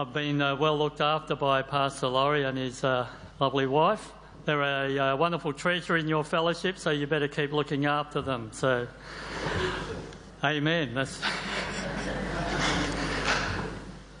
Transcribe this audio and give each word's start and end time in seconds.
I've 0.00 0.14
been 0.14 0.40
uh, 0.40 0.56
well 0.56 0.78
looked 0.78 1.02
after 1.02 1.34
by 1.36 1.60
Pastor 1.60 2.06
Laurie 2.06 2.44
and 2.44 2.56
his 2.56 2.82
uh, 2.82 3.06
lovely 3.38 3.66
wife. 3.66 4.14
They're 4.46 4.62
a 4.62 4.98
uh, 4.98 5.16
wonderful 5.16 5.52
treasure 5.52 5.98
in 5.98 6.08
your 6.08 6.24
fellowship, 6.24 6.78
so 6.78 6.90
you 6.90 7.06
better 7.06 7.28
keep 7.28 7.52
looking 7.52 7.84
after 7.84 8.22
them. 8.22 8.48
So, 8.50 8.88
amen. 10.42 10.94
That's 10.94 11.20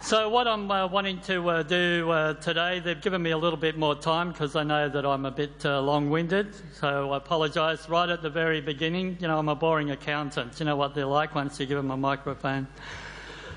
so, 0.02 0.28
what 0.28 0.46
I'm 0.46 0.70
uh, 0.70 0.86
wanting 0.88 1.18
to 1.22 1.48
uh, 1.48 1.62
do 1.62 2.36
today, 2.42 2.80
they've 2.80 3.00
given 3.00 3.22
me 3.22 3.30
a 3.30 3.38
little 3.38 3.58
bit 3.58 3.78
more 3.78 3.94
time 3.94 4.32
because 4.32 4.56
I 4.56 4.62
know 4.64 4.90
that 4.90 5.06
I'm 5.06 5.24
a 5.24 5.30
bit 5.30 5.64
long 5.64 6.10
winded. 6.10 6.54
So, 6.74 7.12
I 7.12 7.16
apologise 7.16 7.88
right 7.88 8.10
at 8.10 8.20
the 8.20 8.28
very 8.28 8.60
beginning. 8.60 9.16
You 9.18 9.28
know, 9.28 9.38
I'm 9.38 9.48
a 9.48 9.54
boring 9.54 9.92
accountant. 9.92 10.60
You 10.60 10.66
know 10.66 10.76
what 10.76 10.94
they're 10.94 11.06
like 11.06 11.34
once 11.34 11.58
you 11.58 11.64
give 11.64 11.78
them 11.78 11.90
a 11.90 11.96
microphone. 11.96 12.68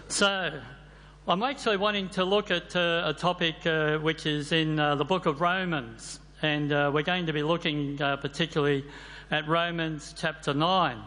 So, 0.07 0.61
I'm 1.25 1.41
actually 1.41 1.77
wanting 1.77 2.09
to 2.09 2.25
look 2.25 2.51
at 2.51 2.75
uh, 2.75 3.03
a 3.05 3.13
topic 3.13 3.65
uh, 3.65 3.97
which 3.99 4.25
is 4.25 4.51
in 4.51 4.75
the 4.75 5.05
book 5.07 5.25
of 5.25 5.39
Romans. 5.39 6.19
And 6.41 6.69
we're 6.69 7.03
going 7.03 7.27
to 7.27 7.31
be 7.31 7.43
looking 7.43 7.95
particularly 7.97 8.83
at 9.31 9.47
Romans 9.47 10.13
chapter 10.17 10.53
9. 10.53 10.97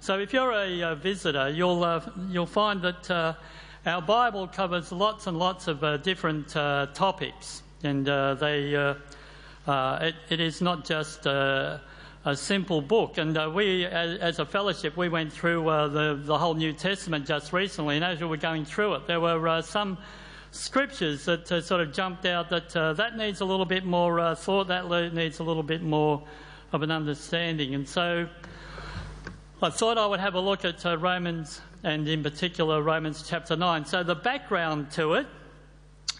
So, 0.00 0.18
if 0.20 0.32
you're 0.32 0.52
a 0.52 0.94
visitor, 0.94 1.50
you'll, 1.50 2.02
you'll 2.30 2.46
find 2.46 2.80
that 2.80 3.36
our 3.84 4.00
Bible 4.00 4.46
covers 4.48 4.90
lots 4.90 5.26
and 5.26 5.38
lots 5.38 5.68
of 5.68 5.84
uh, 5.84 5.98
different 5.98 6.56
uh, 6.56 6.86
topics, 6.94 7.62
and 7.82 8.08
uh, 8.08 8.34
they, 8.36 8.74
uh, 8.74 8.94
uh, 9.66 9.98
it, 10.00 10.14
it 10.30 10.40
is 10.40 10.62
not 10.62 10.86
just 10.86 11.24
simple 12.34 12.80
book. 12.80 13.18
And 13.18 13.54
we, 13.54 13.86
as, 13.86 14.18
as, 14.18 14.38
a 14.38 14.46
fellowship, 14.46 14.96
we 14.96 15.08
went 15.08 15.32
through 15.32 15.64
the, 15.64 16.20
the 16.22 16.38
whole 16.38 16.54
New 16.54 16.72
Testament 16.72 17.26
just 17.26 17.52
recently, 17.52 17.96
and 17.96 18.04
as 18.04 18.20
we 18.20 18.26
were 18.26 18.36
going 18.36 18.64
through 18.64 18.94
it, 18.94 19.06
there 19.06 19.20
were 19.20 19.62
some 19.62 19.98
scriptures 20.50 21.24
that 21.26 21.50
uh, 21.52 21.60
sort 21.60 21.80
of 21.80 21.92
jumped 21.92 22.24
out 22.26 22.48
that 22.48 22.74
uh, 22.74 22.92
that 22.94 23.16
needs 23.16 23.40
a 23.40 23.44
little 23.44 23.66
bit 23.66 23.84
more 23.84 24.18
uh, 24.18 24.34
thought, 24.34 24.68
that 24.68 24.88
needs 25.12 25.38
a 25.40 25.42
little 25.42 25.62
bit 25.62 25.82
more 25.82 26.22
of 26.72 26.82
an 26.82 26.90
understanding. 26.90 27.74
And 27.74 27.88
so 27.88 28.28
I 29.62 29.70
thought 29.70 29.98
I 29.98 30.06
would 30.06 30.20
have 30.20 30.34
a 30.34 30.40
look 30.40 30.64
at 30.64 30.84
Romans 30.84 31.60
and 31.84 32.08
in 32.08 32.22
particular 32.22 32.82
Romans 32.82 33.24
chapter 33.26 33.56
9. 33.56 33.84
So 33.84 34.02
the 34.02 34.14
background 34.14 34.90
to 34.92 35.14
it 35.14 35.26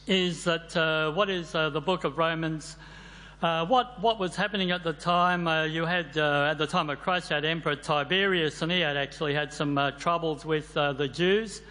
is 0.07 0.45
that 0.45 0.77
uh, 0.77 1.13
what 1.13 1.29
is 1.29 1.55
uh, 1.55 1.71
the 1.71 1.81
book 1.81 2.05
of 2.05 2.17
Romans? 2.17 2.77
Uh, 3.41 3.65
what, 3.67 4.03
what 4.03 4.19
was 4.19 4.35
happening 4.35 4.73
at 4.73 4.83
the 4.83 4.93
time? 4.93 5.47
Uh, 5.47 5.63
you 5.63 5.85
had, 5.85 6.19
uh, 6.19 6.49
at 6.51 6.59
the 6.59 6.67
time 6.67 6.91
of 6.91 6.99
Christ, 6.99 7.31
you 7.31 7.35
had 7.35 7.45
Emperor 7.45 7.77
Tiberius, 7.77 8.63
and 8.63 8.73
he 8.73 8.81
had 8.81 8.97
actually 8.97 9.33
had 9.33 9.53
some 9.53 9.79
uh, 9.79 9.93
troubles 9.93 10.45
with 10.45 10.75
the 10.75 11.09
Jews. 11.13 11.63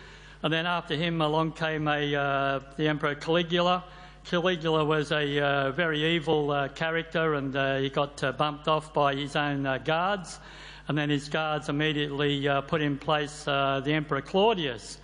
And 0.44 0.54
then 0.54 0.66
after 0.66 0.96
him, 0.96 1.20
along 1.20 1.52
came 1.52 1.90
a, 1.90 2.62
the 2.78 2.88
Emperor 2.88 3.16
Caligula. 3.16 3.84
Caligula 4.24 4.86
was 4.86 5.12
a 5.12 5.74
very 5.76 6.16
evil 6.16 6.70
character, 6.74 7.34
and 7.34 7.54
he 7.84 7.90
got 7.90 8.38
bumped 8.38 8.70
off 8.70 8.94
by 8.94 9.14
his 9.16 9.36
own 9.36 9.64
guards 9.84 10.40
and 10.88 10.98
then 10.98 11.10
his 11.10 11.28
guards 11.28 11.68
immediately 11.68 12.48
uh, 12.48 12.62
put 12.62 12.82
in 12.82 12.98
place 12.98 13.46
uh, 13.46 13.82
the 13.84 13.92
Emperor 13.92 14.22
Claudius. 14.22 15.00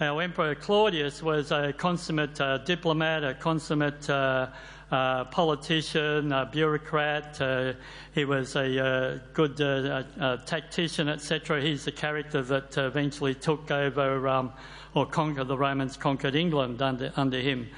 Now, 0.00 0.18
Emperor 0.18 0.56
Claudius 0.56 1.22
was 1.22 1.52
a 1.52 1.72
consummate 1.72 2.40
uh, 2.40 2.58
diplomat, 2.58 3.22
a 3.22 3.34
consummate 3.34 4.10
uh, 4.90 4.94
uh, 4.94 5.24
politician, 5.24 6.32
a 6.32 6.46
bureaucrat. 6.46 7.40
Uh, 7.40 7.72
he 8.12 8.24
was 8.24 8.56
a 8.56 9.20
good 9.32 9.56
tactician, 10.46 11.08
etc. 11.08 11.60
He's 11.60 11.84
the 11.84 11.92
character 11.92 12.42
that 12.42 12.76
eventually 12.76 13.34
took 13.34 13.70
over 13.70 14.26
um, 14.28 14.52
or 14.94 15.06
conquered 15.06 15.48
the 15.48 15.56
Romans, 15.56 15.96
conquered 15.96 16.34
England 16.34 16.82
under, 16.82 17.12
under 17.16 17.38
him. 17.38 17.68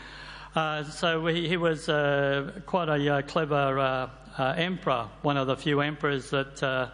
so 0.54 1.26
he, 1.26 1.48
he 1.48 1.56
was 1.56 1.86
quite 2.66 2.88
a 2.88 3.22
clever 3.26 4.10
emperor, 4.38 5.08
one 5.22 5.36
of 5.36 5.46
the 5.46 5.56
few 5.56 5.80
emperors 5.80 6.30
that 6.30 6.90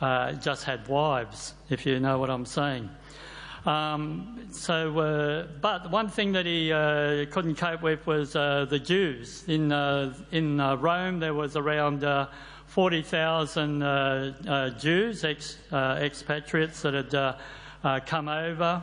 uh, 0.00 0.32
just 0.34 0.64
had 0.64 0.86
wives, 0.88 1.54
if 1.70 1.84
you 1.84 1.98
know 2.00 2.18
what 2.18 2.30
I'm 2.30 2.46
saying. 2.46 2.88
Um, 3.68 4.48
so, 4.50 4.98
uh, 4.98 5.46
but 5.60 5.90
one 5.90 6.08
thing 6.08 6.32
that 6.32 6.46
he 6.46 6.72
uh, 6.72 7.26
couldn't 7.30 7.56
cope 7.56 7.82
with 7.82 8.06
was 8.06 8.34
uh, 8.34 8.64
the 8.64 8.78
Jews. 8.78 9.44
In 9.46 9.72
uh, 9.72 10.14
in 10.32 10.58
uh, 10.58 10.76
Rome, 10.76 11.20
there 11.20 11.34
was 11.34 11.54
around 11.54 12.02
forty 12.66 13.02
thousand 13.02 13.80
Jews, 14.78 15.22
ex, 15.22 15.58
expatriates 15.70 16.80
that 16.80 16.94
had 16.94 18.06
come 18.06 18.28
over, 18.30 18.82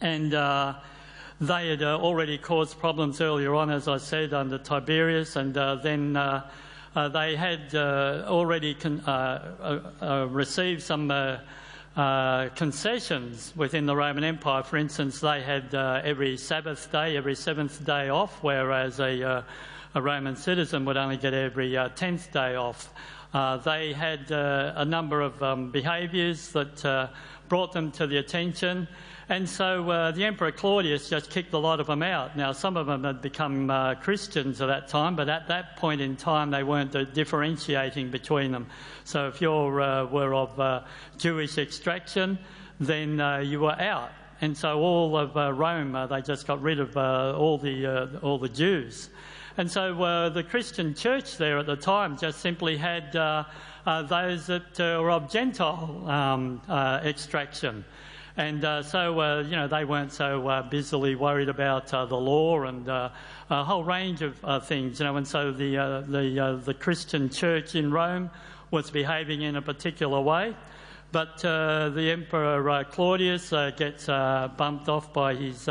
and 0.00 0.32
they 0.32 1.68
had 1.68 1.82
already 1.84 2.38
caused 2.38 2.80
problems 2.80 3.20
earlier 3.20 3.54
on, 3.54 3.70
as 3.70 3.86
I 3.86 3.98
said, 3.98 4.34
under 4.34 4.58
Tiberius, 4.58 5.36
and 5.36 5.54
then 5.54 6.16
uh, 6.94 7.08
they 7.08 7.36
had 7.36 7.72
uh, 7.72 8.24
already 8.26 8.74
con- 8.74 9.00
uh, 9.06 9.80
uh, 10.00 10.04
uh 10.04 10.26
received 10.26 10.82
some 10.82 11.08
uh, 11.96 12.48
concessions 12.50 13.52
within 13.54 13.86
the 13.86 13.94
Roman 13.94 14.24
Empire. 14.24 14.62
For 14.62 14.76
instance, 14.76 15.20
they 15.20 15.42
had 15.42 15.74
uh, 15.74 16.00
every 16.02 16.36
Sabbath 16.36 16.90
day, 16.90 17.16
every 17.16 17.34
seventh 17.34 17.84
day 17.84 18.08
off, 18.08 18.42
whereas 18.42 18.98
a, 18.98 19.22
uh, 19.22 19.42
a 19.94 20.00
Roman 20.00 20.36
citizen 20.36 20.84
would 20.86 20.96
only 20.96 21.18
get 21.18 21.34
every 21.34 21.76
uh, 21.76 21.90
tenth 21.90 22.32
day 22.32 22.54
off. 22.54 22.92
they 23.64 23.92
had 23.92 24.30
a 24.30 24.84
number 24.86 25.20
of 25.20 25.42
um, 25.42 25.70
behaviours 25.70 26.48
that 26.52 27.10
brought 27.48 27.72
them 27.72 27.90
to 27.92 28.06
the 28.06 28.16
attention 28.16 28.88
and 29.28 29.48
so 29.48 29.88
uh, 29.88 30.10
the 30.10 30.24
Emperor 30.24 30.50
Claudius 30.50 31.08
just 31.08 31.30
kicked 31.30 31.52
a 31.52 31.58
lot 31.58 31.78
of 31.78 31.86
them 31.86 32.02
out. 32.02 32.36
Now, 32.36 32.50
some 32.52 32.76
of 32.76 32.86
them 32.86 33.04
had 33.04 33.22
become 33.22 33.70
uh, 33.70 33.94
Christians 33.94 34.60
at 34.60 34.66
that 34.66 34.88
time, 34.88 35.14
but 35.14 35.28
at 35.28 35.46
that 35.46 35.76
point 35.76 36.00
in 36.00 36.16
time, 36.16 36.50
they 36.50 36.64
weren't 36.64 36.94
uh, 36.96 37.04
differentiating 37.04 38.10
between 38.10 38.50
them. 38.50 38.66
So 39.04 39.28
if 39.28 39.40
you 39.40 39.52
uh, 39.52 40.08
were 40.10 40.34
of 40.34 40.58
uh, 40.58 40.82
Jewish 41.18 41.56
extraction, 41.58 42.36
then 42.80 43.20
uh, 43.20 43.38
you 43.38 43.60
were 43.60 43.80
out. 43.80 44.10
And 44.40 44.56
so 44.56 44.80
all 44.80 45.16
of 45.16 45.36
Rome, 45.36 45.92
they 46.10 46.20
just 46.20 46.48
got 46.48 46.60
rid 46.60 46.80
of 46.80 46.96
all, 46.96 47.58
the, 47.58 48.18
all 48.22 48.38
the 48.38 48.48
Jews. 48.48 49.10
And 49.56 49.70
so 49.70 50.30
the 50.34 50.42
Christian 50.42 50.96
church 50.96 51.36
there 51.36 51.58
at 51.58 51.66
the 51.66 51.76
time 51.76 52.18
just 52.18 52.40
simply 52.40 52.76
had 52.76 53.12
those 53.12 54.46
that 54.48 54.78
were 54.78 55.12
of 55.12 55.30
Gentile 55.30 56.04
um, 56.08 56.60
extraction. 57.04 57.84
And 58.36 58.64
uh, 58.64 58.82
so, 58.82 59.20
uh, 59.20 59.40
you 59.42 59.56
know, 59.56 59.68
they 59.68 59.84
weren't 59.84 60.12
so 60.12 60.48
uh, 60.48 60.62
busily 60.62 61.14
worried 61.14 61.50
about 61.50 61.92
uh, 61.92 62.06
the 62.06 62.16
law 62.16 62.62
and 62.62 62.88
uh, 62.88 63.10
a 63.50 63.62
whole 63.62 63.84
range 63.84 64.22
of 64.22 64.42
uh, 64.42 64.58
things, 64.58 65.00
you 65.00 65.04
know. 65.04 65.16
And 65.16 65.28
so 65.28 65.52
the, 65.52 66.04
the, 66.08 66.62
the 66.64 66.74
Christian 66.74 67.28
church 67.28 67.74
in 67.74 67.90
Rome 67.90 68.30
was 68.70 68.90
behaving 68.90 69.42
in 69.42 69.56
a 69.56 69.62
particular 69.62 70.20
way. 70.20 70.56
But 71.10 71.40
the 71.40 72.08
Emperor 72.10 72.84
Claudius 72.84 73.50
gets 73.76 74.06
bumped 74.06 74.88
off 74.88 75.12
by 75.12 75.34
his 75.34 75.68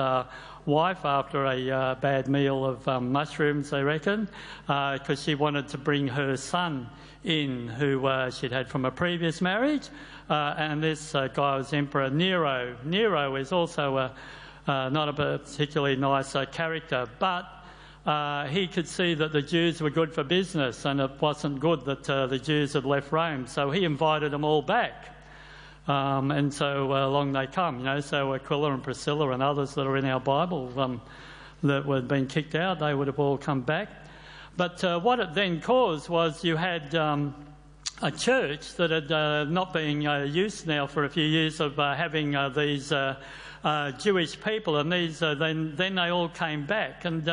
wife 0.68 1.04
after 1.04 1.46
a 1.48 1.98
bad 2.00 2.28
meal 2.28 2.64
of 2.64 2.88
um, 2.88 3.12
mushrooms, 3.12 3.72
they 3.72 3.82
reckon, 3.82 4.30
because 4.68 5.24
she 5.24 5.34
wanted 5.34 5.68
to 5.70 5.80
bring 5.80 6.08
her 6.10 6.38
son 6.38 6.88
in, 7.24 7.68
who 7.70 8.08
she'd 8.30 8.52
had 8.52 8.70
from 8.70 8.86
a 8.86 8.92
previous 8.92 9.42
marriage. 9.42 9.90
Uh, 10.32 10.56
and 10.58 10.82
this 10.82 11.14
uh, 11.14 11.28
guy 11.28 11.58
was 11.58 11.74
Emperor 11.74 12.10
Nero. 12.10 12.74
Nero 12.86 13.36
is 13.36 13.52
also 13.52 13.98
a, 13.98 14.16
uh, 14.66 14.88
not 14.88 15.10
a 15.10 15.14
particularly 15.14 15.98
nice 15.98 16.34
uh, 16.38 16.46
character, 16.46 17.06
but 17.20 17.66
uh, 18.06 18.48
he 18.48 18.66
could 18.66 18.88
see 18.88 19.14
that 19.14 19.34
the 19.34 19.42
Jews 19.42 19.82
were 19.82 19.90
good 19.90 20.14
for 20.14 20.24
business 20.24 20.86
and 20.86 21.02
it 21.02 21.12
wasn't 21.20 21.60
good 21.60 21.84
that 21.84 22.10
uh, 22.10 22.28
the 22.28 22.40
Jews 22.40 22.72
had 22.72 22.86
left 22.86 23.12
Rome. 23.12 23.46
So 23.46 23.72
he 23.72 23.84
invited 23.84 24.32
them 24.32 24.46
all 24.46 24.62
back. 24.62 25.14
Um, 25.90 26.32
and 26.32 26.54
so 26.54 26.94
along 26.94 27.34
they 27.34 27.48
come, 27.48 27.80
you 27.80 27.84
know. 27.84 28.00
So 28.00 28.34
Aquila 28.34 28.74
and 28.74 28.82
Priscilla 28.82 29.32
and 29.32 29.44
others 29.44 29.76
that 29.76 29.86
are 29.86 29.98
in 29.98 30.06
our 30.06 30.22
Bible 30.22 30.72
um, 30.80 31.02
that 31.62 31.86
were 31.86 32.00
being 32.00 32.28
kicked 32.28 32.56
out, 32.56 32.80
they 32.80 32.94
would 32.94 33.08
have 33.08 33.20
all 33.20 33.38
come 33.38 33.64
back. 33.64 33.90
But 34.56 34.82
what 35.04 35.20
it 35.20 35.34
then 35.34 35.60
caused 35.60 36.08
was 36.08 36.42
you 36.42 36.56
had. 36.56 36.96
Um, 36.96 37.36
a 38.04 38.12
church 38.12 38.74
that 38.76 38.90
had 38.90 39.12
uh, 39.12 39.44
not 39.44 39.74
been 39.74 40.06
uh, 40.06 40.24
used 40.24 40.66
now 40.66 40.88
for 40.88 41.04
a 41.04 41.10
few 41.10 41.24
years 41.24 41.60
of 41.60 41.80
uh, 41.80 41.94
having 41.94 42.36
uh, 42.36 42.50
these 42.50 42.92
uh, 42.92 43.16
uh, 43.64 43.92
Jewish 43.92 44.40
people, 44.42 44.78
and 44.78 44.92
these 44.92 45.20
then 45.20 45.76
then 45.76 45.96
they 45.96 46.10
all 46.10 46.30
came 46.30 46.66
back, 46.66 47.06
and 47.06 47.24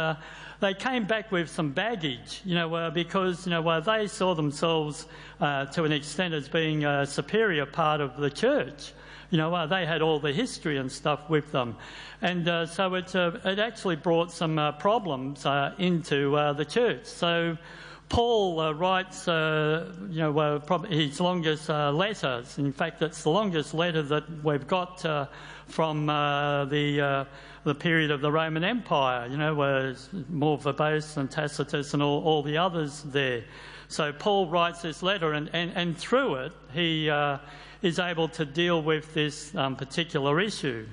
they 0.61 0.75
came 0.75 1.07
back 1.07 1.33
with 1.33 1.49
some 1.49 1.71
baggage, 1.71 2.43
you 2.45 2.55
know, 2.55 2.91
because 2.91 3.47
you 3.47 3.51
know 3.51 3.81
they 3.81 4.07
saw 4.07 4.35
themselves 4.35 5.07
to 5.41 5.85
an 5.85 5.93
extent 5.93 6.35
as 6.35 6.49
being 6.49 6.85
a 6.85 7.07
superior 7.07 7.65
part 7.65 8.03
of 8.03 8.19
the 8.19 8.31
church. 8.31 8.93
You 9.31 9.39
know, 9.39 9.67
they 9.67 9.87
had 9.87 10.03
all 10.03 10.21
the 10.21 10.33
history 10.33 10.77
and 10.77 10.91
stuff 10.93 11.31
with 11.31 11.51
them, 11.51 11.77
and 12.21 12.69
so 12.69 12.95
it 12.95 13.15
it 13.15 13.59
actually 13.59 13.97
brought 13.97 14.31
some 14.31 14.75
problems 14.79 15.47
into 15.79 16.33
the 16.57 16.67
church. 16.69 17.07
So 17.07 17.57
Paul 18.09 18.59
uh, 18.59 18.73
writes, 18.73 19.29
uh, 19.29 19.93
you 20.09 20.21
know, 20.21 20.39
uh, 20.39 20.59
probably 20.61 21.09
his 21.09 21.21
longest 21.21 21.69
uh, 21.69 21.93
letters. 21.93 22.59
In 22.59 22.73
fact, 22.73 23.03
it's 23.03 23.23
the 23.23 23.31
longest 23.31 23.75
letter 23.75 24.03
that 24.03 24.25
we've 24.43 24.67
got 24.67 25.05
uh, 25.05 25.27
from 25.67 26.09
uh, 26.09 26.65
the 26.67 27.27
the 27.65 27.75
period 27.75 28.11
of 28.11 28.23
the 28.23 28.33
Roman 28.33 28.65
Empire. 28.65 29.27
You 29.27 29.37
know, 29.37 29.55
where 29.55 29.95
more 30.31 30.59
verbose 30.59 31.15
than 31.15 31.29
Tacitus 31.29 31.93
and 31.93 32.03
all, 32.03 32.23
all 32.25 32.43
the 32.43 32.57
others 32.57 33.03
there. 33.03 33.45
So 33.89 34.13
Paul 34.13 34.49
writes 34.49 34.83
this 34.83 35.03
letter, 35.03 35.33
and, 35.33 35.51
and, 35.53 35.73
and 35.75 35.97
through 35.97 36.37
it, 36.37 36.53
he 36.73 37.09
is 37.83 37.99
able 37.99 38.29
to 38.29 38.45
deal 38.45 38.83
with 38.83 39.13
this 39.13 39.55
um, 39.55 39.77
particular 39.77 40.41
issue. 40.41 40.87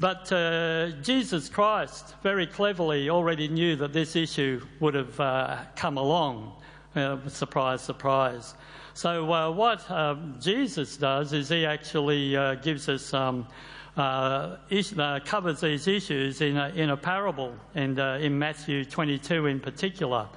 But 0.00 0.30
uh, 0.30 0.90
Jesus 1.02 1.48
Christ 1.48 2.14
very 2.22 2.46
cleverly 2.46 3.10
already 3.10 3.48
knew 3.48 3.74
that 3.76 3.92
this 3.92 4.14
issue 4.14 4.64
would 4.78 4.94
have 4.94 5.18
uh, 5.18 5.58
come 5.74 5.98
along. 5.98 6.52
Uh, 6.94 7.16
surprise, 7.28 7.80
surprise. 7.80 8.54
So, 8.94 9.32
uh, 9.32 9.50
what 9.50 9.90
uh, 9.90 10.14
Jesus 10.40 10.96
does 10.96 11.32
is 11.32 11.48
he 11.48 11.66
actually 11.66 12.36
uh, 12.36 12.54
gives 12.56 12.88
us, 12.88 13.12
um, 13.12 13.48
is- 14.70 14.94
covers 15.24 15.60
these 15.60 15.88
issues 15.88 16.42
in 16.42 16.56
a, 16.56 16.68
in 16.70 16.90
a 16.90 16.96
parable, 16.96 17.54
and 17.74 17.98
in 17.98 18.38
Matthew 18.38 18.84
22 18.84 19.46
in 19.46 19.58
particular. 19.58 20.28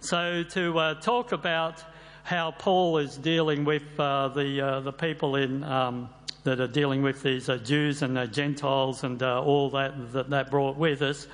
So, 0.00 0.42
to 0.42 0.96
talk 1.00 1.30
about 1.30 1.84
how 2.24 2.50
Paul 2.50 2.98
is 2.98 3.16
dealing 3.16 3.64
with 3.64 3.96
the, 3.96 4.80
the 4.84 4.92
people 4.92 5.36
in. 5.36 5.62
Um, 5.62 6.08
that 6.44 6.60
are 6.60 6.68
dealing 6.68 7.02
with 7.02 7.22
these 7.22 7.48
uh, 7.48 7.56
Jews 7.56 8.02
and 8.02 8.16
uh, 8.16 8.26
Gentiles 8.26 9.02
and 9.02 9.22
uh, 9.22 9.42
all 9.42 9.70
that, 9.70 10.12
that 10.12 10.30
that 10.30 10.50
brought 10.50 10.76
with 10.76 11.02
us. 11.02 11.26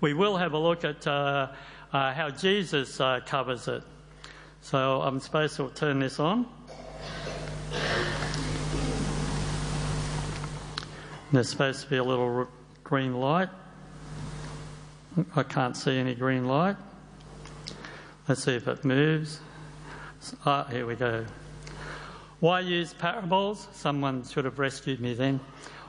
We 0.00 0.12
will 0.12 0.36
have 0.36 0.52
a 0.52 0.58
look 0.58 0.84
at 0.84 1.06
uh, 1.06 1.48
uh, 1.92 2.12
how 2.12 2.30
Jesus 2.30 3.00
uh, 3.00 3.20
covers 3.24 3.68
it. 3.68 3.82
So 4.60 5.00
I'm 5.00 5.20
supposed 5.20 5.56
to 5.56 5.70
turn 5.70 6.00
this 6.00 6.20
on. 6.20 6.46
There's 11.32 11.48
supposed 11.48 11.82
to 11.82 11.90
be 11.90 11.96
a 11.96 12.04
little 12.04 12.48
green 12.84 13.14
light. 13.14 13.48
I 15.34 15.42
can't 15.44 15.76
see 15.76 15.96
any 15.96 16.14
green 16.14 16.46
light. 16.46 16.76
Let's 18.28 18.44
see 18.44 18.56
if 18.56 18.68
it 18.68 18.84
moves. 18.84 19.40
Ah, 20.44 20.64
here 20.64 20.86
we 20.86 20.96
go. 20.96 21.24
Why 22.40 22.60
use 22.60 22.92
parables? 22.92 23.66
Someone 23.72 24.22
should 24.22 24.44
have 24.44 24.58
rescued 24.58 25.00
me 25.00 25.14
then. 25.14 25.40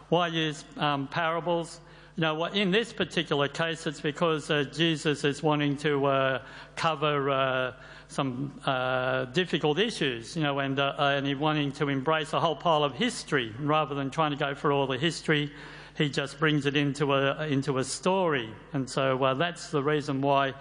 Why 0.08 0.28
use 0.28 0.64
um, 0.78 1.08
parables? 1.10 1.82
You 2.16 2.22
know, 2.22 2.46
in 2.46 2.72
this 2.72 2.94
particular 2.94 3.50
case, 3.50 3.86
it's 3.86 4.00
because 4.00 4.50
uh, 4.50 4.64
Jesus 4.74 5.26
is 5.26 5.44
wanting 5.44 5.76
to 5.78 6.06
uh, 6.06 6.42
cover 6.78 7.30
uh, 7.30 7.74
some 8.08 8.58
uh, 8.66 9.26
difficult 9.26 9.78
issues, 9.78 10.38
you 10.38 10.44
know, 10.44 10.60
and, 10.60 10.80
uh, 10.80 10.96
and 10.98 11.28
he's 11.28 11.36
wanting 11.36 11.74
to 11.74 11.90
embrace 11.90 12.32
a 12.32 12.40
whole 12.40 12.56
pile 12.56 12.86
of 12.86 12.94
history 12.94 13.54
rather 13.60 13.94
than 13.94 14.10
trying 14.10 14.32
to 14.32 14.38
go 14.38 14.56
for 14.56 14.72
all 14.72 14.88
the 14.88 14.98
history. 14.98 15.52
He 15.98 16.10
just 16.10 16.40
brings 16.40 16.66
it 16.66 16.78
into 16.78 17.14
a 17.14 17.46
into 17.48 17.80
a 17.80 17.84
story, 17.84 18.50
and 18.74 18.90
so 18.90 19.22
uh, 19.24 19.34
that's 19.34 19.70
the 19.72 19.82
reason 19.82 20.22
why 20.22 20.54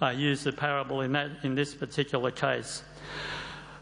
I 0.00 0.12
use 0.12 0.44
the 0.44 0.52
parable 0.52 1.00
in 1.00 1.12
that 1.12 1.30
in 1.42 1.54
this 1.54 1.74
particular 1.74 2.30
case. 2.30 2.82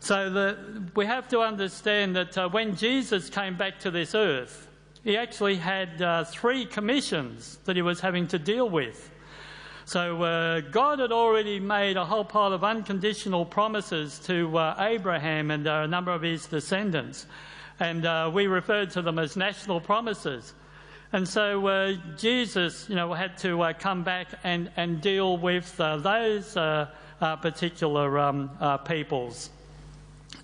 So 0.01 0.31
the, 0.31 0.57
we 0.97 1.05
have 1.05 1.29
to 1.29 1.41
understand 1.41 2.17
that 2.17 2.37
uh, 2.37 2.49
when 2.49 2.75
Jesus 2.75 3.29
came 3.29 3.57
back 3.57 3.79
to 3.81 3.91
this 3.91 4.15
earth, 4.15 4.67
he 5.05 5.17
actually 5.17 5.57
had 5.57 6.01
uh, 6.01 6.25
three 6.25 6.65
commissions 6.65 7.59
that 7.65 7.77
he 7.77 7.83
was 7.83 8.01
having 8.01 8.27
to 8.29 8.39
deal 8.39 8.69
with. 8.69 9.11
So 9.85 10.23
uh, 10.23 10.61
God 10.61 11.01
had 11.01 11.13
already 11.13 11.61
made 11.61 11.99
a 11.99 12.05
whole 12.05 12.25
pile 12.25 12.55
of 12.55 12.65
unconditional 12.65 13.45
promises 13.45 14.19
to 14.21 14.57
uh, 14.57 14.75
Abraham 14.79 15.51
and 15.51 15.67
uh, 15.67 15.83
a 15.85 15.89
number 15.89 16.13
of 16.13 16.23
his 16.23 16.47
descendants. 16.47 17.27
And 17.79 18.07
uh, 18.07 18.31
we 18.33 18.47
referred 18.47 18.91
to 18.93 19.03
them 19.03 19.19
as 19.19 19.37
national 19.37 19.81
promises. 19.81 20.55
And 21.13 21.29
so 21.29 21.97
Jesus, 22.17 22.89
you 22.89 22.95
know, 22.95 23.13
had 23.13 23.37
to 23.39 23.75
come 23.79 24.03
back 24.03 24.29
and, 24.45 24.71
and 24.77 25.01
deal 25.01 25.37
with 25.37 25.77
those 25.77 26.55
particular 27.21 28.19
um, 28.19 28.51
peoples. 28.87 29.51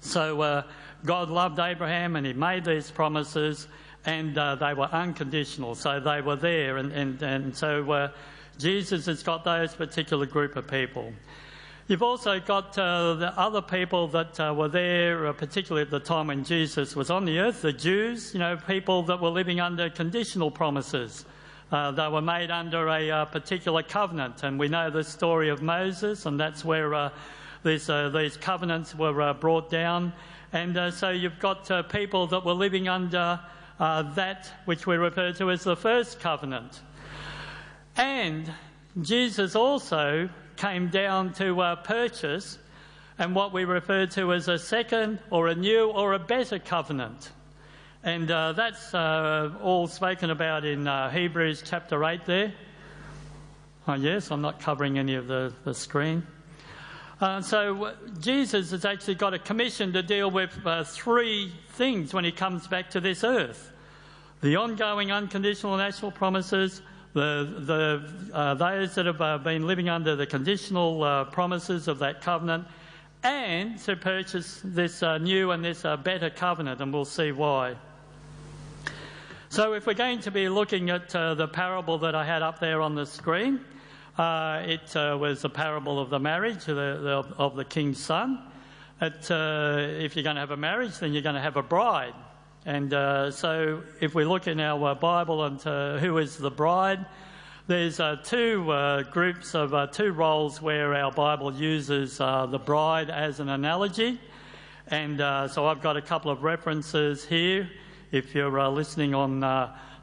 So 0.07 0.41
uh, 0.41 0.63
God 1.05 1.29
loved 1.29 1.59
Abraham 1.59 2.17
and 2.17 2.27
he 2.27 2.33
made 2.33 2.65
these 2.65 2.91
promises 2.91 3.69
and 4.05 4.39
uh, 4.39 4.55
they 4.55 4.73
were 4.73 4.87
unconditional. 4.87 5.75
So 5.75 6.01
they 6.01 6.21
were 6.21 6.37
there. 6.37 6.77
And, 6.77 6.93
and, 6.93 7.21
and 7.23 7.57
so 7.57 7.91
uh, 7.91 8.09
Jesus 8.59 9.07
has 9.07 9.23
got 9.23 9.45
those 9.45 9.75
particular 9.75 10.25
group 10.25 10.57
of 10.57 10.69
people. 10.69 11.13
You've 11.89 12.03
also 12.03 12.41
got 12.41 12.77
uh, 12.79 13.15
the 13.15 13.39
other 13.39 13.63
people 13.63 14.09
that 14.09 14.41
uh, 14.41 14.53
were 14.57 14.69
there, 14.69 15.29
uh, 15.29 15.33
particularly 15.33 15.83
at 15.83 15.91
the 15.91 16.01
time 16.01 16.29
when 16.29 16.43
Jesus 16.43 16.97
was 16.97 17.11
on 17.11 17.25
the 17.25 17.39
earth, 17.39 17.63
the 17.63 17.73
Jews, 17.73 18.33
you 18.33 18.41
know, 18.41 18.57
people 18.57 19.03
that 19.05 19.21
were 19.21 19.29
living 19.29 19.61
under 19.61 19.89
conditional 19.89 20.51
promises. 20.51 21.25
Uh, 21.71 21.93
they 21.93 22.09
were 22.09 22.23
made 22.23 22.51
under 22.51 22.89
a 22.89 23.11
uh, 23.11 23.25
particular 23.27 23.83
covenant, 23.85 24.43
and 24.43 24.59
we 24.59 24.67
know 24.67 24.91
the 24.91 25.05
story 25.05 25.49
of 25.49 25.63
Moses, 25.63 26.27
and 26.27 26.41
that's 26.41 26.65
where 26.65 27.11
uh, 27.67 28.09
these, 28.11 28.37
uh, 28.37 28.41
covenants 28.41 28.95
were 28.95 29.21
uh, 29.21 29.35
brought 29.35 29.71
down. 29.71 30.13
And 30.53 30.77
uh, 30.77 30.91
so 30.93 31.11
you've 31.11 31.41
got 31.41 31.71
uh, 31.71 31.83
people 31.83 32.29
that 32.29 32.45
were 32.45 32.53
living 32.53 32.89
under 32.89 33.41
uh, 33.79 34.03
that 34.15 34.51
which 34.65 34.87
we 34.87 34.97
refer 34.97 35.33
to 35.33 35.51
as 35.51 35.65
the 35.65 35.77
first 35.77 36.21
covenant. 36.21 36.81
And 37.97 38.51
Jesus 39.01 39.57
also 39.57 40.29
came 40.57 40.89
down 40.89 41.33
to 41.35 41.61
uh, 41.61 41.77
purchase 41.77 42.59
and 43.19 43.35
what 43.35 43.53
we 43.53 43.65
refer 43.65 44.07
to 44.07 44.33
as 44.33 44.49
a 44.49 44.59
second 44.59 45.19
or 45.31 45.49
a 45.49 45.55
new 45.55 45.91
or 45.91 46.13
a 46.13 46.19
better 46.19 46.59
covenant. 46.59 47.31
And 48.05 48.29
that's 48.29 48.95
all 48.95 49.89
spoken 49.89 50.31
about 50.31 50.65
in 50.65 50.87
Hebrews 50.87 51.65
chapter 51.67 52.05
8 52.05 52.25
there. 52.25 52.55
Oh, 53.89 53.95
yes, 53.95 54.31
I'm 54.31 54.43
not 54.43 54.61
covering 54.61 54.99
any 54.99 55.15
of 55.15 55.27
the, 55.27 55.53
the 55.65 55.75
screen. 55.75 56.27
Uh, 57.19 57.41
so 57.41 57.95
Jesus 58.21 58.73
has 58.73 58.85
actually 58.85 59.15
got 59.15 59.33
a 59.33 59.39
commission 59.39 59.91
to 59.95 60.03
deal 60.03 60.31
with 60.31 60.55
uh, 60.67 60.85
three 60.85 61.51
things 61.71 62.13
when 62.13 62.25
he 62.25 62.33
comes 62.33 62.67
back 62.67 62.91
to 62.91 63.01
this 63.01 63.25
earth: 63.25 63.73
the 64.43 64.57
ongoing 64.57 65.11
unconditional 65.11 65.79
national 65.79 66.11
promises, 66.11 66.83
the, 67.15 67.55
the 67.61 68.37
uh, 68.37 68.53
those 68.53 68.95
that 68.97 69.07
have 69.07 69.23
uh, 69.23 69.39
been 69.39 69.67
living 69.67 69.89
under 69.89 70.15
the 70.15 70.27
conditional 70.27 71.03
uh, 71.03 71.25
promises 71.25 71.89
of 71.89 71.99
that 72.01 72.21
covenant, 72.21 72.67
and 73.23 73.79
to 73.79 73.97
purchase 73.97 74.61
this 74.63 75.03
uh, 75.03 75.17
new 75.17 75.53
and 75.53 75.65
this 75.65 75.85
better 76.05 76.29
covenant, 76.29 76.83
and 76.83 76.93
we'll 76.93 77.07
see 77.07 77.33
why. 77.33 77.75
So, 79.49 79.73
if 79.73 79.87
we're 79.87 79.95
going 79.95 80.21
to 80.21 80.31
be 80.31 80.51
looking 80.51 80.91
at 80.91 81.09
the 81.09 81.49
parable 81.51 81.97
that 81.97 82.15
I 82.15 82.27
had 82.27 82.43
up 82.43 82.61
there 82.61 82.83
on 82.83 82.95
the 82.95 83.07
screen. 83.07 83.61
Uh, 84.19 84.63
it 84.65 84.97
uh, 84.97 85.15
was 85.21 85.45
a 85.45 85.49
parable 85.49 86.01
of 86.01 86.09
the 86.09 86.19
marriage 86.19 86.69
of 86.69 86.77
the, 86.77 87.27
of 87.37 87.55
the 87.55 87.65
king's 87.67 88.03
son. 88.03 88.43
It, 89.03 89.31
uh, 89.31 89.77
if 89.79 90.17
you're 90.17 90.23
going 90.23 90.37
to 90.37 90.41
have 90.41 90.53
a 90.53 90.57
marriage, 90.57 90.99
then 90.99 91.13
you're 91.13 91.21
going 91.21 91.35
to 91.35 91.41
have 91.41 91.59
a 91.59 91.63
bride. 91.63 92.15
And 92.65 92.95
uh, 92.95 93.31
so, 93.31 93.83
if 94.01 94.15
we 94.15 94.25
look 94.25 94.47
in 94.47 94.59
our 94.59 94.93
uh, 94.93 94.95
Bible 94.95 95.45
and 95.45 95.61
who 96.01 96.17
is 96.17 96.39
the 96.39 96.51
bride, 96.51 97.05
there's 97.67 98.01
uh, 98.01 98.17
two 98.25 99.05
groups 99.13 99.55
of 99.55 99.91
two 99.91 100.13
roles 100.13 100.63
where 100.63 100.95
our 100.95 101.13
Bible 101.13 101.53
uses 101.53 102.17
the 102.17 102.61
bride 102.65 103.11
as 103.11 103.39
an 103.39 103.51
analogy. 103.51 104.19
And 104.89 105.19
so, 105.51 105.67
I've 105.67 105.83
got 105.83 105.99
a 105.99 106.03
couple 106.03 106.31
of 106.31 106.43
references 106.43 107.27
here. 107.27 107.69
If 108.13 108.35
you're 108.35 108.67
listening 108.71 109.15
on 109.15 109.41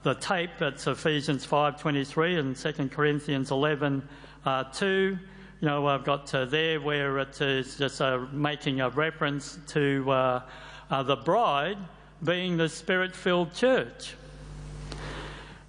the 0.03 0.13
tape. 0.15 0.61
It's 0.61 0.85
Ephesians 0.85 1.45
5:23 1.45 2.37
and 2.37 2.55
2 2.55 2.89
Corinthians 2.89 3.51
11:2. 3.51 4.03
Uh, 4.45 4.63
you 4.81 5.19
know, 5.61 5.87
I've 5.87 6.03
got 6.03 6.33
uh, 6.35 6.43
there 6.43 6.81
where 6.81 7.19
it 7.19 7.39
is 7.39 7.77
just 7.77 8.01
uh, 8.01 8.25
making 8.33 8.81
a 8.81 8.89
reference 8.89 9.59
to 9.67 10.11
uh, 10.11 10.41
uh, 10.91 11.03
the 11.03 11.15
bride 11.15 11.77
being 12.21 12.57
the 12.57 12.67
spirit-filled 12.67 13.53
church. 13.53 14.15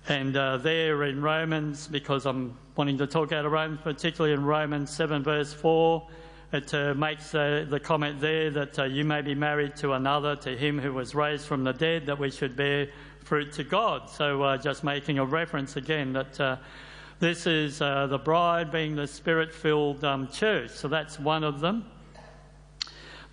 And 0.08 0.36
uh, 0.36 0.56
there 0.56 1.04
in 1.04 1.22
Romans, 1.22 1.86
because 1.86 2.26
I'm 2.26 2.56
wanting 2.76 2.98
to 2.98 3.06
talk 3.06 3.32
out 3.32 3.46
of 3.46 3.52
Romans, 3.52 3.80
particularly 3.82 4.34
in 4.34 4.44
Romans 4.44 4.90
7 4.90 5.22
verse 5.22 5.52
4, 5.52 6.06
it 6.52 6.72
uh, 6.72 6.94
makes 6.94 7.34
uh, 7.34 7.66
the 7.68 7.80
comment 7.80 8.20
there 8.20 8.50
that 8.50 8.78
uh, 8.78 8.84
you 8.84 9.04
may 9.04 9.22
be 9.22 9.34
married 9.34 9.74
to 9.76 9.94
another, 9.94 10.36
to 10.36 10.56
him 10.56 10.78
who 10.78 10.92
was 10.92 11.14
raised 11.14 11.46
from 11.46 11.64
the 11.64 11.72
dead, 11.72 12.06
that 12.06 12.18
we 12.18 12.30
should 12.30 12.54
bear 12.54 12.88
fruit 13.24 13.52
to 13.52 13.64
God. 13.64 14.08
So, 14.10 14.42
uh, 14.42 14.56
just 14.58 14.84
making 14.84 15.18
a 15.18 15.24
reference 15.24 15.76
again 15.76 16.12
that 16.12 16.38
uh, 16.38 16.56
this 17.20 17.46
is 17.46 17.80
uh, 17.80 18.06
the 18.06 18.18
bride 18.18 18.70
being 18.70 18.94
the 18.94 19.06
spirit 19.06 19.52
filled 19.52 20.04
um, 20.04 20.28
church. 20.28 20.70
So, 20.70 20.88
that's 20.88 21.18
one 21.18 21.42
of 21.42 21.60
them. 21.60 21.86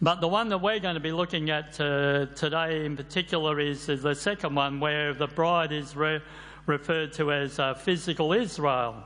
But 0.01 0.21
the 0.21 0.29
one 0.29 0.49
that 0.49 0.59
we're 0.59 0.79
going 0.79 0.95
to 0.95 1.01
be 1.01 1.11
looking 1.11 1.49
at 1.49 1.79
uh, 1.79 2.27
today 2.27 2.85
in 2.85 2.95
particular 2.95 3.59
is, 3.59 3.87
is, 3.89 4.01
the 4.01 4.15
second 4.15 4.55
one, 4.55 4.79
where 4.79 5.13
the 5.13 5.27
bride 5.27 5.73
is 5.73 5.95
re- 5.95 6.21
referred 6.65 7.11
to 7.13 7.33
as 7.33 7.59
uh, 7.59 7.73
physical 7.73 8.31
Israel. 8.31 9.03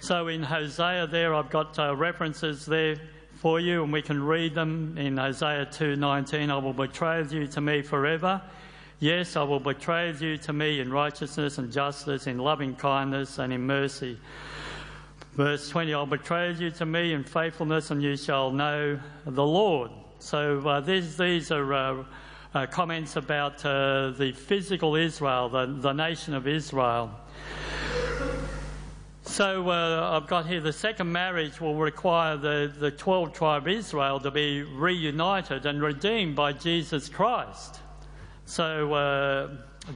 So, 0.00 0.28
in 0.28 0.42
Hosea, 0.42 1.08
there 1.08 1.34
I've 1.34 1.50
got 1.50 1.76
uh, 1.78 1.96
references 1.96 2.64
there 2.64 2.96
for 3.34 3.58
you, 3.58 3.82
and 3.82 3.92
we 3.92 4.02
can 4.02 4.22
read 4.22 4.54
them 4.54 4.96
in 4.96 5.16
Hosea 5.16 5.66
2:19. 5.66 6.48
I 6.48 6.56
will 6.58 6.72
betroth 6.72 7.32
you 7.32 7.48
to 7.48 7.60
me 7.60 7.82
forever. 7.82 8.40
Yes, 9.02 9.34
I 9.34 9.42
will 9.42 9.58
betroth 9.58 10.22
you 10.22 10.36
to 10.36 10.52
me 10.52 10.78
in 10.78 10.92
righteousness 10.92 11.58
and 11.58 11.72
justice, 11.72 12.28
in 12.28 12.38
loving 12.38 12.76
kindness 12.76 13.40
and 13.40 13.52
in 13.52 13.62
mercy. 13.62 14.16
Verse 15.32 15.68
20, 15.70 15.92
I'll 15.92 16.06
betroth 16.06 16.60
you 16.60 16.70
to 16.70 16.86
me 16.86 17.12
in 17.12 17.24
faithfulness, 17.24 17.90
and 17.90 18.00
you 18.00 18.16
shall 18.16 18.52
know 18.52 19.00
the 19.24 19.44
Lord. 19.44 19.90
So 20.20 20.60
uh, 20.68 20.78
these, 20.78 21.16
these 21.16 21.50
are 21.50 21.74
uh, 21.74 22.04
uh, 22.54 22.66
comments 22.66 23.16
about 23.16 23.66
uh, 23.66 24.10
the 24.10 24.30
physical 24.30 24.94
Israel, 24.94 25.48
the, 25.48 25.66
the 25.66 25.92
nation 25.92 26.32
of 26.32 26.46
Israel. 26.46 27.10
So 29.22 29.68
uh, 29.68 30.16
I've 30.16 30.28
got 30.28 30.46
here 30.46 30.60
the 30.60 30.72
second 30.72 31.10
marriage 31.10 31.60
will 31.60 31.74
require 31.74 32.36
the, 32.36 32.72
the 32.78 32.92
12 32.92 33.32
tribe 33.32 33.66
Israel 33.66 34.20
to 34.20 34.30
be 34.30 34.62
reunited 34.62 35.66
and 35.66 35.82
redeemed 35.82 36.36
by 36.36 36.52
Jesus 36.52 37.08
Christ. 37.08 37.80
So 38.44 38.92
uh, 38.92 39.48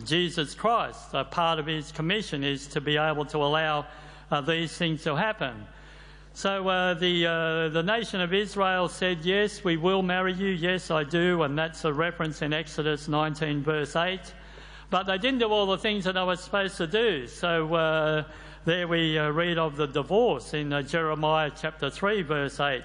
Jesus 0.04 0.54
Christ, 0.54 1.12
a 1.12 1.24
part 1.24 1.58
of 1.58 1.66
his 1.66 1.92
commission 1.92 2.44
is 2.44 2.66
to 2.68 2.80
be 2.80 2.96
able 2.96 3.24
to 3.26 3.38
allow 3.38 3.86
uh, 4.30 4.40
these 4.40 4.76
things 4.76 5.02
to 5.04 5.14
happen. 5.14 5.66
So 6.32 6.68
uh, 6.68 6.94
the, 6.94 7.26
uh, 7.26 7.68
the 7.70 7.82
nation 7.82 8.20
of 8.20 8.34
Israel 8.34 8.88
said, 8.88 9.24
Yes, 9.24 9.64
we 9.64 9.76
will 9.76 10.02
marry 10.02 10.34
you. 10.34 10.48
Yes, 10.48 10.90
I 10.90 11.02
do. 11.04 11.42
And 11.42 11.58
that's 11.58 11.84
a 11.84 11.92
reference 11.92 12.42
in 12.42 12.52
Exodus 12.52 13.08
19, 13.08 13.62
verse 13.62 13.96
8. 13.96 14.20
But 14.90 15.04
they 15.04 15.18
didn't 15.18 15.40
do 15.40 15.48
all 15.48 15.66
the 15.66 15.78
things 15.78 16.04
that 16.04 16.12
they 16.12 16.22
were 16.22 16.36
supposed 16.36 16.76
to 16.76 16.86
do. 16.86 17.26
So 17.26 17.74
uh, 17.74 18.24
there 18.64 18.86
we 18.86 19.18
read 19.18 19.58
of 19.58 19.76
the 19.76 19.86
divorce 19.86 20.52
in 20.54 20.70
Jeremiah 20.86 21.50
chapter 21.54 21.90
3, 21.90 22.22
verse 22.22 22.60
8. 22.60 22.82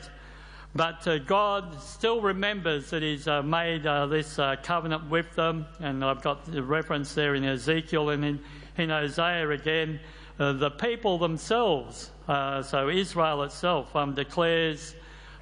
But 0.73 1.05
uh, 1.07 1.17
God 1.19 1.81
still 1.81 2.21
remembers 2.21 2.89
that 2.91 3.03
He's 3.03 3.27
uh, 3.27 3.43
made 3.43 3.85
uh, 3.85 4.05
this 4.07 4.39
uh, 4.39 4.55
covenant 4.63 5.09
with 5.09 5.33
them, 5.35 5.65
and 5.79 6.03
I've 6.03 6.21
got 6.21 6.45
the 6.45 6.63
reference 6.63 7.13
there 7.13 7.35
in 7.35 7.43
Ezekiel 7.43 8.09
and 8.09 8.23
in, 8.23 8.39
in 8.77 8.91
Isaiah 8.91 9.49
again. 9.49 9.99
the 10.37 10.71
people 10.71 11.17
themselves, 11.17 12.11
so 12.27 12.89
Israel 12.89 13.43
itself, 13.43 13.95
um, 13.95 14.13
declares 14.13 14.95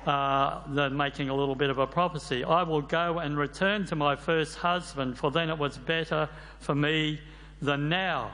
uh, 0.05 0.61
they're 0.69 0.89
making 0.89 1.29
a 1.29 1.35
little 1.35 1.55
bit 1.55 1.69
of 1.69 1.77
a 1.77 1.87
prophecy. 1.87 2.43
I 2.43 2.63
will 2.63 2.81
go 2.81 3.19
and 3.19 3.37
return 3.37 3.85
to 3.87 3.95
my 3.95 4.15
first 4.15 4.57
husband, 4.57 5.17
for 5.17 5.29
then 5.29 5.49
it 5.49 5.57
was 5.57 5.77
better 5.77 6.29
for 6.59 6.73
me 6.73 7.19
than 7.61 7.89
now. 7.89 8.31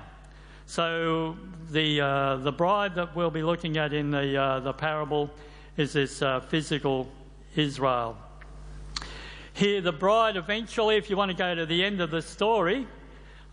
So 0.68 1.38
the 1.72 2.02
uh, 2.02 2.36
the 2.38 2.52
bride 2.52 2.96
that 2.96 3.16
we'll 3.16 3.32
be 3.32 3.44
looking 3.44 3.78
at 3.78 3.94
in 3.94 4.12
the 4.12 4.40
uh, 4.42 4.60
the 4.60 4.74
parable 4.74 5.30
is 5.78 5.94
this 5.94 6.22
uh, 6.22 6.40
physical 6.40 7.12
Israel. 7.56 8.18
Here, 9.54 9.82
the 9.82 9.92
bride 9.92 10.38
eventually, 10.38 10.96
if 10.96 11.10
you 11.10 11.18
want 11.18 11.32
to 11.32 11.38
go 11.38 11.54
to 11.54 11.66
the 11.66 11.84
end 11.84 12.02
of 12.02 12.12
the 12.12 12.22
story 12.22 12.88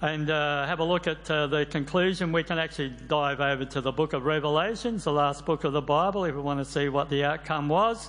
and 0.01 0.31
uh, 0.31 0.67
have 0.67 0.81
a 0.81 0.85
look 0.85 1.07
at 1.07 1.31
uh, 1.31 1.47
the 1.49 1.67
conclusion, 1.67 2.33
we 2.33 2.43
can 2.43 2.59
actually 2.59 2.91
dive 3.09 3.41
over 3.41 3.65
to 3.65 3.81
the 3.81 3.93
book 3.93 4.13
of 4.13 4.25
Revelations, 4.25 5.05
the 5.05 5.13
last 5.13 5.45
book 5.47 5.65
of 5.65 5.73
the 5.73 5.83
Bible, 5.83 6.25
if 6.25 6.35
we 6.35 6.41
want 6.41 6.59
to 6.61 6.65
see 6.65 6.89
what 6.89 7.11
the 7.11 7.25
outcome 7.25 7.69
was. 7.69 8.09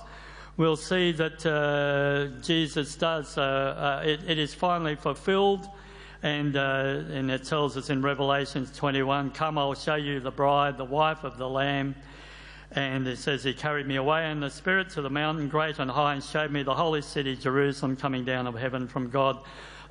We'll 0.56 0.76
see 0.76 1.10
that 1.12 1.44
uh, 1.44 2.40
Jesus 2.40 2.94
does, 2.94 3.36
it, 3.36 4.20
it 4.28 4.38
is 4.38 4.54
finally 4.54 4.94
fulfilled 4.94 5.68
and, 6.24 6.56
uh, 6.56 7.02
and 7.10 7.30
it 7.30 7.44
tells 7.44 7.76
us 7.76 7.90
in 7.90 8.00
Revelations 8.00 8.74
21 8.76 9.32
Come, 9.32 9.58
I'll 9.58 9.74
show 9.74 9.96
you 9.96 10.20
the 10.20 10.30
bride, 10.30 10.78
the 10.78 10.84
wife 10.84 11.22
of 11.22 11.36
the 11.36 11.48
Lamb. 11.48 11.94
And 12.74 13.06
it 13.06 13.18
says, 13.18 13.44
He 13.44 13.54
carried 13.54 13.86
me 13.86 13.96
away 13.96 14.30
in 14.30 14.40
the 14.40 14.50
Spirit 14.50 14.90
to 14.90 15.02
the 15.02 15.10
mountain 15.10 15.48
great 15.48 15.78
and 15.78 15.90
high 15.90 16.14
and 16.14 16.22
showed 16.22 16.50
me 16.50 16.62
the 16.62 16.74
holy 16.74 17.02
city, 17.02 17.36
Jerusalem, 17.36 17.96
coming 17.96 18.24
down 18.24 18.46
of 18.46 18.54
heaven 18.54 18.88
from 18.88 19.10
God. 19.10 19.38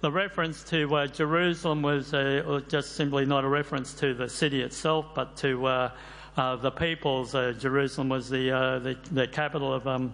The 0.02 0.12
reference 0.12 0.64
to 0.66 0.94
uh, 0.96 1.08
Jerusalem 1.08 1.82
was 1.82 2.14
uh, 2.14 2.62
just 2.68 2.96
simply 2.96 3.26
not 3.26 3.46
a 3.46 3.48
reference 3.48 3.94
to 3.96 4.14
the 4.14 4.28
city 4.28 4.62
itself, 4.62 5.06
but 5.16 5.38
to 5.38 5.66
uh, 5.66 5.92
uh 6.36 6.56
the 6.58 6.72
peoples. 6.72 7.36
Uh, 7.36 7.54
Jerusalem 7.58 8.10
was 8.10 8.30
the, 8.30 8.50
the, 8.84 8.98
the, 9.12 9.28
capital 9.28 9.74
of, 9.74 9.88
um, 9.88 10.14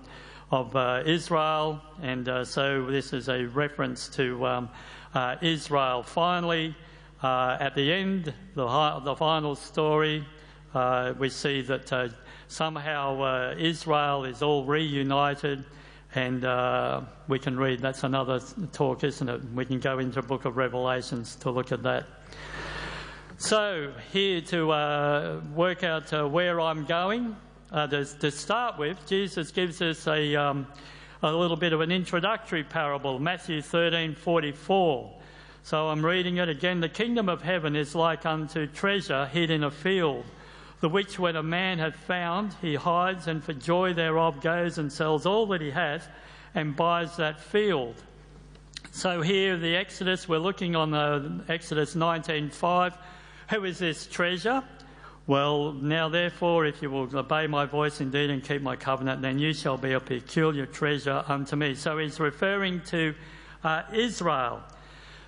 of 0.51 0.75
Israel, 1.07 1.81
and 2.01 2.29
so 2.47 2.85
this 2.85 3.13
is 3.13 3.29
a 3.29 3.45
reference 3.45 4.09
to. 4.09 4.45
Um, 4.45 4.69
uh, 5.13 5.35
Israel. 5.41 6.03
Finally, 6.03 6.75
uh, 7.23 7.57
at 7.59 7.75
the 7.75 7.91
end, 7.91 8.33
the, 8.55 9.01
the 9.03 9.15
final 9.15 9.55
story, 9.55 10.25
uh, 10.73 11.13
we 11.17 11.29
see 11.29 11.61
that 11.61 11.91
uh, 11.91 12.09
somehow 12.49 13.21
uh, 13.21 13.55
Israel 13.57 14.25
is 14.25 14.41
all 14.41 14.65
reunited, 14.65 15.63
and 16.15 16.43
uh, 16.43 17.01
we 17.29 17.39
can 17.39 17.57
read 17.57 17.79
that's 17.79 18.03
another 18.03 18.41
talk, 18.73 19.05
isn't 19.05 19.29
it? 19.29 19.41
We 19.55 19.63
can 19.63 19.79
go 19.79 19.99
into 19.99 20.15
the 20.15 20.27
book 20.27 20.43
of 20.43 20.57
Revelations 20.57 21.37
to 21.37 21.49
look 21.49 21.71
at 21.71 21.81
that. 21.83 22.05
So, 23.37 23.93
here 24.11 24.41
to 24.41 25.41
work 25.55 25.85
out 25.85 26.11
where 26.29 26.59
I'm 26.59 26.83
going, 26.83 27.37
to, 27.71 28.05
to, 28.19 28.31
start 28.31 28.77
with, 28.77 28.97
Jesus 29.07 29.51
gives 29.51 29.81
us 29.81 30.05
a. 30.07 30.35
Um, 30.35 30.67
a 31.21 31.31
little 31.33 31.57
bit 31.57 31.73
of 31.73 31.81
an 31.81 31.91
introductory 31.91 32.63
parable, 32.63 33.19
Matthew 33.19 33.61
13:44. 33.61 35.11
So 35.63 35.89
I'm 35.89 36.05
reading 36.05 36.37
it 36.37 36.47
again. 36.47 36.79
The 36.79 36.89
kingdom 36.89 37.27
of 37.27 37.41
heaven 37.41 37.75
is 37.75 37.93
like 37.93 38.25
unto 38.25 38.67
treasure 38.67 39.25
hid 39.25 39.51
in 39.51 39.63
a 39.65 39.71
field, 39.71 40.23
the 40.81 40.89
which 40.89 41.19
when 41.19 41.35
a 41.35 41.43
man 41.43 41.79
hath 41.79 41.95
found, 41.95 42.55
he 42.61 42.75
hides, 42.75 43.27
and 43.27 43.43
for 43.43 43.53
joy 43.53 43.93
thereof 43.93 44.41
goes 44.41 44.77
and 44.77 44.91
sells 44.91 45.25
all 45.25 45.45
that 45.47 45.61
he 45.61 45.71
hath, 45.71 46.07
and 46.55 46.75
buys 46.75 47.17
that 47.17 47.39
field. 47.39 47.95
So 48.91 49.21
here, 49.21 49.57
the 49.57 49.75
Exodus, 49.75 50.27
we're 50.27 50.39
looking 50.39 50.75
on 50.75 50.91
the 50.91 51.43
Exodus 51.47 51.95
19:5. 51.95 52.97
Who 53.49 53.63
is 53.65 53.79
this 53.79 54.07
treasure? 54.07 54.63
Well, 55.27 55.73
now 55.73 56.09
therefore, 56.09 56.65
if 56.65 56.81
you 56.81 56.89
will 56.89 57.15
obey 57.15 57.45
my 57.45 57.65
voice 57.65 58.01
indeed 58.01 58.31
and 58.31 58.43
keep 58.43 58.63
my 58.63 58.75
covenant, 58.75 59.21
then 59.21 59.37
you 59.37 59.53
shall 59.53 59.77
be 59.77 59.91
a 59.91 59.99
peculiar 59.99 60.65
treasure 60.65 61.23
unto 61.27 61.55
me. 61.55 61.75
So 61.75 61.99
he's 61.99 62.19
referring 62.19 62.81
to 62.85 63.13
uh, 63.63 63.83
Israel. 63.93 64.63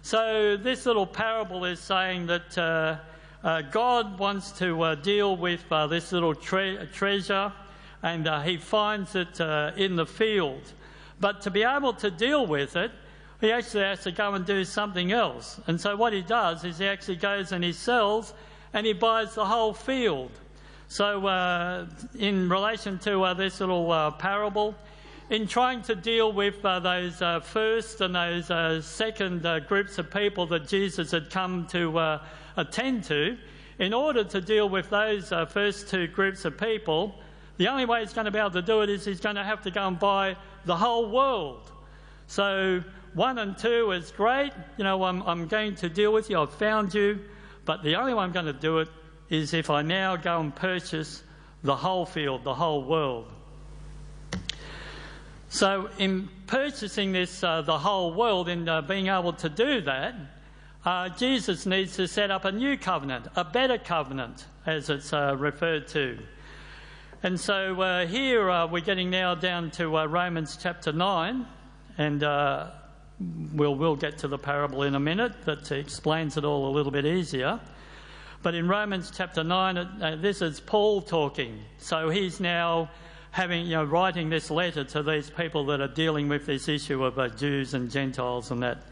So 0.01 0.57
this 0.57 0.87
little 0.87 1.05
parable 1.05 1.65
is 1.65 1.79
saying 1.79 2.25
that 2.27 2.57
uh, 2.57 2.97
uh, 3.43 3.61
God 3.61 4.19
wants 4.19 4.51
to 4.53 4.81
uh, 4.81 4.95
deal 4.95 5.35
with 5.35 5.63
uh, 5.71 5.87
this 5.87 6.11
little 6.11 6.35
tre- 6.35 6.87
treasure 6.93 7.51
and 8.03 8.27
uh, 8.27 8.41
he 8.41 8.57
finds 8.57 9.15
it 9.15 9.39
in 9.77 9.95
the 9.95 10.05
field. 10.05 10.61
But 11.19 11.41
to 11.41 11.51
be 11.51 11.63
able 11.63 11.93
to 11.93 12.09
deal 12.09 12.47
with 12.47 12.75
it, 12.75 12.91
he 13.39 13.51
actually 13.51 13.83
has 13.83 14.03
to 14.03 14.11
go 14.11 14.33
and 14.33 14.45
do 14.45 14.63
something 14.63 15.11
else. 15.11 15.59
And 15.67 15.79
so 15.79 15.95
what 15.95 16.13
he 16.13 16.21
does 16.21 16.63
is 16.63 16.77
he 16.77 16.85
actually 16.85 17.17
goes 17.17 17.51
and 17.51 17.63
he 17.63 17.73
sells 17.73 18.33
and 18.73 18.85
he 18.85 18.93
buys 18.93 19.35
the 19.35 19.45
whole 19.45 19.73
field. 19.73 20.31
So, 20.87 21.25
uh, 21.25 21.85
in 22.19 22.49
relation 22.49 22.99
to 22.99 23.23
uh, 23.23 23.33
this 23.33 23.61
little 23.61 23.89
uh, 23.91 24.11
parable, 24.11 24.75
in 25.29 25.47
trying 25.47 25.81
to 25.83 25.95
deal 25.95 26.33
with 26.33 26.65
uh, 26.65 26.81
those 26.81 27.21
uh, 27.21 27.39
first 27.39 28.01
and 28.01 28.13
those 28.13 28.51
uh, 28.51 28.81
second 28.81 29.47
groups 29.69 29.97
of 29.99 30.11
people 30.11 30.45
that 30.47 30.67
Jesus 30.67 31.11
had 31.11 31.29
come 31.29 31.65
to 31.67 32.19
attend 32.57 33.03
to, 33.05 33.37
in 33.79 33.93
order 33.93 34.23
to 34.23 34.41
deal 34.41 34.69
with 34.69 34.89
those 34.89 35.33
first 35.49 35.89
two 35.89 36.07
groups 36.07 36.45
of 36.45 36.57
people, 36.57 37.15
the 37.57 37.67
only 37.67 37.85
way 37.85 38.01
he's 38.01 38.13
going 38.13 38.25
to 38.25 38.31
be 38.31 38.39
able 38.39 38.51
to 38.51 38.61
do 38.61 38.81
it 38.81 38.89
is 38.89 39.05
he's 39.05 39.19
going 39.19 39.35
to 39.35 39.43
have 39.43 39.61
to 39.63 39.71
go 39.71 39.87
and 39.87 39.99
buy 39.99 40.35
the 40.65 40.75
whole 40.75 41.09
world. 41.09 41.71
So, 42.27 42.83
one 43.13 43.37
and 43.37 43.57
two 43.57 43.91
is 43.91 44.11
great. 44.11 44.51
You 44.77 44.83
know, 44.83 45.03
I'm, 45.03 45.21
I'm 45.23 45.47
going 45.47 45.75
to 45.75 45.89
deal 45.89 46.13
with 46.13 46.29
you. 46.29 46.39
I've 46.39 46.53
found 46.53 46.93
you. 46.93 47.19
But 47.65 47.83
the 47.83 47.95
only 47.95 48.13
way 48.13 48.23
I'm 48.23 48.31
going 48.31 48.45
to 48.45 48.53
do 48.53 48.79
it 48.79 48.87
is 49.29 49.53
if 49.53 49.69
I 49.69 49.81
now 49.81 50.15
go 50.15 50.39
and 50.39 50.55
purchase 50.55 51.23
the 51.63 51.75
whole 51.75 52.05
field, 52.05 52.43
the 52.43 52.55
whole 52.55 52.83
world. 52.83 53.31
So, 55.49 55.89
in 55.97 56.29
purchasing 56.47 57.11
this, 57.11 57.43
uh, 57.43 57.61
the 57.61 57.77
whole 57.77 58.13
world, 58.13 58.47
in 58.47 58.67
uh, 58.67 58.81
being 58.81 59.07
able 59.07 59.33
to 59.33 59.49
do 59.49 59.81
that, 59.81 60.15
uh, 60.85 61.09
Jesus 61.09 61.65
needs 61.65 61.95
to 61.95 62.07
set 62.07 62.31
up 62.31 62.45
a 62.45 62.51
new 62.51 62.77
covenant, 62.77 63.27
a 63.35 63.43
better 63.43 63.77
covenant, 63.77 64.45
as 64.65 64.89
it's 64.89 65.13
uh, 65.13 65.35
referred 65.37 65.87
to. 65.89 66.17
And 67.23 67.39
so 67.39 67.79
uh, 67.81 68.07
here 68.07 68.49
uh, 68.49 68.67
we're 68.67 68.81
getting 68.81 69.09
now 69.09 69.35
down 69.35 69.71
to 69.71 69.87
Romans 69.87 70.57
chapter 70.61 70.91
9, 70.91 71.45
and 71.97 72.23
we'll, 73.53 73.75
we'll 73.75 73.95
get 73.95 74.17
to 74.19 74.27
the 74.27 74.37
parable 74.37 74.83
in 74.83 74.95
a 74.95 74.99
minute 74.99 75.33
that 75.45 75.71
explains 75.71 76.37
it 76.37 76.45
all 76.45 76.69
a 76.69 76.71
little 76.71 76.91
bit 76.91 77.05
easier. 77.05 77.59
But 78.43 78.55
in 78.55 78.67
Romans 78.67 79.11
chapter 79.15 79.43
9, 79.43 79.77
uh, 79.77 80.17
this 80.19 80.41
is 80.41 80.59
Paul 80.59 81.01
talking. 81.01 81.59
So 81.77 82.09
he's 82.09 82.39
now 82.39 82.89
having, 83.29 83.65
you 83.65 83.73
know, 83.73 83.83
writing 83.83 84.29
this 84.29 84.49
letter 84.49 84.83
to 84.83 85.03
these 85.03 85.29
people 85.29 85.65
that 85.67 85.79
are 85.79 85.87
dealing 85.87 86.27
with 86.27 86.47
this 86.47 86.67
issue 86.67 87.03
of 87.03 87.19
uh, 87.19 87.29
Jews 87.29 87.75
and 87.75 87.89
Gentiles 87.89 88.49
and 88.49 88.63
that. 88.63 88.83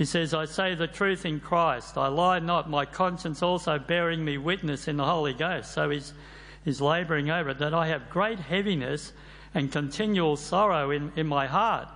He 0.00 0.06
says, 0.06 0.32
I 0.32 0.46
say 0.46 0.74
the 0.74 0.86
truth 0.86 1.26
in 1.26 1.40
Christ. 1.40 1.98
I 1.98 2.08
lie 2.08 2.38
not, 2.38 2.70
my 2.70 2.86
conscience 2.86 3.42
also 3.42 3.78
bearing 3.78 4.24
me 4.24 4.38
witness 4.38 4.88
in 4.88 4.96
the 4.96 5.04
Holy 5.04 5.34
Ghost. 5.34 5.72
So 5.72 5.90
he's, 5.90 6.14
he's 6.64 6.80
labouring 6.80 7.30
over 7.30 7.50
it 7.50 7.58
that 7.58 7.74
I 7.74 7.88
have 7.88 8.08
great 8.08 8.38
heaviness 8.38 9.12
and 9.52 9.70
continual 9.70 10.38
sorrow 10.38 10.90
in, 10.90 11.12
in 11.16 11.26
my 11.26 11.46
heart. 11.46 11.86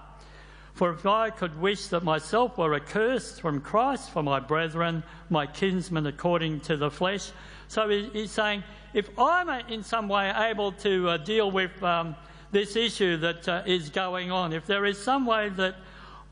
For 0.75 0.93
if 0.93 1.07
I 1.07 1.31
could 1.31 1.59
wish 1.59 1.87
that 1.87 2.05
myself 2.05 2.59
were 2.59 2.75
accursed 2.75 3.41
from 3.41 3.63
Christ 3.63 4.11
for 4.11 4.23
my 4.23 4.39
brethren, 4.39 5.03
my 5.31 5.47
kinsmen 5.47 6.07
according 6.07 6.61
to 6.61 6.77
the 6.77 6.91
flesh. 6.91 7.33
So 7.69 7.89
he's 7.89 8.33
saying, 8.33 8.65
if 8.93 9.09
I'm 9.19 9.49
in 9.71 9.83
some 9.83 10.09
way 10.09 10.31
able 10.31 10.73
to 10.73 11.09
uh, 11.09 11.17
deal 11.17 11.51
with 11.51 11.83
um, 11.83 12.17
this 12.53 12.77
issue 12.77 13.17
that 13.17 13.49
uh, 13.49 13.63
is 13.65 13.89
going 13.89 14.31
on, 14.31 14.53
if 14.53 14.67
there 14.67 14.85
is 14.85 15.03
some 15.03 15.25
way 15.25 15.49
that 15.49 15.77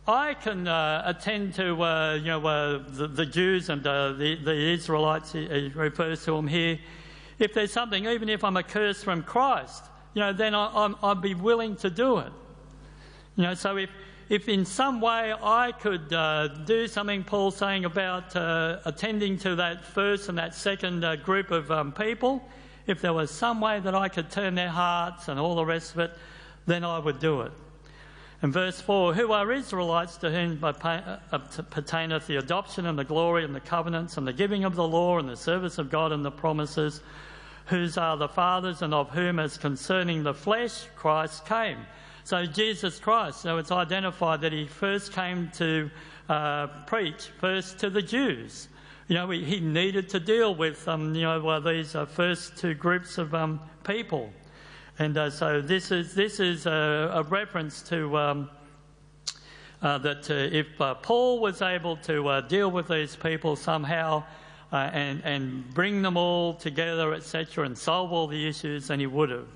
I 0.07 0.35
can 0.35 0.67
uh, 0.67 1.03
attend 1.07 1.55
to 1.55 1.81
uh, 1.81 2.15
you 2.15 2.27
know 2.27 2.45
uh, 2.45 2.83
the, 2.89 3.07
the, 3.07 3.25
Jews 3.25 3.69
and 3.69 3.87
uh, 3.87 4.13
the, 4.15 4.35
the 4.35 4.73
Israelites. 4.73 5.31
He, 5.31 5.71
refers 5.75 6.25
to 6.25 6.33
them 6.33 6.49
here. 6.49 6.81
If 7.39 7.55
there's 7.55 7.73
something, 7.73 8.07
even 8.07 8.29
if 8.29 8.43
I'm 8.43 8.57
accursed 8.57 9.05
from 9.05 9.23
Christ, 9.23 9.85
you 10.15 10.21
know, 10.21 10.33
then 10.33 10.57
I, 10.57 10.93
would 11.05 11.23
be 11.23 11.35
willing 11.35 11.77
to 11.77 11.91
do 11.91 12.19
it. 12.19 12.33
You 13.37 13.45
know, 13.45 13.55
so 13.55 13.77
if 13.77 13.91
if 14.29 14.49
in 14.49 14.65
some 14.65 15.01
way 15.01 15.35
I 15.41 15.71
could 15.71 16.13
uh, 16.13 16.49
do 16.49 16.89
something, 16.89 17.23
Paul's 17.23 17.57
saying 17.57 17.85
about 17.85 18.35
uh, 18.35 18.81
attending 18.85 19.39
to 19.39 19.55
that 19.55 19.85
first 19.85 20.29
and 20.29 20.37
that 20.37 20.57
second 20.57 21.07
group 21.23 21.53
of 21.53 21.71
um, 21.71 21.93
people, 21.93 22.43
if 22.89 23.01
there 23.01 23.13
was 23.13 23.31
some 23.31 23.61
way 23.61 23.79
that 23.79 23.95
I 23.95 24.09
could 24.09 24.33
turn 24.33 24.57
their 24.57 24.69
hearts 24.69 25.29
and 25.29 25.39
all 25.39 25.55
the 25.55 25.65
rest 25.65 25.93
of 25.93 26.01
it, 26.01 26.11
then 26.67 26.83
I 26.83 26.99
would 26.99 27.21
do 27.21 27.43
it. 27.43 27.53
And 28.43 28.53
verse 28.53 28.81
4 28.81 29.15
Who 29.15 29.31
are 29.33 29.53
Israelites 29.53 30.17
to 30.19 30.31
whom 30.31 30.63
uh, 30.63 30.73
pertaineth 31.71 32.27
the 32.27 32.37
adoption 32.37 32.87
and 32.87 32.99
the 32.99 33.05
glory 33.05 33.45
and 33.45 33.55
the 33.55 33.61
covenants 33.61 34.17
and 34.17 34.27
the 34.27 34.33
giving 34.33 34.65
of 34.65 34.75
the 34.75 34.87
law 34.87 35.19
and 35.19 35.29
the 35.29 35.37
service 35.37 35.79
of 35.79 35.91
God 35.91 36.11
and 36.11 36.25
the 36.25 36.31
promises, 36.33 37.01
whose 37.67 37.97
are 37.97 38.17
the 38.17 38.29
fathers 38.29 38.83
and 38.83 38.93
of 38.93 39.11
whom, 39.11 39.39
as 39.39 39.57
concerning 39.57 40.25
the 40.25 40.35
flesh, 40.35 40.87
Christ 40.97 41.47
came. 41.47 41.79
So 42.25 42.45
Jesus 42.45 42.99
Christ, 42.99 43.43
so 43.43 43.59
it's 43.59 43.71
identified 43.71 44.41
that 44.41 44.53
he 44.53 44.67
first 44.67 45.13
came 45.13 45.51
to 45.55 45.89
uh, 46.29 46.67
preach 46.87 47.27
first 47.39 47.79
to 47.79 47.91
the 47.91 48.03
Jews. 48.03 48.69
You 49.07 49.17
know, 49.17 49.31
he 49.31 49.61
needed 49.61 50.09
to 50.11 50.21
deal 50.21 50.55
with, 50.55 50.87
um, 50.89 51.15
you 51.15 51.23
know, 51.23 51.41
well, 51.41 51.61
these 51.61 51.95
uh, 51.95 52.07
first 52.07 52.57
two 52.57 52.75
groups 52.75 53.19
of 53.19 53.35
um, 53.35 53.61
people. 53.85 54.33
And 54.99 55.17
uh, 55.17 55.31
so 55.31 55.61
this 55.61 55.91
is, 55.91 56.15
this 56.15 56.39
is 56.39 56.67
a, 56.67 57.11
a 57.15 57.23
reference 57.23 57.81
to 57.83 58.17
um, 58.17 58.51
uh, 59.81 59.99
that 59.99 60.31
uh, 60.31 60.35
if 60.35 60.81
uh, 60.81 60.95
Paul 60.95 61.41
was 61.41 61.63
able 61.63 61.97
to 61.99 62.29
uh, 62.29 62.41
deal 62.43 62.71
with 62.71 62.89
these 62.89 63.17
people 63.17 63.57
somehow 63.57 64.23
uh, 64.71 64.91
and, 64.93 65.23
and 65.25 65.69
bring 65.75 66.03
them 66.03 66.17
all 66.17 66.55
together, 66.55 67.15
etc., 67.15 67.65
and 67.65 67.77
solve 67.77 68.13
all 68.13 68.27
the 68.27 68.47
issues, 68.47 68.89
then 68.89 69.01
he 69.01 69.07
would 69.07 69.31
have. 69.31 69.47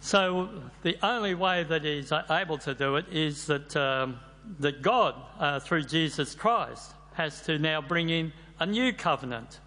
So 0.00 0.50
the 0.82 0.96
only 1.02 1.34
way 1.34 1.64
that 1.64 1.82
he's 1.82 2.12
able 2.30 2.58
to 2.58 2.74
do 2.74 2.96
it 2.96 3.06
is 3.10 3.46
that, 3.46 3.74
um, 3.74 4.20
that 4.60 4.82
God, 4.82 5.14
through 5.62 5.84
Jesus 5.84 6.34
Christ, 6.34 6.92
has 7.14 7.40
to 7.42 7.58
now 7.58 7.80
bring 7.80 8.10
in 8.10 8.32
a 8.60 8.66
new 8.66 8.92
covenant. 8.92 9.60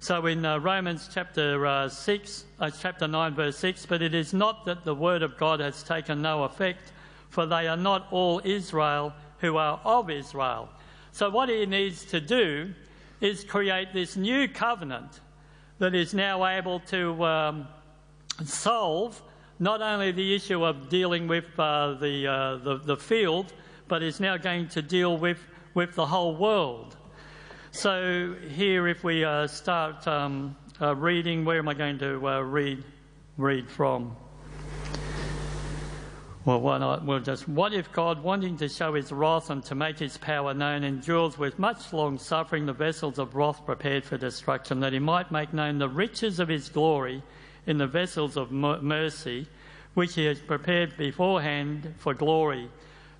So 0.00 0.26
in 0.26 0.44
uh, 0.44 0.58
Romans 0.58 1.08
chapter 1.12 1.66
uh, 1.66 1.88
6, 1.88 2.44
uh, 2.60 2.70
chapter 2.70 3.08
9, 3.08 3.34
verse 3.34 3.56
6, 3.58 3.86
but 3.86 4.02
it 4.02 4.14
is 4.14 4.34
not 4.34 4.64
that 4.66 4.84
the 4.84 4.94
word 4.94 5.22
of 5.22 5.36
God 5.38 5.60
has 5.60 5.82
taken 5.82 6.20
no 6.20 6.44
effect, 6.44 6.92
for 7.30 7.46
they 7.46 7.66
are 7.66 7.76
not 7.76 8.06
all 8.10 8.40
Israel 8.44 9.12
who 9.38 9.56
are 9.56 9.80
of 9.84 10.10
Israel. 10.10 10.68
So 11.12 11.30
what 11.30 11.48
he 11.48 11.64
needs 11.66 12.04
to 12.06 12.20
do 12.20 12.74
is 13.20 13.42
create 13.42 13.92
this 13.92 14.16
new 14.16 14.48
covenant 14.48 15.20
that 15.78 15.94
is 15.94 16.12
now 16.14 16.46
able 16.46 16.80
to 16.80 17.24
um, 17.24 17.68
solve 18.44 19.22
not 19.58 19.80
only 19.80 20.12
the 20.12 20.34
issue 20.34 20.64
of 20.64 20.88
dealing 20.88 21.26
with 21.26 21.46
uh, 21.58 21.94
the, 21.94 22.26
uh, 22.26 22.56
the, 22.56 22.76
the 22.84 22.96
field, 22.96 23.52
but 23.88 24.02
is 24.02 24.20
now 24.20 24.36
going 24.36 24.68
to 24.68 24.82
deal 24.82 25.16
with, 25.16 25.38
with 25.74 25.94
the 25.94 26.06
whole 26.06 26.36
world. 26.36 26.95
So, 27.76 28.34
here, 28.54 28.88
if 28.88 29.04
we 29.04 29.22
uh, 29.22 29.46
start 29.48 30.08
um, 30.08 30.56
uh, 30.80 30.96
reading, 30.96 31.44
where 31.44 31.58
am 31.58 31.68
I 31.68 31.74
going 31.74 31.98
to 31.98 32.26
uh, 32.26 32.40
read, 32.40 32.82
read 33.36 33.68
from? 33.68 34.16
Well, 36.46 36.62
why 36.62 36.78
not? 36.78 37.04
We'll 37.04 37.20
just. 37.20 37.46
What 37.46 37.74
if 37.74 37.92
God, 37.92 38.22
wanting 38.22 38.56
to 38.56 38.70
show 38.70 38.94
his 38.94 39.12
wrath 39.12 39.50
and 39.50 39.62
to 39.66 39.74
make 39.74 39.98
his 39.98 40.16
power 40.16 40.54
known, 40.54 40.84
endures 40.84 41.36
with 41.36 41.58
much 41.58 41.92
long 41.92 42.16
suffering 42.18 42.64
the 42.64 42.72
vessels 42.72 43.18
of 43.18 43.34
wrath 43.34 43.66
prepared 43.66 44.06
for 44.06 44.16
destruction, 44.16 44.80
that 44.80 44.94
he 44.94 44.98
might 44.98 45.30
make 45.30 45.52
known 45.52 45.76
the 45.76 45.90
riches 45.90 46.40
of 46.40 46.48
his 46.48 46.70
glory 46.70 47.22
in 47.66 47.76
the 47.76 47.86
vessels 47.86 48.38
of 48.38 48.50
mercy, 48.50 49.46
which 49.92 50.14
he 50.14 50.24
has 50.24 50.40
prepared 50.40 50.96
beforehand 50.96 51.92
for 51.98 52.14
glory, 52.14 52.70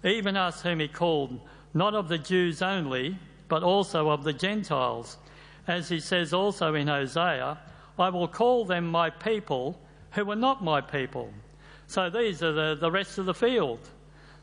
even 0.03 0.35
us 0.35 0.63
whom 0.63 0.81
he 0.81 0.89
called, 0.89 1.39
not 1.75 1.93
of 1.93 2.09
the 2.09 2.17
Jews 2.17 2.63
only, 2.63 3.19
but 3.49 3.63
also 3.63 4.11
of 4.11 4.25
the 4.25 4.33
Gentiles. 4.33 5.19
As 5.67 5.89
he 5.89 6.01
says 6.01 6.33
also 6.33 6.75
in 6.75 6.89
Hosea, 6.89 7.59
I 7.99 8.09
will 8.09 8.29
call 8.29 8.65
them 8.65 8.87
my 8.87 9.11
people 9.11 9.81
who 10.13 10.25
were 10.25 10.37
not 10.37 10.63
my 10.63 10.81
people. 10.81 11.33
So 11.87 12.11
these 12.11 12.43
are 12.43 12.53
the, 12.53 12.77
the 12.81 12.91
rest 12.91 13.19
of 13.19 13.27
the 13.27 13.35
field. 13.35 13.81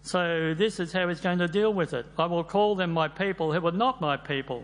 So 0.02 0.54
this 0.54 0.80
is 0.80 0.92
how 0.92 1.08
he's 1.08 1.22
going 1.22 1.40
to 1.40 1.48
deal 1.48 1.74
with 1.74 1.94
it. 1.94 2.06
I 2.18 2.26
will 2.26 2.44
call 2.44 2.76
them 2.76 2.92
my 2.92 3.08
people 3.08 3.54
who 3.54 3.62
were 3.62 3.72
not 3.72 4.02
my 4.02 4.18
people, 4.18 4.64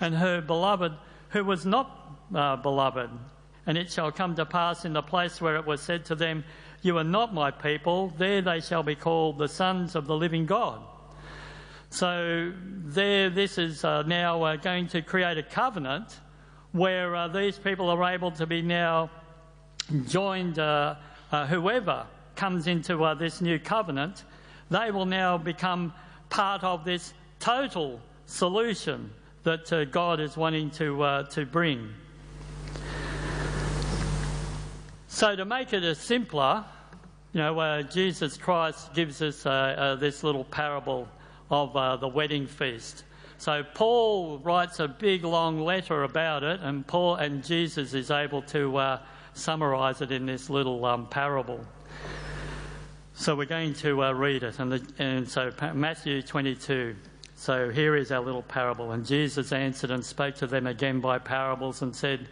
and 0.00 0.14
her 0.14 0.40
beloved 0.40 0.92
who 1.30 1.44
was 1.44 1.64
not 1.66 2.18
uh, 2.34 2.56
beloved. 2.56 3.10
And 3.66 3.78
it 3.78 3.90
shall 3.90 4.12
come 4.12 4.34
to 4.36 4.44
pass 4.44 4.84
in 4.84 4.92
the 4.92 5.02
place 5.02 5.40
where 5.40 5.56
it 5.56 5.66
was 5.66 5.80
said 5.80 6.04
to 6.06 6.14
them, 6.14 6.44
You 6.82 6.98
are 6.98 7.04
not 7.04 7.32
my 7.32 7.50
people, 7.50 8.12
there 8.18 8.42
they 8.42 8.60
shall 8.60 8.82
be 8.82 8.94
called 8.94 9.38
the 9.38 9.48
sons 9.48 9.94
of 9.94 10.06
the 10.06 10.16
living 10.16 10.44
God. 10.44 10.80
So 11.94 12.52
there, 12.86 13.30
this 13.30 13.56
is 13.56 13.84
uh, 13.84 14.02
now 14.02 14.42
uh, 14.42 14.56
going 14.56 14.88
to 14.88 15.00
create 15.00 15.38
a 15.38 15.44
covenant 15.44 16.18
where 16.72 17.14
uh, 17.14 17.28
these 17.28 17.56
people 17.56 17.88
are 17.88 18.12
able 18.12 18.32
to 18.32 18.46
be 18.46 18.62
now 18.62 19.12
joined. 20.08 20.58
Uh, 20.58 20.96
uh, 21.30 21.46
whoever 21.46 22.04
comes 22.34 22.66
into 22.66 23.04
uh, 23.04 23.14
this 23.14 23.40
new 23.40 23.60
covenant, 23.60 24.24
they 24.70 24.90
will 24.90 25.06
now 25.06 25.38
become 25.38 25.94
part 26.30 26.64
of 26.64 26.84
this 26.84 27.14
total 27.38 28.00
solution 28.26 29.12
that 29.44 29.88
God 29.92 30.18
is 30.18 30.36
wanting 30.36 30.70
to 30.72 31.24
to 31.30 31.46
bring. 31.46 31.94
So 35.06 35.36
to 35.36 35.44
make 35.44 35.72
it 35.72 35.96
simpler, 35.96 36.64
you 37.32 37.38
know, 37.38 37.82
Jesus 37.82 38.36
Christ 38.36 38.94
gives 38.94 39.22
us 39.22 39.44
this 40.00 40.24
little 40.24 40.42
parable 40.42 41.08
of 41.50 41.76
uh, 41.76 41.96
the 41.96 42.08
wedding 42.08 42.46
feast. 42.46 43.04
So 43.38 43.62
Paul 43.74 44.38
writes 44.38 44.80
a 44.80 44.88
big 44.88 45.24
long 45.24 45.60
letter 45.60 46.04
about 46.04 46.42
it, 46.42 46.60
and 46.62 46.86
Paul 46.86 47.16
and 47.16 47.44
Jesus 47.44 47.92
is 47.94 48.10
able 48.10 48.42
to 48.42 48.76
uh, 48.76 49.00
summarize 49.34 50.00
it 50.00 50.12
in 50.12 50.26
this 50.26 50.48
little 50.48 50.84
um, 50.84 51.06
parable. 51.08 51.60
So 53.14 53.36
we're 53.36 53.44
going 53.44 53.74
to 53.74 54.04
uh, 54.04 54.12
read 54.12 54.42
it, 54.42 54.58
and, 54.58 54.72
the, 54.72 54.86
and 54.98 55.28
so 55.28 55.52
Matthew 55.74 56.22
22. 56.22 56.96
So 57.36 57.68
here 57.70 57.96
is 57.96 58.10
our 58.10 58.20
little 58.22 58.42
parable. 58.42 58.92
And 58.92 59.04
Jesus 59.04 59.52
answered 59.52 59.90
and 59.90 60.04
spoke 60.04 60.36
to 60.36 60.46
them 60.46 60.66
again 60.66 61.00
by 61.00 61.18
parables 61.18 61.82
and 61.82 61.94
said, 61.94 62.28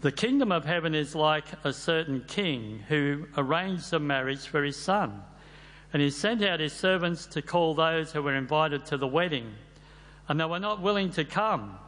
The 0.00 0.12
kingdom 0.12 0.52
of 0.52 0.64
heaven 0.64 0.94
is 0.94 1.14
like 1.14 1.46
a 1.64 1.72
certain 1.72 2.22
king 2.26 2.80
who 2.88 3.26
arranged 3.36 3.92
a 3.92 3.98
marriage 3.98 4.46
for 4.46 4.62
his 4.62 4.76
son 4.76 5.22
and 5.96 6.02
he 6.02 6.10
sent 6.10 6.44
out 6.44 6.60
his 6.60 6.74
servants 6.74 7.24
to 7.24 7.40
call 7.40 7.72
those 7.72 8.12
who 8.12 8.20
were 8.20 8.34
invited 8.34 8.84
to 8.84 8.98
the 8.98 9.06
wedding, 9.06 9.54
and 10.28 10.38
they 10.38 10.44
were 10.44 10.58
not 10.58 10.82
willing 10.82 11.08
to 11.08 11.24
come. 11.24 11.78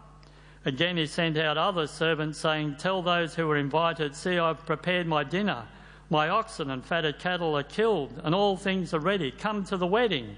Again, 0.64 0.96
he 0.96 1.06
sent 1.06 1.36
out 1.36 1.58
other 1.58 1.86
servants, 1.86 2.38
saying, 2.38 2.76
Tell 2.78 3.02
those 3.02 3.34
who 3.34 3.46
were 3.46 3.58
invited, 3.58 4.16
See, 4.16 4.38
I've 4.38 4.64
prepared 4.64 5.06
my 5.06 5.24
dinner. 5.24 5.62
My 6.08 6.30
oxen 6.30 6.70
and 6.70 6.82
fatted 6.82 7.18
cattle 7.18 7.54
are 7.58 7.62
killed, 7.62 8.18
and 8.24 8.34
all 8.34 8.56
things 8.56 8.94
are 8.94 8.98
ready. 8.98 9.30
Come 9.30 9.62
to 9.64 9.76
the 9.76 9.86
wedding. 9.86 10.36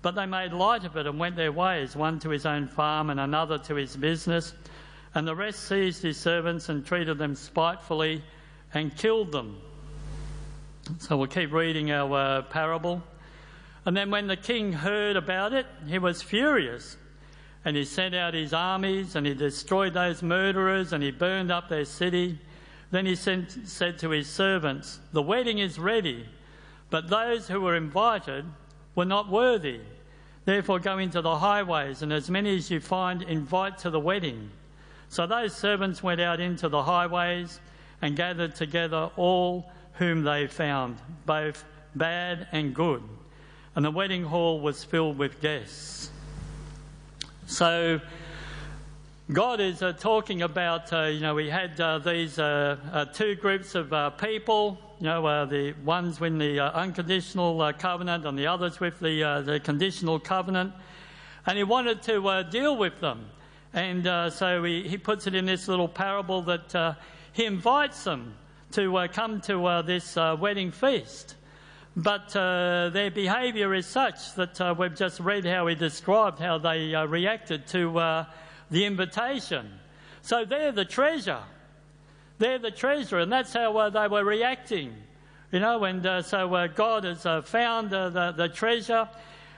But 0.00 0.14
they 0.14 0.24
made 0.24 0.54
light 0.54 0.84
of 0.84 0.96
it 0.96 1.06
and 1.06 1.18
went 1.18 1.36
their 1.36 1.52
ways, 1.52 1.94
one 1.94 2.18
to 2.20 2.30
his 2.30 2.46
own 2.46 2.68
farm 2.68 3.10
and 3.10 3.20
another 3.20 3.58
to 3.58 3.74
his 3.74 3.96
business. 3.96 4.54
And 5.14 5.28
the 5.28 5.36
rest 5.36 5.64
seized 5.64 6.02
his 6.04 6.16
servants 6.16 6.70
and 6.70 6.86
treated 6.86 7.18
them 7.18 7.34
spitefully 7.34 8.24
and 8.72 8.96
killed 8.96 9.30
them. 9.30 9.60
So 10.96 11.16
we'll 11.16 11.26
keep 11.26 11.52
reading 11.52 11.90
our 11.90 12.16
uh, 12.16 12.42
parable. 12.42 13.02
And 13.84 13.96
then 13.96 14.10
when 14.10 14.26
the 14.26 14.36
king 14.36 14.72
heard 14.72 15.16
about 15.16 15.52
it, 15.52 15.66
he 15.86 15.98
was 15.98 16.22
furious. 16.22 16.96
And 17.64 17.76
he 17.76 17.84
sent 17.84 18.14
out 18.14 18.34
his 18.34 18.52
armies 18.52 19.14
and 19.14 19.26
he 19.26 19.34
destroyed 19.34 19.94
those 19.94 20.22
murderers 20.22 20.92
and 20.92 21.02
he 21.02 21.10
burned 21.10 21.52
up 21.52 21.68
their 21.68 21.84
city. 21.84 22.38
Then 22.90 23.04
he 23.04 23.14
sent, 23.14 23.68
said 23.68 23.98
to 23.98 24.10
his 24.10 24.28
servants, 24.28 25.00
The 25.12 25.22
wedding 25.22 25.58
is 25.58 25.78
ready, 25.78 26.26
but 26.90 27.08
those 27.08 27.48
who 27.48 27.60
were 27.60 27.76
invited 27.76 28.46
were 28.94 29.04
not 29.04 29.30
worthy. 29.30 29.80
Therefore, 30.46 30.78
go 30.80 30.96
into 30.96 31.20
the 31.20 31.36
highways, 31.36 32.00
and 32.00 32.10
as 32.10 32.30
many 32.30 32.56
as 32.56 32.70
you 32.70 32.80
find, 32.80 33.20
invite 33.20 33.76
to 33.78 33.90
the 33.90 34.00
wedding. 34.00 34.50
So 35.10 35.26
those 35.26 35.54
servants 35.54 36.02
went 36.02 36.22
out 36.22 36.40
into 36.40 36.70
the 36.70 36.82
highways 36.82 37.60
and 38.00 38.16
gathered 38.16 38.54
together 38.54 39.10
all 39.16 39.70
whom 39.98 40.22
they 40.22 40.46
found, 40.46 40.96
both 41.26 41.64
bad 41.94 42.46
and 42.52 42.74
good. 42.74 43.02
And 43.74 43.84
the 43.84 43.90
wedding 43.90 44.24
hall 44.24 44.60
was 44.60 44.84
filled 44.84 45.18
with 45.18 45.40
guests. 45.40 46.10
So, 47.46 48.00
God 49.32 49.60
is 49.60 49.82
uh, 49.82 49.92
talking 49.92 50.42
about, 50.42 50.92
uh, 50.92 51.02
you 51.02 51.20
know, 51.20 51.34
we 51.34 51.50
had 51.50 51.78
uh, 51.80 51.98
these 51.98 52.38
uh, 52.38 52.76
uh, 52.92 53.04
two 53.06 53.34
groups 53.34 53.74
of 53.74 53.92
uh, 53.92 54.10
people, 54.10 54.78
you 55.00 55.06
know, 55.06 55.44
the 55.44 55.74
ones 55.84 56.18
with 56.18 56.38
the 56.38 56.60
unconditional 56.60 57.72
covenant 57.74 58.24
and 58.24 58.38
the 58.38 58.46
others 58.46 58.80
with 58.80 58.98
the, 59.00 59.42
the 59.44 59.60
conditional 59.60 60.18
covenant. 60.18 60.72
And 61.46 61.58
he 61.58 61.64
wanted 61.64 62.02
to 62.02 62.46
deal 62.50 62.76
with 62.76 63.00
them. 63.00 63.26
And 63.74 64.32
so 64.32 64.64
he, 64.64 64.88
he 64.88 64.96
puts 64.96 65.26
it 65.26 65.34
in 65.34 65.44
this 65.44 65.68
little 65.68 65.88
parable 65.88 66.40
that 66.42 66.96
he 67.32 67.44
invites 67.44 68.04
them 68.04 68.34
to 68.72 69.08
come 69.12 69.40
to 69.42 69.82
this 69.84 70.16
wedding 70.16 70.70
feast. 70.72 71.36
But 71.96 72.30
their 72.32 73.10
behaviour 73.10 73.74
is 73.74 73.86
such 73.86 74.34
that 74.34 74.76
we've 74.78 74.94
just 74.94 75.20
read 75.20 75.44
how 75.44 75.66
he 75.66 75.74
described 75.74 76.38
how 76.38 76.58
they 76.58 76.94
reacted 76.94 77.66
to 77.68 78.24
the 78.70 78.84
invitation. 78.84 79.70
So 80.22 80.44
they're 80.44 80.72
the 80.72 80.84
treasure. 80.84 81.42
They're 82.38 82.58
the 82.58 82.70
treasure, 82.70 83.18
and 83.18 83.32
that's 83.32 83.52
how 83.52 83.76
uh, 83.76 83.90
they 83.90 84.06
were 84.06 84.24
reacting. 84.24 84.94
You 85.50 85.60
know, 85.60 85.82
and 85.84 86.04
uh, 86.06 86.22
so 86.22 86.54
uh, 86.54 86.66
God 86.68 87.04
has 87.04 87.26
uh, 87.26 87.42
found 87.42 87.92
uh, 87.92 88.10
the, 88.10 88.32
the 88.32 88.48
treasure 88.48 89.08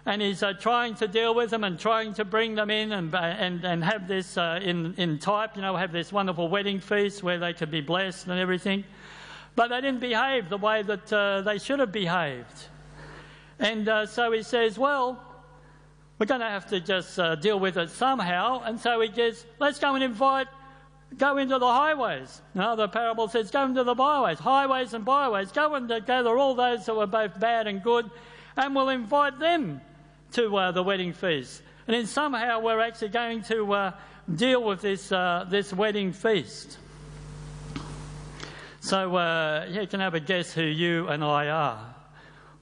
and 0.07 0.23
He's 0.23 0.43
uh, 0.43 0.55
trying 0.55 0.95
to 0.97 1.09
deal 1.09 1.35
with 1.35 1.51
them 1.51 1.65
and 1.65 1.79
trying 1.79 2.15
to 2.15 2.25
bring 2.25 2.55
them 2.55 2.71
in 2.71 2.93
and, 2.93 3.15
and, 3.15 3.65
and 3.65 3.85
have 3.85 4.09
this 4.09 4.37
in, 4.37 4.95
in 4.97 5.19
type, 5.19 5.57
you 5.57 5.63
know, 5.63 5.77
have 5.77 5.93
this 5.93 6.13
wonderful 6.13 6.49
wedding 6.49 6.81
feast 6.81 7.23
where 7.23 7.39
they 7.39 7.53
could 7.53 7.71
be 7.71 7.81
blessed 7.81 8.27
and 8.29 8.39
everything. 8.39 8.85
But 9.57 9.69
they 9.69 9.81
didn't 9.81 10.01
behave 10.01 10.49
the 10.49 10.57
way 10.57 10.83
that 10.83 11.43
they 11.45 11.59
should 11.59 11.81
have 11.81 11.93
behaved. 11.93 12.69
And 13.59 14.09
so 14.09 14.33
He 14.33 14.43
says, 14.43 14.79
well, 14.79 15.31
we're 16.21 16.27
going 16.27 16.43
to 16.43 16.47
have 16.47 16.67
to 16.69 16.81
just 16.81 17.19
uh, 17.19 17.35
deal 17.35 17.59
with 17.59 17.79
it 17.79 17.89
somehow. 17.89 18.63
And 18.65 18.79
so 18.79 19.01
he 19.01 19.11
says, 19.11 19.47
let's 19.59 19.79
go 19.79 19.95
and 19.95 20.05
invite, 20.05 20.49
go 21.17 21.39
into 21.39 21.59
the 21.59 21.67
highways. 21.67 22.43
Now 22.55 22.75
the 22.75 22.89
parable 22.89 23.27
says, 23.27 23.51
go 23.51 23.65
into 23.65 23.85
the 23.85 23.95
byways, 23.95 24.39
highways 24.39 24.93
and 24.93 25.03
byways. 25.03 25.51
Go 25.51 25.77
and 25.77 25.89
gather 26.07 26.37
all 26.37 26.55
those 26.55 26.85
who 26.85 27.01
are 27.01 27.07
both 27.07 27.41
bad 27.41 27.67
and 27.67 27.83
good, 27.83 28.11
and 28.59 28.77
we'll 28.77 28.91
invite 28.91 29.39
them 29.39 29.81
to 30.33 30.57
uh, 30.57 30.73
the 30.73 30.83
wedding 30.83 31.13
feast. 31.13 31.63
And 31.87 31.97
then 31.97 32.07
somehow 32.07 32.61
we're 32.61 32.81
actually 32.81 33.09
going 33.09 33.43
to 33.45 33.73
uh, 33.73 33.93
deal 34.33 34.63
with 34.63 34.81
this, 34.81 35.11
uh, 35.11 35.47
this 35.49 35.73
wedding 35.73 36.13
feast. 36.13 36.79
So 38.81 39.17
uh, 39.17 39.67
you 39.69 39.87
can 39.87 40.01
have 40.01 40.15
a 40.15 40.21
guess 40.21 40.53
who 40.53 40.63
you 40.63 41.09
and 41.09 41.25
I 41.25 41.49
are. 41.49 41.95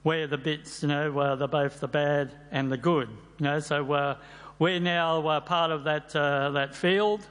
We're 0.02 0.26
the 0.26 0.38
bits, 0.38 0.83
you 0.83 0.88
know, 0.88 1.18
uh, 1.18 1.37
the, 1.37 1.46
both 1.46 1.81
the 1.81 1.88
bad 1.88 2.33
and 2.50 2.72
the 2.72 2.76
good. 2.76 3.09
You 3.38 3.44
know, 3.44 3.61
so 3.61 3.92
uh, 3.92 4.16
we're 4.59 4.81
now 4.81 5.40
part 5.40 5.70
of 5.70 5.85
that, 5.85 6.11
that 6.11 6.74
field. 6.74 7.26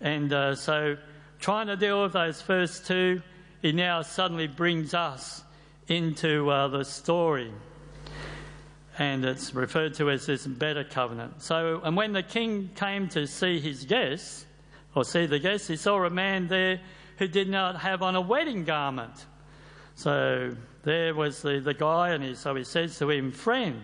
And 0.00 0.58
so 0.58 0.96
trying 1.40 1.66
to 1.68 1.76
deal 1.76 2.02
with 2.02 2.12
those 2.12 2.42
first 2.42 2.86
two, 2.86 3.22
he 3.62 3.72
now 3.72 4.02
suddenly 4.02 4.46
brings 4.46 4.94
us 4.94 5.42
into 5.88 6.46
the 6.46 6.84
story. 6.84 7.52
And 8.98 9.24
it's 9.24 9.54
referred 9.54 9.94
to 9.94 10.10
as 10.10 10.26
this 10.26 10.46
better 10.46 10.82
covenant. 10.82 11.40
So, 11.40 11.80
and 11.84 11.96
when 11.96 12.12
the 12.12 12.22
king 12.22 12.70
came 12.74 13.08
to 13.10 13.26
see 13.26 13.60
his 13.60 13.84
guests, 13.84 14.44
or 14.94 15.04
see 15.04 15.26
the 15.26 15.38
guests, 15.38 15.68
he 15.68 15.76
saw 15.76 16.04
a 16.04 16.10
man 16.10 16.48
there 16.48 16.80
who 17.18 17.28
did 17.28 17.48
not 17.48 17.76
have 17.80 18.02
on 18.02 18.16
a 18.16 18.20
wedding 18.20 18.64
garment. 18.64 19.26
So 19.94 20.56
there 20.82 21.14
was 21.14 21.42
the, 21.42 21.60
the 21.60 21.74
guy, 21.74 22.10
and 22.10 22.24
he, 22.24 22.34
so 22.34 22.54
he 22.54 22.64
says 22.64 22.98
to 22.98 23.10
him, 23.10 23.30
Friend, 23.30 23.82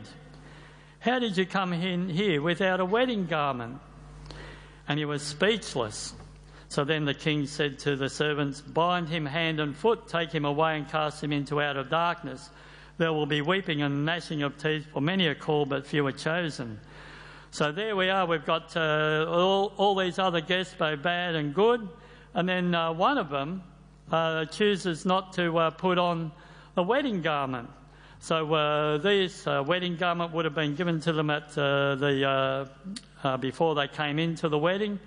how 0.98 1.18
did 1.18 1.36
you 1.36 1.46
come 1.46 1.72
in 1.72 2.08
here 2.08 2.40
without 2.42 2.80
a 2.80 2.84
wedding 2.84 3.26
garment? 3.26 3.78
And 4.88 4.98
he 4.98 5.04
was 5.04 5.22
speechless. 5.22 6.14
So 6.68 6.84
then 6.84 7.04
the 7.04 7.14
king 7.14 7.46
said 7.46 7.78
to 7.80 7.94
the 7.94 8.08
servants, 8.08 8.60
Bind 8.60 9.08
him 9.08 9.26
hand 9.26 9.60
and 9.60 9.76
foot, 9.76 10.08
take 10.08 10.32
him 10.32 10.44
away 10.44 10.76
and 10.76 10.88
cast 10.88 11.22
him 11.22 11.32
into 11.32 11.60
outer 11.60 11.84
darkness. 11.84 12.50
There 12.96 13.12
will 13.12 13.26
be 13.26 13.40
weeping 13.40 13.82
and 13.82 14.04
gnashing 14.04 14.44
of 14.44 14.56
teeth, 14.56 14.86
for 14.92 15.00
many 15.00 15.26
are 15.26 15.34
called, 15.34 15.68
but 15.68 15.84
few 15.84 16.06
are 16.06 16.12
chosen. 16.12 16.78
So 17.50 17.72
there 17.72 17.96
we 17.96 18.08
are. 18.08 18.24
We've 18.24 18.44
got 18.44 18.76
uh, 18.76 19.26
all, 19.28 19.72
all 19.76 19.96
these 19.96 20.20
other 20.20 20.40
guests, 20.40 20.74
both 20.78 21.02
bad 21.02 21.34
and 21.34 21.52
good. 21.52 21.88
And 22.34 22.48
then 22.48 22.72
uh, 22.72 22.92
one 22.92 23.18
of 23.18 23.30
them 23.30 23.64
uh, 24.12 24.44
chooses 24.44 25.04
not 25.04 25.32
to 25.32 25.58
uh, 25.58 25.70
put 25.70 25.98
on 25.98 26.30
a 26.76 26.84
wedding 26.84 27.20
garment. 27.20 27.68
So 28.20 28.54
uh, 28.54 28.98
this 28.98 29.44
uh, 29.44 29.64
wedding 29.66 29.96
garment 29.96 30.32
would 30.32 30.44
have 30.44 30.54
been 30.54 30.76
given 30.76 31.00
to 31.00 31.12
them 31.12 31.30
at 31.30 31.50
the 31.50 32.70
before 33.40 33.74
they 33.74 33.88
came 33.88 34.20
into 34.20 34.48
the 34.48 34.58
wedding, 34.58 35.00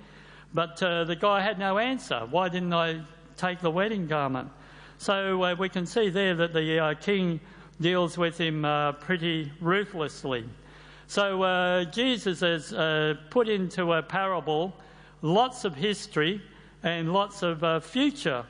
but 0.53 0.77
the 0.77 1.17
guy 1.17 1.39
had 1.39 1.57
no 1.57 1.77
answer. 1.77 2.27
Why 2.29 2.49
didn't 2.49 2.73
I 2.73 3.01
take 3.37 3.59
the 3.59 3.71
wedding 3.71 4.07
garment? 4.07 4.49
So 4.97 5.55
we 5.55 5.69
can 5.69 5.85
see 5.85 6.09
there 6.09 6.35
that 6.35 6.53
the 6.53 6.97
king 7.01 7.39
deals 7.79 8.17
with 8.17 8.37
him 8.37 8.65
pretty 8.99 9.51
ruthlessly. 9.61 10.45
So 11.07 11.85
Jesus 11.91 12.41
has 12.41 12.73
put 13.29 13.47
into 13.47 13.93
a 13.93 14.01
parable 14.01 14.73
lots 15.21 15.65
of 15.65 15.75
history 15.75 16.41
and 16.83 17.13
lots 17.13 17.43
of 17.43 17.83
future 17.83 18.45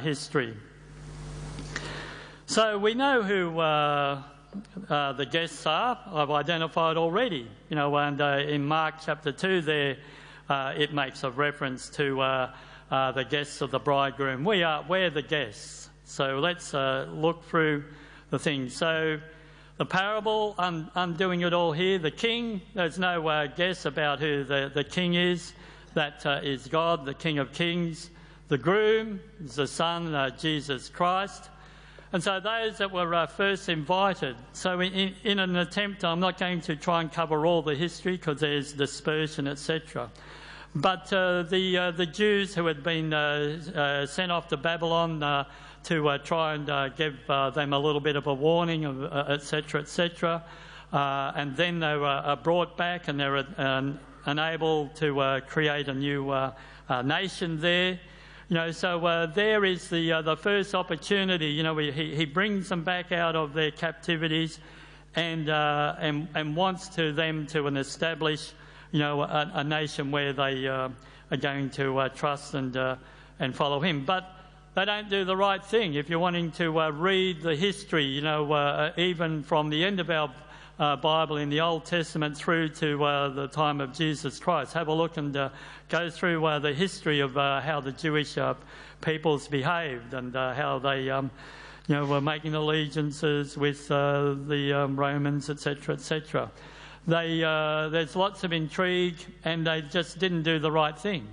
history. 0.00 0.54
So 2.52 2.76
we 2.76 2.92
know 2.92 3.22
who 3.22 3.58
uh, 3.60 4.22
uh, 4.90 5.12
the 5.14 5.24
guests 5.24 5.64
are. 5.64 5.98
I've 6.12 6.30
identified 6.30 6.98
already. 6.98 7.48
You 7.70 7.76
know, 7.76 7.96
and 7.96 8.20
uh, 8.20 8.42
in 8.46 8.62
Mark 8.62 8.96
chapter 9.02 9.32
2 9.32 9.62
there, 9.62 9.96
uh, 10.50 10.74
it 10.76 10.92
makes 10.92 11.24
a 11.24 11.30
reference 11.30 11.88
to 11.90 12.20
uh, 12.20 12.54
uh, 12.90 13.12
the 13.12 13.24
guests 13.24 13.62
of 13.62 13.70
the 13.70 13.78
bridegroom. 13.78 14.44
We 14.44 14.64
are, 14.64 14.84
we're 14.86 15.08
the 15.08 15.22
guests. 15.22 15.88
So 16.04 16.40
let's 16.40 16.74
look 16.74 17.42
through 17.44 17.84
the 18.32 18.38
thing. 18.38 18.70
So 18.70 19.20
the 19.76 19.84
parable, 19.84 20.54
I'm, 20.58 20.90
I'm 20.94 21.14
doing 21.14 21.42
it 21.42 21.52
all 21.52 21.70
here. 21.70 21.98
The 21.98 22.10
king, 22.10 22.62
there's 22.74 22.98
no 22.98 23.28
uh, 23.28 23.46
guess 23.46 23.84
about 23.84 24.20
who 24.20 24.42
the, 24.42 24.72
the 24.74 24.82
king 24.82 25.14
is. 25.14 25.52
That 25.92 26.24
uh, 26.24 26.40
is 26.42 26.66
God, 26.66 27.04
the 27.04 27.12
King 27.12 27.38
of 27.38 27.52
Kings. 27.52 28.08
The 28.48 28.56
groom 28.56 29.20
is 29.44 29.56
the 29.56 29.66
Son, 29.66 30.14
uh, 30.14 30.30
Jesus 30.30 30.88
Christ. 30.88 31.50
And 32.14 32.22
so 32.22 32.40
those 32.40 32.78
that 32.78 32.90
were 32.90 33.14
uh, 33.14 33.26
first 33.26 33.68
invited, 33.68 34.36
so 34.54 34.80
in, 34.80 35.14
in, 35.24 35.38
an 35.38 35.56
attempt, 35.56 36.02
I'm 36.02 36.20
not 36.20 36.38
going 36.38 36.62
to 36.62 36.76
try 36.76 37.02
and 37.02 37.12
cover 37.12 37.44
all 37.44 37.60
the 37.60 37.74
history 37.74 38.16
because 38.16 38.40
there's 38.40 38.72
dispersion, 38.72 39.46
etc. 39.46 40.10
But 40.74 41.12
uh, 41.12 41.42
the, 41.42 41.78
uh, 41.78 41.90
the 41.90 42.06
Jews 42.06 42.54
who 42.54 42.66
had 42.66 42.82
been 42.82 43.12
uh, 43.12 44.06
sent 44.06 44.32
off 44.32 44.48
to 44.48 44.56
Babylon 44.56 45.20
to 45.84 46.18
try 46.24 46.54
and 46.54 46.96
give 46.96 47.26
them 47.26 47.72
a 47.72 47.78
little 47.78 48.00
bit 48.00 48.16
of 48.16 48.26
a 48.26 48.34
warning, 48.34 48.84
etc., 48.84 49.82
etc., 49.82 50.44
and 50.92 51.56
then 51.56 51.80
they 51.80 51.96
were 51.96 52.38
brought 52.42 52.76
back 52.76 53.08
and 53.08 53.20
they 53.20 53.28
were 53.28 53.46
unable 54.24 54.88
to 54.96 55.40
create 55.46 55.88
a 55.88 55.94
new 55.94 56.32
nation 57.04 57.60
there. 57.60 58.00
You 58.52 58.58
know, 58.58 58.70
so 58.70 59.06
uh, 59.06 59.26
there 59.26 59.64
is 59.64 59.88
the, 59.88 60.12
uh, 60.12 60.20
the 60.20 60.36
first 60.36 60.74
opportunity. 60.74 61.46
You 61.46 61.62
know, 61.62 61.78
he, 61.78 62.14
he 62.14 62.26
brings 62.26 62.68
them 62.68 62.84
back 62.84 63.10
out 63.10 63.34
of 63.34 63.54
their 63.54 63.70
captivities 63.70 64.58
and, 65.14 65.48
uh, 65.48 65.94
and, 65.98 66.28
and 66.34 66.54
wants 66.54 66.90
to 66.90 67.14
them 67.14 67.46
to 67.46 67.66
establish, 67.68 68.52
you 68.92 69.00
know, 69.00 69.22
a, 69.22 69.50
a 69.54 69.64
nation 69.64 70.10
where 70.10 70.32
they 70.32 70.68
uh, 70.68 70.88
are 71.30 71.36
going 71.36 71.70
to 71.70 71.98
uh, 71.98 72.08
trust 72.10 72.54
and, 72.54 72.76
uh, 72.76 72.96
and 73.40 73.54
follow 73.54 73.80
him. 73.80 74.04
But 74.04 74.30
they 74.74 74.84
don't 74.84 75.10
do 75.10 75.24
the 75.24 75.36
right 75.36 75.64
thing. 75.64 75.94
If 75.94 76.08
you're 76.08 76.18
wanting 76.18 76.52
to 76.52 76.70
read 76.92 77.42
the 77.42 77.56
history, 77.56 78.04
you 78.04 78.20
know, 78.20 78.92
even 78.96 79.42
from 79.42 79.68
the 79.68 79.84
end 79.84 80.00
of 80.00 80.08
our 80.08 80.30
uh, 80.78 80.96
Bible 80.96 81.36
in 81.36 81.48
the 81.48 81.60
Old 81.60 81.84
Testament 81.84 82.36
through 82.36 82.70
to 82.70 83.04
uh, 83.04 83.28
the 83.28 83.46
time 83.46 83.80
of 83.80 83.92
Jesus 83.92 84.38
Christ. 84.38 84.72
Have 84.72 84.88
a 84.88 84.92
look 84.92 85.16
and 85.16 85.36
uh, 85.36 85.50
go 85.88 86.10
through 86.10 86.44
uh, 86.44 86.58
the 86.58 86.72
history 86.72 87.20
of 87.20 87.36
uh, 87.36 87.60
how 87.60 87.80
the 87.80 87.92
Jewish 87.92 88.36
uh, 88.38 88.54
peoples 89.00 89.46
behaved 89.48 90.14
and 90.14 90.34
how 90.34 90.80
they, 90.80 91.10
um, 91.10 91.30
you 91.86 91.94
know, 91.94 92.06
were 92.06 92.20
making 92.20 92.54
allegiances 92.54 93.56
with 93.56 93.88
the 93.88 94.72
um, 94.74 94.98
Romans, 94.98 95.50
etc., 95.50 95.94
etc. 95.94 96.50
They, 97.06 97.40
there's 97.90 98.14
lots 98.14 98.44
of 98.44 98.52
intrigue, 98.52 99.16
and 99.44 99.66
they 99.66 99.82
just 99.82 100.18
didn't 100.18 100.42
do 100.42 100.58
the 100.58 100.70
right 100.70 100.98
thing. 100.98 101.26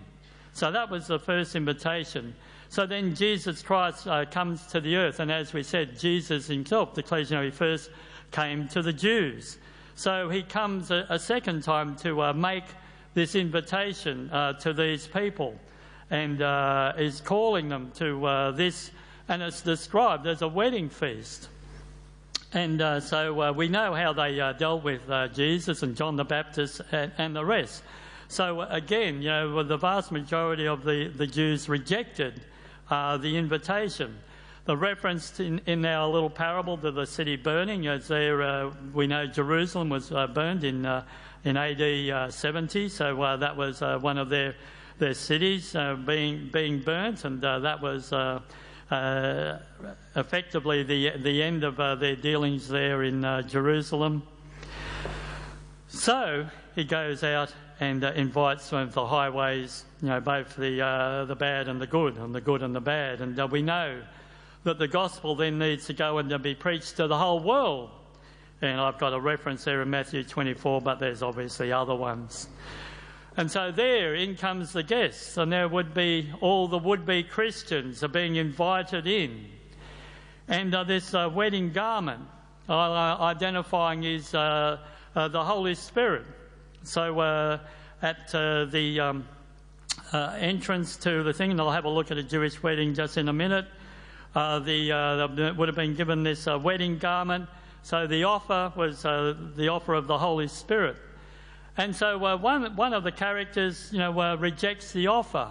So 0.54 0.72
that 0.72 0.90
was 0.90 1.08
the 1.08 1.20
first 1.20 1.56
invitation. 1.56 2.34
So 2.70 2.86
then 2.86 3.16
Jesus 3.16 3.62
Christ 3.62 4.08
comes 4.32 4.66
to 4.68 4.82
the 4.82 4.96
earth, 4.96 5.20
and 5.20 5.32
as 5.32 5.54
we 5.54 5.64
said, 5.64 5.98
Jesus 6.00 6.48
himself 6.48 6.94
declares, 6.94 7.32
you 7.32 7.40
he 7.42 7.52
first 7.52 7.92
came 8.32 8.68
to 8.70 8.82
the 8.82 8.94
Jews. 8.94 9.58
So 9.96 10.30
he 10.30 10.44
comes 10.44 10.92
a, 10.92 11.06
a 11.10 11.20
second 11.20 11.64
time 11.64 11.96
to 11.98 12.22
uh, 12.22 12.34
make 12.34 12.66
this 13.14 13.36
invitation 13.36 14.30
uh, 14.32 14.54
to 14.54 14.74
these 14.74 15.08
people. 15.08 15.60
and 16.10 16.42
uh, 16.42 16.94
is 16.98 17.22
calling 17.22 17.70
them 17.70 17.92
to 17.96 18.26
uh, 18.26 18.52
this, 18.52 18.92
and 19.28 19.42
it's 19.42 19.62
described 19.62 20.26
as 20.28 20.42
a 20.42 20.48
wedding 20.48 20.90
feast. 20.90 21.50
And 22.52 22.82
uh, 22.82 23.00
so 23.00 23.42
uh, 23.42 23.52
we 23.52 23.68
know 23.68 23.94
how 23.94 24.14
they 24.14 24.40
uh, 24.40 24.54
dealt 24.54 24.84
with 24.84 25.08
uh, 25.10 25.28
Jesus 25.28 25.84
and 25.84 25.96
John 25.96 26.16
the 26.16 26.24
Baptist 26.24 26.82
and, 26.92 27.12
and, 27.18 27.36
the 27.36 27.46
rest. 27.46 27.84
So 28.28 28.62
again, 28.62 29.22
you 29.22 29.30
know, 29.30 29.64
the 29.64 29.78
vast 29.78 30.12
majority 30.12 30.68
of 30.68 30.84
the, 30.84 31.10
the 31.10 31.28
Jews 31.28 31.70
rejected 31.70 32.42
the 32.90 33.34
invitation. 33.36 34.18
The 34.66 34.78
reference 34.78 35.40
in, 35.40 35.62
in, 35.66 35.86
our 35.86 36.08
little 36.08 36.30
parable 36.30 36.78
to 36.78 36.92
the 36.92 37.06
city 37.06 37.36
burning, 37.36 37.88
as 37.88 38.08
there, 38.08 38.72
we 38.94 39.08
know 39.08 39.26
Jerusalem 39.26 39.90
was 39.90 40.10
burned 40.10 40.64
in, 40.64 40.86
in 41.44 41.58
AD 41.58 42.34
70, 42.34 42.90
so 42.90 43.38
that 43.40 43.56
was 43.56 43.82
one 43.82 44.18
of 44.18 44.30
their 44.30 44.56
their 45.00 45.14
cities 45.14 45.76
uh, 45.76 45.96
being 45.96 46.50
being 46.52 46.80
burnt, 46.80 47.26
and 47.26 47.44
uh, 47.44 47.60
that 47.60 47.82
was 47.82 48.14
uh, 48.14 48.18
uh, 48.18 48.40
Uh, 48.92 49.60
effectively 50.16 50.82
the 50.82 51.12
the 51.18 51.44
end 51.44 51.64
of 51.64 51.80
uh, 51.80 51.94
their 51.94 52.16
dealings 52.16 52.68
there 52.68 53.04
in 53.04 53.24
uh, 53.24 53.44
Jerusalem. 53.44 54.24
So 55.88 56.48
he 56.74 56.84
goes 56.86 57.24
out 57.24 57.54
and 57.80 58.04
uh, 58.04 58.14
invites 58.16 58.74
of 58.74 58.94
the 58.94 59.06
highways, 59.06 59.86
you 60.02 60.10
know, 60.10 60.20
both 60.20 60.56
the 60.56 61.26
the 61.28 61.36
bad 61.36 61.68
and 61.68 61.80
the 61.80 61.86
good, 61.86 62.18
and 62.18 62.34
the 62.34 62.42
good 62.42 62.64
and 62.64 62.76
the 62.76 62.82
bad, 62.82 63.22
and 63.22 63.52
we 63.52 63.62
know 63.62 64.02
that 64.64 64.80
the 64.80 64.88
gospel 64.88 65.36
then 65.36 65.60
needs 65.60 65.86
to 65.86 65.94
go 65.94 66.18
and 66.18 66.42
be 66.42 66.56
preached 66.56 66.98
to 66.98 67.08
the 67.08 67.18
whole 67.18 67.40
world. 67.40 67.92
And 68.62 68.82
I've 68.82 68.98
got 68.98 69.14
a 69.14 69.20
reference 69.20 69.64
there 69.64 69.82
in 69.82 69.90
Matthew 69.90 70.24
24, 70.24 70.82
but 70.82 71.00
there's 71.00 71.22
obviously 71.22 71.72
other 71.72 71.96
ones. 71.96 72.50
And 73.40 73.50
so 73.50 73.72
there 73.72 74.16
in 74.16 74.36
comes 74.36 74.74
the 74.74 74.84
guests, 74.84 75.38
and 75.38 75.50
there 75.50 75.70
would 75.70 75.94
be 75.94 76.30
all 76.42 76.68
the 76.68 76.78
would 76.78 77.06
be 77.06 77.24
Christians 77.24 78.04
are 78.04 78.10
being 78.10 78.36
invited 78.36 79.08
in. 79.08 79.46
And 80.50 80.76
uh, 80.76 80.84
this 80.84 81.14
uh, 81.14 81.30
wedding 81.34 81.72
garment 81.72 82.22
uh, 82.68 83.16
identifying 83.22 84.04
is 84.04 84.36
uh, 84.36 84.80
uh, 85.16 85.30
the 85.30 85.42
Holy 85.42 85.74
Spirit. 85.76 86.26
So 86.84 87.18
uh, 87.18 87.60
at 88.02 88.28
the 88.30 89.00
um, 89.00 89.26
entrance 90.12 90.98
to 90.98 91.24
the 91.24 91.32
thing, 91.32 91.52
and 91.52 91.62
I'll 91.62 91.72
have 91.72 91.86
a 91.86 91.90
look 91.90 92.12
at 92.12 92.18
a 92.18 92.24
Jewish 92.24 92.62
wedding 92.62 92.94
just 92.94 93.16
in 93.16 93.30
a 93.30 93.34
minute, 93.34 93.68
the, 94.34 95.54
would 95.58 95.70
have 95.70 95.78
been 95.78 95.96
given 95.96 96.24
this 96.24 96.46
wedding 96.46 96.98
garment. 96.98 97.48
So 97.84 98.06
the 98.06 98.26
offer 98.26 98.74
was 98.76 99.04
the 99.04 99.70
offer 99.72 99.94
of 99.94 100.08
the 100.08 100.18
Holy 100.18 100.50
Spirit. 100.50 100.98
And 101.80 101.96
so 101.96 102.26
uh, 102.26 102.36
one, 102.36 102.76
one 102.76 102.94
of 102.94 103.06
the 103.06 103.12
characters, 103.14 103.88
you 103.94 104.00
know, 104.00 104.20
uh, 104.20 104.36
rejects 104.36 104.92
the 104.92 105.08
offer. 105.08 105.48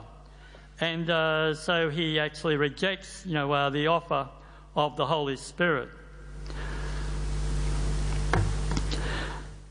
And 0.78 1.08
uh, 1.08 1.54
so 1.54 1.88
he 1.88 2.20
actually 2.20 2.58
rejects, 2.58 3.24
you 3.24 3.32
know, 3.32 3.50
uh, 3.50 3.70
the 3.70 3.86
offer 3.86 4.28
of 4.76 4.94
the 4.98 5.06
Holy 5.06 5.36
Spirit. 5.36 5.88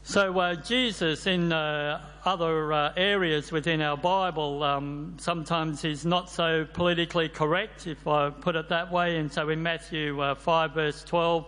So 0.01 0.39
uh, 0.39 0.55
Jesus, 0.55 1.27
in 1.27 1.51
uh, 1.51 2.01
other 2.25 2.73
areas 2.97 3.51
within 3.51 3.79
our 3.79 3.95
Bible, 3.95 4.63
um, 4.63 5.15
sometimes 5.19 5.83
he's 5.83 6.07
not 6.07 6.27
so 6.27 6.65
politically 6.73 7.29
correct, 7.29 7.85
if 7.85 8.07
I 8.07 8.31
put 8.31 8.55
it 8.55 8.67
that 8.69 8.91
way. 8.91 9.17
And 9.17 9.31
so 9.31 9.47
in 9.49 9.61
Matthew 9.61 10.19
5, 10.33 10.73
verse 10.73 11.03
12, 11.03 11.45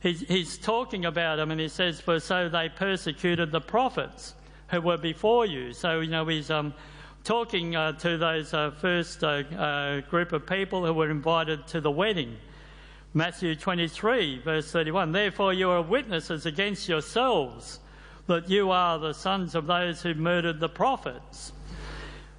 he's, 0.00 0.20
he's 0.20 0.58
talking 0.58 1.06
about 1.06 1.36
them 1.36 1.50
and 1.50 1.58
he 1.58 1.68
says, 1.68 2.02
For 2.02 2.20
so 2.20 2.50
they 2.50 2.68
persecuted 2.68 3.50
the 3.50 3.62
prophets 3.62 4.34
who 4.72 4.80
were 4.80 4.96
before 4.96 5.44
you. 5.44 5.72
So, 5.74 6.00
you 6.00 6.10
know, 6.10 6.26
he's 6.26 6.50
um, 6.50 6.72
talking 7.24 7.76
uh, 7.76 7.92
to 7.92 8.16
those 8.16 8.54
uh, 8.54 8.70
first 8.70 9.22
uh, 9.22 9.42
uh, 9.56 10.00
group 10.00 10.32
of 10.32 10.46
people 10.46 10.84
who 10.84 10.94
were 10.94 11.10
invited 11.10 11.66
to 11.68 11.80
the 11.80 11.90
wedding. 11.90 12.36
Matthew 13.12 13.54
23, 13.54 14.38
verse 14.38 14.72
31. 14.72 15.12
Therefore, 15.12 15.52
you 15.52 15.68
are 15.68 15.82
witnesses 15.82 16.46
against 16.46 16.88
yourselves 16.88 17.80
that 18.26 18.48
you 18.48 18.70
are 18.70 18.98
the 18.98 19.12
sons 19.12 19.54
of 19.54 19.66
those 19.66 20.00
who 20.00 20.14
murdered 20.14 20.58
the 20.58 20.70
prophets. 20.70 21.52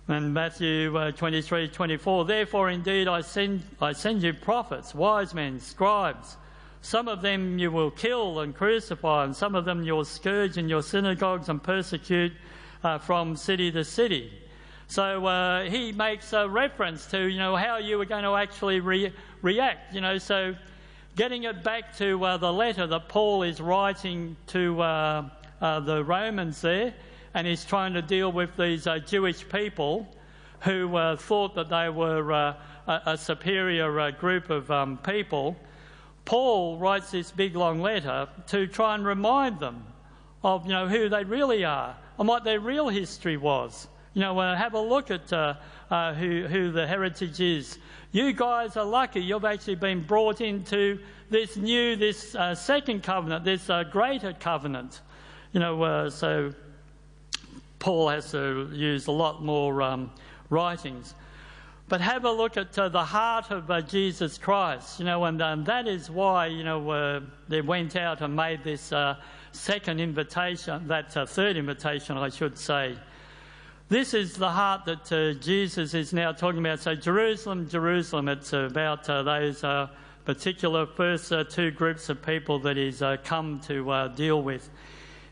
And 0.07 0.33
Matthew 0.33 0.97
uh, 0.97 1.11
23, 1.11 1.67
24. 1.67 2.25
Therefore, 2.25 2.71
indeed, 2.71 3.07
I 3.07 3.21
send, 3.21 3.61
I 3.79 3.93
send 3.93 4.23
you 4.23 4.33
prophets, 4.33 4.95
wise 4.95 5.35
men, 5.35 5.59
scribes 5.59 6.37
some 6.83 7.07
of 7.07 7.21
them 7.21 7.57
you 7.57 7.71
will 7.71 7.91
kill 7.91 8.41
and 8.41 8.53
crucify, 8.53 9.23
and 9.23 9.33
some 9.33 9.55
of 9.55 9.63
them 9.63 9.83
you'll 9.83 10.03
scourge 10.03 10.57
in 10.57 10.67
your 10.67 10.83
synagogues 10.83 11.47
and 11.47 11.63
persecute 11.63 12.33
uh, 12.83 12.97
from 12.97 13.37
city 13.37 13.71
to 13.71 13.85
city. 13.85 14.29
So 14.87 15.25
uh, 15.25 15.63
he 15.63 15.93
makes 15.93 16.33
a 16.33 16.47
reference 16.47 17.05
to, 17.07 17.29
you 17.29 17.39
know, 17.39 17.55
how 17.55 17.77
you 17.77 17.97
were 17.97 18.05
going 18.05 18.25
to 18.25 18.35
actually 18.35 18.81
re- 18.81 19.13
react. 19.41 19.95
You 19.95 20.01
know, 20.01 20.17
so 20.17 20.55
getting 21.15 21.43
it 21.43 21.63
back 21.63 21.95
to 21.99 22.21
uh, 22.21 22.35
the 22.35 22.51
letter 22.51 22.85
that 22.85 23.07
Paul 23.07 23.43
is 23.43 23.61
writing 23.61 24.35
to 24.47 24.81
uh, 24.81 25.29
uh, 25.61 25.79
the 25.79 26.03
Romans 26.03 26.59
there, 26.59 26.93
and 27.33 27.47
he's 27.47 27.63
trying 27.63 27.93
to 27.93 28.01
deal 28.01 28.29
with 28.29 28.57
these 28.57 28.87
uh, 28.87 28.99
Jewish 28.99 29.47
people 29.47 30.05
who 30.59 31.15
thought 31.15 31.55
that 31.55 31.69
they 31.69 31.87
were 31.87 32.31
a, 32.31 32.57
a, 32.87 33.17
superior 33.17 34.11
group 34.11 34.49
of 34.49 34.69
um, 34.69 34.97
people. 34.97 35.55
Paul 36.25 36.77
writes 36.77 37.11
this 37.11 37.31
big 37.31 37.55
long 37.55 37.81
letter 37.81 38.27
to 38.47 38.67
try 38.67 38.95
and 38.95 39.05
remind 39.05 39.59
them 39.59 39.85
of 40.43 40.65
you 40.65 40.71
know 40.71 40.87
who 40.87 41.09
they 41.09 41.23
really 41.23 41.63
are 41.65 41.95
and 42.17 42.27
what 42.27 42.43
their 42.43 42.59
real 42.59 42.89
history 42.89 43.37
was. 43.37 43.87
You 44.13 44.21
know, 44.21 44.37
uh, 44.37 44.55
have 44.55 44.75
a 44.75 44.79
look 44.79 45.09
at 45.09 45.33
uh, 45.33 45.55
uh, 45.89 46.13
who, 46.13 46.43
who 46.43 46.71
the 46.71 46.85
heritage 46.85 47.39
is. 47.39 47.79
You 48.11 48.31
guys 48.31 48.77
are 48.77 48.85
lucky. 48.85 49.21
You've 49.21 49.43
actually 49.43 49.75
been 49.75 50.03
brought 50.03 50.39
into 50.39 50.99
this 51.31 51.57
new, 51.57 51.95
this 51.95 52.35
uh, 52.35 52.53
second 52.53 53.01
covenant, 53.01 53.43
this 53.43 53.71
uh, 53.71 53.83
greater 53.83 54.33
covenant. 54.33 55.01
You 55.51 55.59
know, 55.59 55.81
uh, 55.81 56.09
so 56.11 56.53
Paul 57.79 58.09
has 58.09 58.29
to 58.31 58.69
use 58.71 59.07
a 59.07 59.11
lot 59.11 59.43
more 59.43 59.81
um, 59.81 60.11
writings. 60.51 61.15
But 61.89 61.99
have 61.99 62.23
a 62.23 62.31
look 62.31 62.55
at 62.55 62.77
uh, 62.79 62.87
the 62.89 63.03
heart 63.03 63.51
of 63.51 63.69
uh, 63.69 63.81
Jesus 63.81 64.37
Christ, 64.37 64.99
you 64.99 65.05
know, 65.05 65.25
and 65.25 65.41
um, 65.41 65.63
that 65.65 65.87
is 65.87 66.09
why, 66.09 66.47
you 66.47 66.63
know, 66.63 66.89
uh, 66.89 67.21
they 67.49 67.61
went 67.61 67.97
out 67.97 68.21
and 68.21 68.33
made 68.35 68.63
this 68.63 68.93
uh, 68.93 69.17
second 69.51 69.99
invitation, 69.99 70.87
that 70.87 71.15
uh, 71.17 71.25
third 71.25 71.57
invitation, 71.57 72.17
I 72.17 72.29
should 72.29 72.57
say. 72.57 72.97
This 73.89 74.13
is 74.13 74.35
the 74.37 74.49
heart 74.49 74.85
that 74.85 75.11
uh, 75.11 75.33
Jesus 75.39 75.93
is 75.93 76.13
now 76.13 76.31
talking 76.31 76.59
about. 76.59 76.79
So, 76.79 76.95
Jerusalem, 76.95 77.67
Jerusalem, 77.69 78.29
it's 78.29 78.53
about 78.53 79.03
those 79.05 79.61
particular 80.23 80.85
first 80.85 81.33
two 81.49 81.69
groups 81.69 82.07
of 82.07 82.25
people 82.25 82.59
that 82.59 82.77
he's 82.77 83.03
come 83.25 83.59
to 83.67 84.09
deal 84.15 84.41
with. 84.41 84.69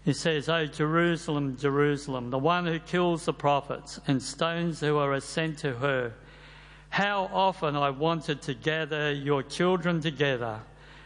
He 0.04 0.14
says, 0.14 0.50
Oh, 0.50 0.66
Jerusalem, 0.66 1.56
Jerusalem, 1.58 2.30
the 2.30 2.38
one 2.38 2.66
who 2.66 2.78
kills 2.80 3.26
the 3.26 3.34
prophets 3.34 4.02
and 4.08 4.22
stones 4.22 4.82
who 4.82 4.98
are 4.98 5.18
sent 5.22 5.60
to 5.60 5.74
her. 5.76 6.14
How 6.92 7.30
often 7.32 7.78
I 7.78 7.90
wanted 7.90 8.42
to 8.42 8.54
gather 8.54 9.14
your 9.14 9.44
children 9.44 10.02
together 10.02 10.60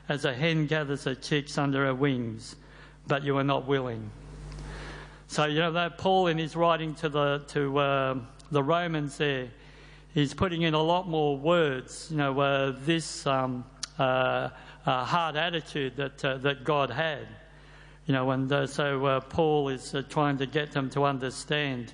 as 0.09 0.25
a 0.25 0.33
hen 0.33 0.65
gathers 0.65 1.03
her 1.03 1.13
chicks 1.13 1.59
under 1.59 1.85
her 1.85 1.93
wings, 1.93 2.55
but 3.07 3.23
you 3.23 3.35
were 3.35 3.43
not 3.43 3.67
willing. 3.67 4.09
So, 5.27 5.45
you 5.45 5.59
know, 5.59 5.71
that 5.73 5.99
Paul 5.99 6.25
in 6.25 6.39
his 6.39 6.55
writing 6.55 6.95
to 6.95 7.09
the, 7.09 7.43
to, 7.49 7.77
uh, 7.77 8.19
the 8.49 8.63
Romans 8.63 9.15
there, 9.17 9.49
he's 10.15 10.33
putting 10.33 10.63
in 10.63 10.73
a 10.73 10.81
lot 10.81 11.07
more 11.07 11.37
words, 11.37 12.07
you 12.09 12.17
know, 12.17 12.39
uh, 12.39 12.73
this 12.79 13.27
um, 13.27 13.63
uh, 13.99 14.49
uh 14.87 15.05
hard 15.05 15.35
attitude 15.35 15.95
that, 15.97 16.25
uh, 16.25 16.37
that 16.37 16.63
God 16.63 16.89
had. 16.89 17.27
You 18.07 18.15
know, 18.15 18.31
and 18.31 18.51
uh, 18.51 18.65
so 18.65 19.21
Paul 19.29 19.69
is 19.69 19.95
trying 20.09 20.39
to 20.39 20.47
get 20.47 20.71
them 20.71 20.89
to 20.91 21.03
understand, 21.03 21.93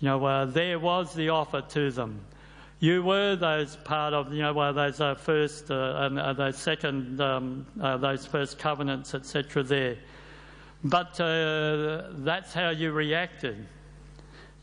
you 0.00 0.08
know, 0.08 0.46
there 0.46 0.78
was 0.78 1.12
the 1.14 1.28
offer 1.28 1.60
to 1.60 1.90
them 1.90 2.20
you 2.78 3.02
were 3.02 3.36
those 3.36 3.76
part 3.76 4.12
of, 4.12 4.32
you 4.32 4.42
know, 4.42 4.72
those 4.72 5.00
uh, 5.00 5.14
first 5.14 5.70
uh, 5.70 5.94
and 6.00 6.18
uh, 6.18 6.32
those 6.34 6.56
second, 6.58 7.20
um, 7.20 7.66
uh, 7.80 7.96
those 7.96 8.26
first 8.26 8.58
covenants, 8.58 9.14
etc. 9.14 9.62
There, 9.62 9.96
but 10.84 11.18
uh, 11.20 12.10
that's 12.18 12.52
how 12.52 12.70
you 12.70 12.92
reacted. 12.92 13.66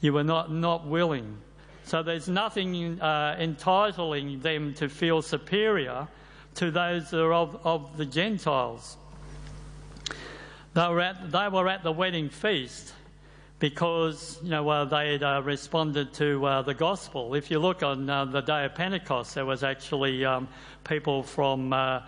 You 0.02 0.14
were 0.14 0.24
not 0.24 0.52
not 0.52 0.86
willing. 0.86 1.38
So 1.86 2.02
there's 2.02 2.30
nothing 2.30 3.02
uh, 3.02 3.36
entitling 3.40 4.40
them 4.40 4.74
to 4.76 4.88
feel 4.88 5.22
superior 5.22 6.08
to 6.56 6.72
those 6.72 7.10
that 7.10 7.20
are 7.20 7.34
of, 7.34 7.60
of 7.66 7.98
the 7.98 8.06
Gentiles. 8.06 8.98
They 10.74 10.88
were, 10.88 11.02
at, 11.02 11.32
they 11.32 11.48
were 11.50 11.68
at 11.68 11.84
the 11.84 11.92
wedding 11.92 12.30
feast 12.30 12.94
because 13.60 14.40
you 14.44 14.50
know 14.50 14.68
uh, 14.68 14.86
they 14.86 15.14
had 15.14 15.24
uh, 15.24 15.42
responded 15.44 16.14
to 16.14 16.46
uh, 16.46 16.62
the 16.62 16.74
gospel. 16.74 17.34
If 17.34 17.50
you 17.50 17.60
look 17.60 17.84
on 17.84 18.10
uh, 18.10 18.26
the 18.26 18.42
day 18.42 18.66
of 18.66 18.76
Pentecost, 18.76 19.36
there 19.36 19.46
was 19.46 19.64
actually 19.64 20.26
um, 20.26 20.48
people 20.84 21.24
from 21.24 21.74
uh, 21.74 22.02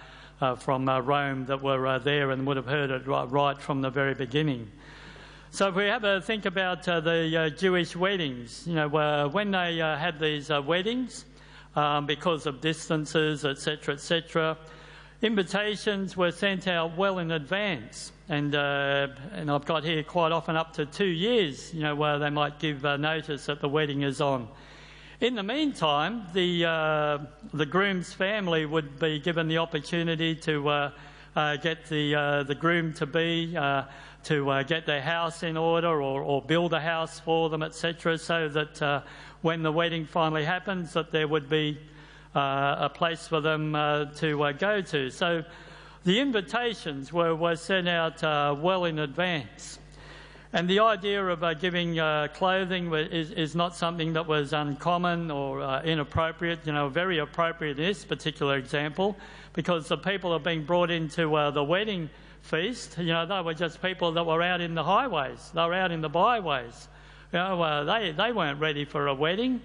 from 0.58 0.89
Rome 0.89 1.45
that 1.45 1.62
were 1.62 1.99
there 1.99 2.31
and 2.31 2.45
would 2.45 2.58
have 2.58 2.65
heard 2.65 2.91
it 2.91 3.08
right, 3.08 3.29
right, 3.31 3.58
from 3.58 3.81
the 3.81 3.89
very 3.89 4.13
beginning. 4.13 4.69
So 5.51 5.69
if 5.69 5.75
we 5.75 5.86
have 5.86 6.03
a 6.03 6.19
think 6.19 6.45
about 6.45 6.84
the 6.84 7.53
Jewish 7.58 7.95
weddings, 7.95 8.67
you 8.67 8.75
know, 8.75 9.29
when 9.29 9.51
they 9.51 9.77
had 9.77 10.19
these 10.19 10.49
weddings, 10.49 11.25
um, 11.75 12.05
because 12.05 12.45
of 12.45 12.62
distances, 12.62 13.45
etc., 13.45 13.95
etc., 13.95 14.58
invitations 15.25 16.15
were 16.15 16.31
sent 16.31 16.67
out 16.67 16.95
well 16.95 17.17
in 17.17 17.31
advance. 17.31 18.11
And, 18.29 18.55
uh, 18.55 19.07
and 19.31 19.49
I've 19.49 19.65
got 19.65 19.83
here 19.83 20.03
quite 20.03 20.31
often 20.31 20.55
up 20.55 20.73
to 20.73 20.85
two 20.85 21.05
years, 21.05 21.73
you 21.73 21.81
know, 21.81 21.95
where 21.95 22.19
they 22.19 22.29
might 22.29 22.59
give 22.59 22.83
notice 22.83 23.47
that 23.47 23.59
the 23.59 23.67
wedding 23.67 24.03
is 24.03 24.21
on. 24.21 24.47
In 25.21 25.35
the 25.35 25.43
meantime, 25.43 26.27
the, 26.33 27.27
the 27.53 27.65
groom's 27.65 28.13
family 28.13 28.65
would 28.65 28.99
be 28.99 29.19
given 29.19 29.47
the 29.47 29.57
opportunity 29.57 30.35
to 30.35 30.91
get 31.61 31.85
the, 31.88 32.43
the 32.47 32.55
groom 32.55 32.93
to 32.93 33.05
be 33.05 33.57
to 34.25 34.49
uh, 34.49 34.63
get 34.63 34.88
their 34.88 35.01
house 35.01 35.43
in 35.43 35.55
order 35.55 36.01
or, 36.01 36.21
or, 36.23 36.41
build 36.41 36.73
a 36.73 36.79
house 36.79 37.19
for 37.19 37.47
them, 37.49 37.61
etc., 37.61 38.17
so 38.17 38.49
that 38.49 38.81
uh, 38.81 39.01
when 39.43 39.61
the 39.61 39.71
wedding 39.71 40.03
finally 40.03 40.43
happens, 40.43 40.93
that 40.93 41.11
there 41.11 41.27
would 41.27 41.47
be 41.47 41.77
uh, 41.77 41.94
a 42.35 42.91
place 42.93 43.27
for 43.27 43.41
them 43.41 43.75
uh, 43.75 44.05
to 44.17 44.43
uh, 44.43 44.51
go 44.51 44.81
to. 44.81 45.09
So 45.09 45.43
the 46.03 46.19
invitations 46.19 47.11
were, 47.11 47.35
were 47.35 47.55
sent 47.55 47.87
out 47.87 48.23
uh, 48.23 48.55
well 48.57 48.85
in 48.85 48.99
advance. 48.99 49.79
And 50.53 50.69
the 50.69 50.79
idea 50.79 51.25
of 51.25 51.59
giving 51.59 51.97
clothing 52.33 52.93
is, 52.93 53.31
is, 53.31 53.55
not 53.55 53.75
something 53.75 54.13
that 54.13 54.25
was 54.25 54.53
uncommon 54.53 55.29
or 55.29 55.81
inappropriate, 55.83 56.59
you 56.65 56.71
know, 56.71 56.87
very 56.87 57.17
appropriate 57.17 57.77
in 57.77 57.85
this 57.85 58.05
particular 58.05 58.55
example, 58.55 59.17
because 59.51 59.89
the 59.89 59.97
people 59.97 60.31
are 60.31 60.39
being 60.39 60.63
brought 60.63 60.91
into 60.91 61.51
the 61.53 61.63
wedding 61.63 62.09
feast. 62.45 62.97
You 62.97 63.07
know, 63.07 63.25
they 63.25 63.41
were 63.41 63.53
just 63.53 63.81
people 63.81 64.11
that 64.13 64.25
were 64.25 64.41
out 64.41 64.61
in 64.61 64.75
the 64.75 64.83
highways, 64.83 65.51
they 65.53 65.61
were 65.61 65.73
out 65.73 65.91
in 65.91 66.01
the 66.01 66.09
byways. 66.09 66.87
You 67.33 67.39
know, 67.39 67.61
uh, 67.61 67.83
they, 67.83 68.11
they 68.11 68.31
weren't 68.31 68.59
ready 68.59 68.85
for 68.85 69.07
a 69.07 69.13
wedding, 69.13 69.61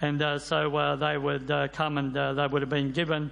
and 0.00 0.20
uh, 0.22 0.38
so 0.38 0.74
uh, 0.76 0.96
they 0.96 1.16
would 1.18 1.50
uh, 1.50 1.68
come 1.68 1.98
and 1.98 2.14
they 2.14 2.46
would 2.46 2.62
have 2.62 2.68
been 2.68 2.92
given 2.92 3.30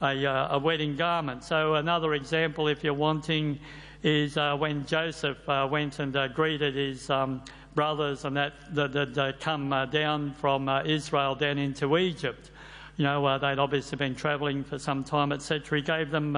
a, 0.00 0.48
a, 0.50 0.58
wedding 0.58 0.96
garment. 0.96 1.44
So, 1.44 1.74
another 1.74 2.14
example, 2.14 2.68
if 2.68 2.84
you're 2.84 2.94
wanting, 2.94 3.58
is 4.02 4.36
when 4.36 4.84
Joseph 4.86 5.38
went 5.46 5.98
and 5.98 6.34
greeted 6.34 6.74
his 6.74 7.08
um, 7.08 7.42
brothers 7.74 8.24
and 8.24 8.36
that 8.36 8.52
that 8.74 9.36
come 9.40 9.70
down 9.90 10.34
from 10.34 10.68
Israel 10.84 11.34
down 11.34 11.58
into 11.58 11.96
Egypt. 11.96 12.50
You 12.96 13.04
know, 13.04 13.38
they'd 13.38 13.58
obviously 13.58 13.96
been 13.96 14.14
travelling 14.14 14.62
for 14.62 14.78
some 14.78 15.04
time, 15.04 15.32
etc. 15.32 15.78
He 15.78 15.82
gave 15.82 16.10
them 16.10 16.36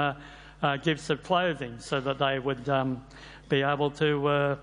uh, 0.62 0.76
gifts 0.78 1.10
of 1.10 1.22
clothing 1.22 1.78
so 1.78 2.00
that 2.00 2.18
they 2.18 2.38
would 2.38 2.68
um, 2.68 3.04
be 3.48 3.62
able 3.62 3.90
to 3.92 4.26
uh, 4.26 4.56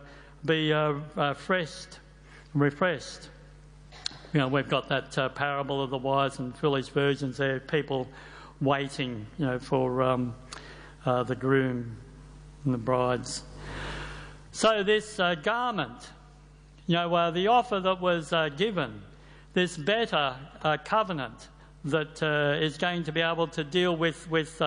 be 0.45 0.73
uh, 0.73 0.93
refreshed, 1.15 1.99
refreshed. 2.53 3.29
You 4.33 4.39
know, 4.39 4.47
we've 4.47 4.67
got 4.67 4.89
that 4.89 5.15
uh, 5.15 5.29
parable 5.29 5.81
of 5.81 5.91
the 5.91 5.97
wise 5.97 6.39
and 6.39 6.57
foolish 6.57 6.87
virgins 6.89 7.37
there, 7.37 7.59
people 7.59 8.07
waiting, 8.61 9.27
you 9.37 9.45
know, 9.45 9.59
for 9.59 10.01
um, 10.01 10.33
uh, 11.05 11.21
the 11.21 11.35
groom 11.35 11.95
and 12.65 12.73
the 12.73 12.79
brides. 12.79 13.43
So 14.51 14.81
this 14.81 15.19
uh, 15.19 15.35
garment, 15.35 16.09
you 16.87 16.95
know, 16.95 17.31
the 17.31 17.47
offer 17.47 17.79
that 17.79 18.01
was 18.01 18.33
given, 18.57 19.03
this 19.53 19.77
better 19.77 20.35
covenant 20.83 21.49
that 21.85 22.23
is 22.59 22.77
going 22.77 23.03
to 23.03 23.11
be 23.11 23.21
able 23.21 23.47
to 23.47 23.63
deal 23.63 23.95
with 23.95 24.27
with 24.31 24.59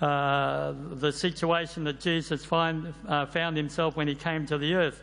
uh, 0.00 0.72
the 0.94 1.12
situation 1.12 1.84
that 1.84 2.00
Jesus 2.00 2.44
find, 2.44 2.94
uh, 3.06 3.26
found 3.26 3.56
himself 3.56 3.96
when 3.96 4.08
he 4.08 4.14
came 4.14 4.46
to 4.46 4.56
the 4.56 4.74
earth. 4.74 5.02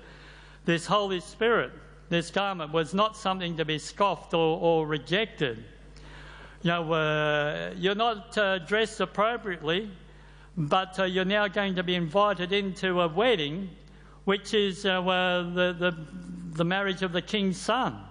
This 0.65 0.87
Holy 0.87 1.19
Spirit, 1.19 1.71
this 2.09 2.31
garment, 2.31 2.71
was 2.71 2.93
not 2.93 3.17
something 3.17 3.57
to 3.57 3.65
be 3.65 3.77
scoffed 3.77 4.33
or, 4.33 4.59
or 4.59 4.87
rejected. 4.87 5.63
You 6.63 6.71
know, 6.71 6.93
uh, 6.93 7.73
you're 7.77 7.95
not 7.95 8.37
uh, 8.37 8.59
dressed 8.59 8.99
appropriately, 8.99 9.91
but 10.57 10.99
uh, 10.99 11.03
you're 11.03 11.25
now 11.25 11.47
going 11.47 11.75
to 11.75 11.83
be 11.83 11.95
invited 11.95 12.51
into 12.51 13.01
a 13.01 13.07
wedding, 13.07 13.69
which 14.25 14.53
is 14.53 14.83
the, 14.83 15.75
the, 15.79 15.97
the 16.53 16.65
marriage 16.65 17.03
of 17.03 17.11
the 17.11 17.21
king's 17.21 17.57
son. 17.57 18.03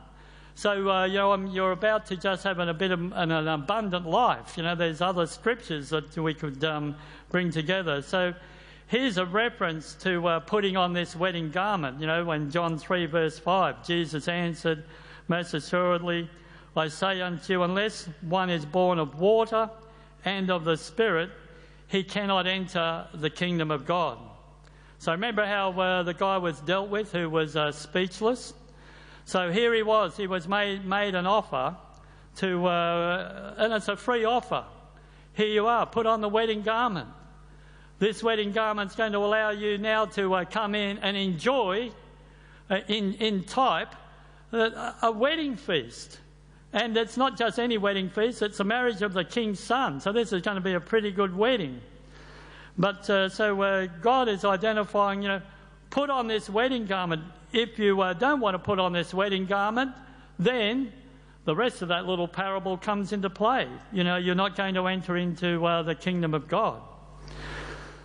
So, 0.54 0.90
uh, 0.90 1.04
you 1.04 1.16
know, 1.16 1.34
you're 1.34 1.72
about 1.72 2.06
to 2.06 2.16
just 2.16 2.44
have 2.44 2.60
an, 2.60 2.70
a 2.70 2.74
bit 2.74 2.90
of 2.90 2.98
an, 3.12 3.30
an, 3.30 3.46
abundant 3.46 4.06
life. 4.06 4.56
You 4.56 4.62
know, 4.62 4.74
there's 4.74 5.02
other 5.02 5.26
scriptures 5.26 5.90
that 5.90 6.16
we 6.16 6.32
could 6.32 6.64
um, 6.64 6.96
bring 7.28 7.50
together. 7.50 8.00
So, 8.00 8.32
here's 8.86 9.18
a 9.18 9.26
reference 9.26 9.94
to 9.94 10.26
uh, 10.26 10.40
putting 10.40 10.76
on 10.76 10.92
this 10.92 11.16
wedding 11.16 11.50
garment. 11.50 12.00
You 12.00 12.06
know, 12.06 12.24
when 12.24 12.50
John 12.50 12.78
3, 12.78 13.06
verse 13.06 13.38
5, 13.38 13.86
Jesus 13.86 14.28
answered, 14.28 14.84
Most 15.28 15.54
assuredly, 15.54 16.28
I 16.76 16.88
say 16.88 17.20
unto 17.20 17.52
you, 17.52 17.62
unless 17.62 18.08
one 18.20 18.50
is 18.50 18.66
born 18.66 18.98
of 18.98 19.18
water 19.18 19.70
and 20.24 20.50
of 20.50 20.64
the 20.64 20.76
Spirit, 20.76 21.30
he 21.88 22.04
cannot 22.04 22.46
enter 22.46 23.06
the 23.14 23.30
kingdom 23.30 23.70
of 23.70 23.86
God. 23.86 24.18
So, 24.98 25.12
remember 25.12 25.46
how 25.46 25.72
uh, 25.72 26.02
the 26.02 26.14
guy 26.14 26.38
was 26.38 26.60
dealt 26.60 26.88
with 26.88 27.12
who 27.12 27.30
was 27.30 27.56
uh, 27.56 27.72
speechless? 27.72 28.54
So 29.26 29.50
here 29.50 29.74
he 29.74 29.82
was, 29.82 30.16
he 30.16 30.28
was 30.28 30.46
made, 30.46 30.86
made 30.86 31.16
an 31.16 31.26
offer 31.26 31.76
to, 32.36 32.66
uh, 32.66 33.54
and 33.58 33.72
it's 33.72 33.88
a 33.88 33.96
free 33.96 34.24
offer. 34.24 34.64
Here 35.32 35.48
you 35.48 35.66
are, 35.66 35.84
put 35.84 36.06
on 36.06 36.20
the 36.20 36.28
wedding 36.28 36.62
garment. 36.62 37.08
This 37.98 38.22
wedding 38.22 38.52
garment's 38.52 38.94
going 38.94 39.12
to 39.12 39.18
allow 39.18 39.50
you 39.50 39.78
now 39.78 40.04
to 40.06 40.34
uh, 40.34 40.44
come 40.44 40.74
in 40.74 40.98
and 40.98 41.16
enjoy, 41.16 41.90
uh, 42.68 42.80
in, 42.88 43.14
in 43.14 43.44
type, 43.44 43.94
uh, 44.52 44.92
a 45.02 45.10
wedding 45.10 45.56
feast. 45.56 46.20
And 46.74 46.94
it's 46.94 47.16
not 47.16 47.38
just 47.38 47.58
any 47.58 47.78
wedding 47.78 48.10
feast, 48.10 48.42
it's 48.42 48.58
the 48.58 48.64
marriage 48.64 49.00
of 49.00 49.14
the 49.14 49.24
king's 49.24 49.60
son. 49.60 50.00
So 50.00 50.12
this 50.12 50.34
is 50.34 50.42
going 50.42 50.56
to 50.56 50.60
be 50.60 50.74
a 50.74 50.80
pretty 50.80 51.10
good 51.10 51.34
wedding. 51.34 51.80
But 52.76 53.08
uh, 53.08 53.30
so 53.30 53.62
uh, 53.62 53.86
God 54.02 54.28
is 54.28 54.44
identifying, 54.44 55.22
you 55.22 55.28
know, 55.28 55.40
put 55.88 56.10
on 56.10 56.26
this 56.26 56.50
wedding 56.50 56.84
garment 56.84 57.22
if 57.54 57.78
you 57.78 57.98
uh, 58.02 58.12
don't 58.12 58.40
want 58.40 58.52
to 58.52 58.58
put 58.58 58.78
on 58.78 58.92
this 58.92 59.14
wedding 59.14 59.46
garment, 59.46 59.92
then 60.38 60.92
the 61.46 61.56
rest 61.56 61.80
of 61.80 61.88
that 61.88 62.04
little 62.04 62.28
parable 62.28 62.76
comes 62.76 63.14
into 63.14 63.30
play. 63.30 63.66
You 63.90 64.04
know, 64.04 64.16
you're 64.16 64.34
not 64.34 64.54
going 64.54 64.74
to 64.74 64.86
enter 64.86 65.16
into 65.16 65.60
the 65.86 65.94
kingdom 65.94 66.34
of 66.34 66.46
God. 66.46 66.82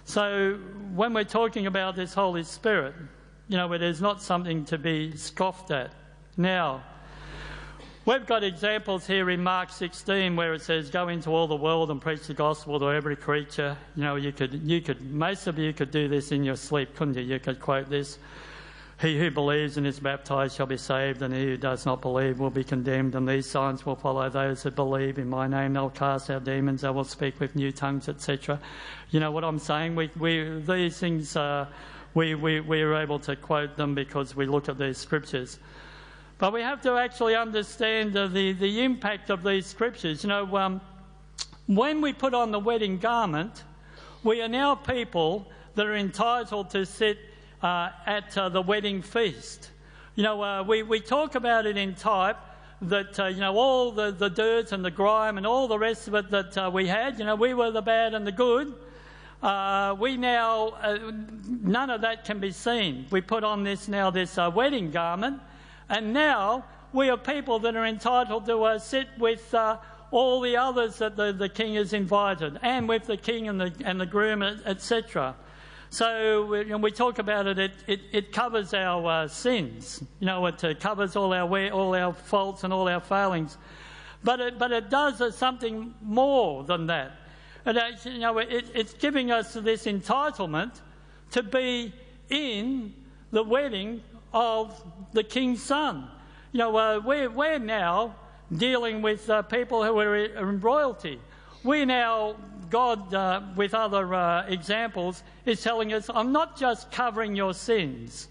So, 0.06 0.60
when 0.94 1.14
we're 1.14 1.24
talking 1.24 1.68
about 1.68 1.96
this 1.96 2.14
Holy 2.14 2.44
Spirit, 2.44 2.96
you 3.48 3.58
know, 3.58 3.72
it 3.74 3.82
is 3.82 4.02
not 4.02 4.22
something 4.22 4.66
to 4.66 4.78
be 4.78 5.16
scoffed 5.16 5.72
at. 5.72 5.94
Now, 6.38 6.84
we've 8.06 8.26
got 8.26 8.44
examples 8.44 9.06
here 9.06 9.30
in 9.30 9.44
Mark 9.44 9.70
16 9.70 10.36
where 10.36 10.54
it 10.54 10.62
says, 10.62 10.90
"Go 10.90 11.10
into 11.10 11.30
all 11.30 11.48
the 11.48 11.56
world 11.56 11.92
and 11.92 12.02
preach 12.02 12.28
the 12.28 12.34
gospel 12.34 12.80
to 12.80 12.86
every 12.88 13.16
creature." 13.16 13.78
You 13.96 14.04
know, 14.04 14.16
you 14.16 14.32
could, 14.32 14.54
you 14.54 14.82
could, 14.82 15.02
most 15.02 15.48
of 15.48 15.60
you 15.60 15.72
could 15.72 15.92
do 15.92 16.08
this 16.08 16.32
in 16.32 16.44
your 16.44 16.56
sleep, 16.56 16.96
couldn't 16.96 17.16
you? 17.16 17.24
You 17.24 17.40
could 17.40 17.60
quote 17.60 17.90
this. 17.90 18.18
He 19.02 19.18
who 19.18 19.32
believes 19.32 19.78
and 19.78 19.88
is 19.88 20.00
baptized 20.00 20.56
shall 20.56 20.68
be 20.68 20.78
saved, 20.78 21.24
and 21.24 21.34
he 21.34 21.44
who 21.46 21.58
does 21.58 21.88
not 21.88 22.04
believe 22.04 22.38
will 22.38 22.52
be 22.52 22.64
condemned. 22.64 23.16
And 23.16 23.28
these 23.28 23.50
signs 23.50 23.84
will 23.84 23.96
follow 23.96 24.30
those 24.30 24.62
who 24.62 24.70
believe. 24.70 25.18
In 25.18 25.28
my 25.28 25.48
name 25.48 25.74
they'll 25.74 25.90
cast 25.90 26.30
out 26.30 26.44
demons, 26.44 26.82
they 26.82 26.90
will 26.92 27.04
speak 27.04 27.40
with 27.40 27.56
new 27.56 27.72
tongues, 27.72 28.08
etc. 28.08 28.60
You 29.10 29.20
know 29.20 29.32
what 29.32 29.44
I'm 29.44 29.58
saying? 29.58 29.96
We, 29.96 30.12
we, 30.20 30.60
these 30.60 31.00
things, 31.00 31.36
uh, 31.36 31.66
we, 32.14 32.36
we, 32.36 32.60
we 32.60 32.84
are 32.84 32.94
able 32.94 33.18
to 33.22 33.36
quote 33.36 33.76
them 33.76 33.96
because 33.96 34.36
we 34.36 34.46
look 34.46 34.70
at 34.70 34.78
these 34.78 35.00
scriptures. 35.00 35.58
But 36.38 36.54
we 36.54 36.62
have 36.62 36.82
to 36.82 36.92
actually 36.98 37.36
understand 37.36 38.16
uh, 38.16 38.28
the, 38.28 38.54
the 38.54 38.84
impact 38.84 39.32
of 39.32 39.42
these 39.42 39.66
scriptures. 39.66 40.22
You 40.24 40.30
know, 40.30 40.58
um, 40.58 40.80
when 41.66 42.02
we 42.02 42.14
put 42.14 42.36
on 42.36 42.52
the 42.52 42.60
wedding 42.60 43.00
garment, 43.00 43.64
we 44.24 44.44
are 44.44 44.48
now 44.48 44.76
people 44.76 45.48
that 45.74 45.88
are 45.88 45.96
entitled 45.96 46.70
to 46.72 46.86
sit 46.86 47.18
at 47.64 48.38
uh, 48.38 48.50
the 48.50 48.62
wedding 48.62 49.02
feast. 49.02 49.70
You 50.16 50.24
know, 50.24 50.44
uh, 50.44 50.64
we, 50.64 50.84
we 50.84 51.00
talk 51.00 51.36
about 51.36 51.66
it 51.66 51.78
in 51.78 51.96
type 51.96 52.38
that, 52.82 53.20
uh, 53.20 53.28
you 53.28 53.40
know, 53.40 53.56
all 53.56 53.92
the, 53.92 54.12
the 54.12 54.30
dirt 54.30 54.72
and 54.72 54.84
the 54.84 54.92
grime 54.92 55.38
and 55.38 55.46
all 55.46 55.68
the 55.68 55.78
rest 55.78 56.08
of 56.08 56.16
it 56.16 56.30
that 56.32 56.58
uh, 56.58 56.70
we 56.74 56.88
had, 56.88 57.20
you 57.20 57.26
know, 57.26 57.36
we 57.36 57.54
were 57.54 57.72
the 57.72 57.82
bad 57.82 58.14
and 58.14 58.26
the 58.26 58.32
good. 58.32 58.74
Uh, 59.44 59.96
we 60.00 60.18
now, 60.18 60.74
none 61.64 61.90
of 61.90 62.02
that 62.02 62.26
can 62.26 62.40
be 62.40 62.52
seen. 62.52 63.06
We 63.10 63.22
put 63.22 63.44
on 63.44 63.64
this 63.64 63.88
now, 63.88 64.12
this 64.12 64.38
wedding 64.38 64.92
garment, 64.92 65.42
and 65.90 66.14
now 66.14 66.66
we 66.94 67.10
are 67.10 67.18
people 67.18 67.58
that 67.60 67.76
are 67.76 67.86
entitled 67.86 68.46
to 68.46 68.80
sit 68.80 69.08
with 69.18 69.56
all 70.12 70.42
the 70.42 70.58
others 70.58 70.98
that 70.98 71.16
the, 71.16 71.34
the 71.34 71.50
king 71.50 71.76
has 71.76 71.94
invited, 71.94 72.60
and 72.62 72.88
with 72.88 73.08
the 73.08 73.18
king 73.18 73.48
and 73.48 73.60
the, 73.60 73.74
and 73.84 74.00
the 74.00 74.06
groom, 74.06 74.44
etc. 74.44 75.36
So 75.92 76.46
when 76.46 76.82
we 76.82 76.90
talk 76.90 77.20
about 77.20 77.48
it, 77.48 77.60
it, 77.60 77.72
it, 77.86 78.00
it 78.14 78.32
covers 78.32 78.74
our 78.74 79.06
uh, 79.24 79.28
sins. 79.28 80.02
You 80.22 80.28
know, 80.28 80.46
it 80.46 80.64
uh, 80.64 80.74
covers 80.74 81.18
all 81.18 81.34
our, 81.34 81.70
all 81.70 81.94
our 81.94 82.14
faults 82.14 82.64
and 82.64 82.72
all 82.72 82.88
our 82.88 83.02
failings. 83.02 83.58
But 84.24 84.40
it, 84.40 84.58
but 84.58 84.72
it 84.72 84.90
does 84.90 85.20
uh, 85.20 85.32
something 85.32 85.94
more 86.02 86.64
than 86.64 86.88
that. 86.88 87.12
It 87.66 87.76
actually, 87.76 88.14
you 88.16 88.22
know, 88.22 88.38
it, 88.38 88.72
it's 88.74 88.94
giving 88.94 89.32
us 89.32 89.52
this 89.54 89.84
entitlement 89.84 90.80
to 91.32 91.44
be 91.44 91.94
in 92.30 92.94
the 93.32 93.44
wedding 93.44 94.02
of 94.34 94.82
the 95.12 95.26
king's 95.26 95.62
son. 95.62 96.08
You 96.54 96.60
know, 96.60 96.78
uh, 96.78 97.02
we're, 97.04 97.30
we're 97.30 97.60
now 97.60 98.16
dealing 98.56 99.02
with 99.02 99.30
uh, 99.30 99.42
people 99.42 99.84
who 99.84 100.00
are 100.00 100.16
in 100.16 100.62
royalty. 100.62 101.20
We 101.64 101.86
now, 101.86 102.36
God, 102.72 103.14
uh, 103.14 103.42
with 103.56 103.76
other 103.76 104.14
uh, 104.16 104.46
examples, 104.48 105.24
is 105.46 105.62
telling 105.62 105.94
us, 105.94 106.10
I'm 106.14 106.32
not 106.32 106.58
just 106.58 106.92
covering 106.92 107.36
your 107.36 107.54
sins. 107.54 108.30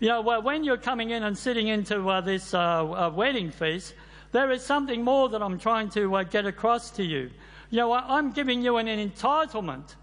You 0.00 0.08
know, 0.08 0.40
when 0.40 0.64
you're 0.64 0.76
coming 0.76 1.10
in 1.10 1.22
and 1.22 1.38
sitting 1.38 1.68
into 1.68 2.08
uh, 2.08 2.20
this 2.20 2.54
uh, 2.54 3.12
wedding 3.14 3.52
feast, 3.52 3.94
there 4.32 4.50
is 4.50 4.64
something 4.64 5.04
more 5.04 5.28
that 5.28 5.42
I'm 5.42 5.58
trying 5.58 5.90
to 5.90 6.24
get 6.24 6.44
across 6.44 6.90
to 6.92 7.04
you. 7.04 7.30
You 7.70 7.78
know, 7.78 7.92
I'm 7.92 8.32
giving 8.32 8.62
you 8.62 8.78
an 8.78 8.86
entitlement 8.86 9.94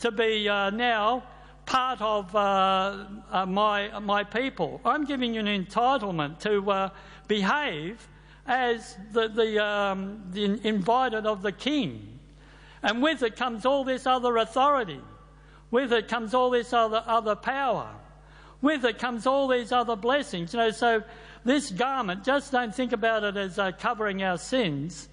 to 0.00 0.10
be 0.10 0.44
now 0.44 1.22
part 1.66 2.00
of 2.00 2.34
uh, 2.34 3.06
uh, 3.30 3.46
my, 3.46 3.98
my 4.00 4.24
people. 4.24 4.80
I'm 4.84 5.04
giving 5.04 5.34
you 5.34 5.40
an 5.40 5.64
entitlement 5.64 6.38
to 6.40 6.70
uh, 6.70 6.90
behave 7.28 8.08
as 8.46 8.96
the, 9.12 9.28
the, 9.28 9.64
um, 9.64 10.22
the 10.30 10.60
invited 10.66 11.26
of 11.26 11.42
the 11.42 11.52
king. 11.52 12.15
And 12.82 13.02
with 13.02 13.22
it 13.22 13.36
comes 13.36 13.64
all 13.66 13.84
this 13.84 14.06
other 14.06 14.36
authority. 14.36 15.00
With 15.70 15.92
it 15.92 16.08
comes 16.08 16.34
all 16.34 16.50
this 16.50 16.72
other, 16.72 17.02
other 17.06 17.34
power. 17.34 17.88
With 18.62 18.84
it 18.84 18.98
comes 18.98 19.26
all 19.26 19.48
these 19.48 19.72
other 19.72 19.96
blessings. 19.96 20.54
You 20.54 20.60
know, 20.60 20.70
so 20.70 21.02
this 21.44 21.70
garment, 21.70 22.24
just 22.24 22.52
don't 22.52 22.74
think 22.74 22.92
about 22.92 23.24
it 23.24 23.36
as 23.36 23.58
uh, 23.58 23.72
covering 23.72 24.22
our 24.22 24.38
sins. 24.38 25.08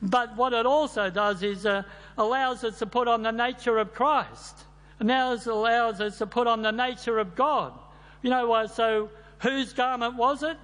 But 0.00 0.36
what 0.36 0.52
it 0.52 0.66
also 0.66 1.10
does 1.10 1.42
is 1.42 1.66
uh, 1.66 1.82
allows 2.16 2.64
us 2.64 2.78
to 2.78 2.86
put 2.86 3.08
on 3.08 3.22
the 3.22 3.32
nature 3.32 3.78
of 3.78 3.94
Christ. 3.94 4.64
And 4.98 5.08
now 5.08 5.32
it 5.32 5.46
allows 5.46 6.00
us 6.00 6.18
to 6.18 6.26
put 6.26 6.46
on 6.46 6.62
the 6.62 6.72
nature 6.72 7.18
of 7.18 7.34
God. 7.34 7.72
You 8.22 8.30
know, 8.30 8.52
uh, 8.52 8.66
so 8.66 9.10
whose 9.40 9.72
garment 9.72 10.16
was 10.16 10.42
it? 10.42 10.56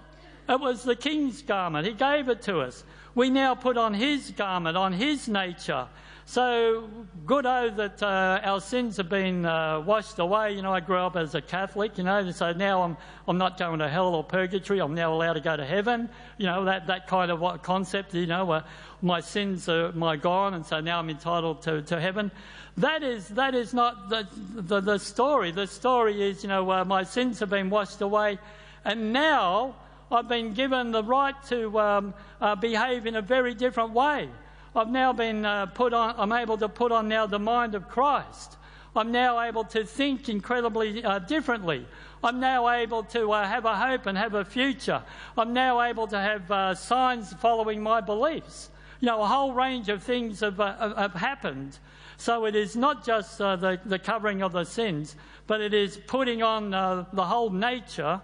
It 0.49 0.61
was 0.61 0.83
the 0.83 0.97
king's 0.97 1.43
garment. 1.43 1.87
He 1.87 1.93
gave 1.93 2.29
it 2.29 2.43
to 2.43 2.61
us. 2.61 2.85
We 3.15 3.31
now 3.31 3.55
put 3.55 3.77
on 3.77 3.95
his 3.95 4.31
garment, 4.33 4.77
on 4.77 4.93
his 4.93 5.29
nature. 5.29 5.87
So 6.27 6.89
good 7.27 7.45
oh 7.45 7.69
that 7.69 8.03
uh, 8.03 8.41
our 8.43 8.61
sins 8.61 8.97
have 8.97 9.11
been 9.11 9.45
uh, 9.45 9.81
washed 9.81 10.19
away. 10.19 10.55
You 10.55 10.63
know, 10.63 10.73
I 10.73 10.81
grew 10.81 10.97
up 10.97 11.17
as 11.17 11.35
a 11.35 11.43
Catholic, 11.43 11.99
you 11.99 12.05
know, 12.05 12.31
so 12.31 12.53
now 12.53 12.83
I'm, 12.83 12.97
I'm 13.29 13.37
not 13.37 13.59
going 13.59 13.79
to 13.81 13.89
hell 13.89 14.15
or 14.15 14.25
purgatory. 14.25 14.81
I'm 14.81 14.95
now 14.95 15.13
allowed 15.13 15.35
to 15.35 15.41
go 15.41 15.55
to 15.55 15.67
heaven. 15.67 16.09
You 16.39 16.47
know, 16.47 16.65
that, 16.65 16.87
that 16.87 17.09
kind 17.09 17.31
of 17.31 17.41
what 17.41 17.63
concept, 17.63 18.15
you 18.15 18.27
know, 18.27 18.51
uh, 18.51 18.63
my 19.03 19.21
sins 19.21 19.69
are 19.69 19.93
my 19.93 20.17
gone, 20.17 20.55
and 20.55 20.65
so 20.65 20.81
now 20.81 20.99
I'm 20.99 21.11
entitled 21.11 21.61
to, 21.63 21.83
to 21.83 22.01
heaven. 22.01 22.31
That 22.79 23.03
is, 23.03 23.29
that 23.29 23.55
is 23.55 23.75
not 23.75 24.09
the, 24.09 24.27
the, 24.55 24.81
the 24.81 24.99
story. 24.99 25.51
The 25.51 25.67
story 25.67 26.23
is, 26.23 26.43
you 26.43 26.49
know, 26.49 26.71
uh, 26.71 26.85
my 26.87 27.05
sins 27.05 27.39
have 27.41 27.51
been 27.51 27.69
washed 27.69 28.01
away, 28.01 28.39
and 28.85 29.13
now 29.13 29.77
I've 30.11 30.29
been 30.29 30.55
given 30.55 30.91
the 30.91 31.05
right 31.05 31.35
to 31.49 31.79
um, 31.79 32.15
uh, 32.41 32.55
behave 32.57 33.05
in 33.05 33.15
a 33.17 33.23
very 33.23 33.53
different 33.53 33.93
way. 33.93 34.31
I've 34.77 34.91
now 34.91 35.13
been 35.13 35.45
uh, 35.45 35.67
put 35.67 35.95
on, 35.95 36.17
I'm 36.19 36.33
able 36.33 36.59
to 36.59 36.69
put 36.69 36.91
on 36.91 37.07
now 37.07 37.27
the 37.27 37.39
mind 37.39 37.77
of 37.77 37.89
Christ. 37.89 38.57
I'm 38.97 39.13
now 39.13 39.41
able 39.41 39.65
to 39.65 39.85
think 39.85 40.29
incredibly 40.29 41.05
uh, 41.05 41.21
differently. 41.21 41.87
I'm 42.25 42.41
now 42.41 42.69
able 42.69 43.05
to 43.05 43.33
uh, 43.33 43.47
have 43.47 43.67
a 43.67 43.77
hope 43.77 44.07
and 44.07 44.19
have 44.19 44.35
a 44.35 44.45
future. 44.45 45.03
I'm 45.37 45.53
now 45.53 45.81
able 45.83 46.09
to 46.09 46.19
have 46.19 46.51
uh, 46.51 46.75
signs 46.75 47.33
following 47.35 47.83
my 47.83 48.01
beliefs. 48.01 48.71
You 49.01 49.07
know, 49.07 49.23
a 49.23 49.27
whole 49.27 49.53
range 49.53 49.89
of 49.89 50.03
things 50.03 50.41
have, 50.41 50.59
uh, 50.59 50.95
have 50.97 51.15
happened. 51.15 51.79
So 52.17 52.47
it 52.47 52.57
is 52.57 52.75
not 52.75 53.05
just 53.05 53.41
uh, 53.41 53.57
the, 53.57 53.81
the 53.85 53.99
covering 53.99 54.43
of 54.43 54.53
the 54.53 54.65
sins, 54.65 55.15
but 55.47 55.61
it 55.61 55.75
is 55.75 55.99
putting 56.07 56.43
on 56.43 56.75
uh, 56.75 57.05
the 57.13 57.25
whole 57.25 57.51
nature 57.51 58.21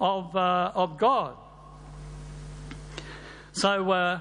of, 0.00 0.34
of 0.36 0.98
God. 0.98 1.36
So 3.52 4.20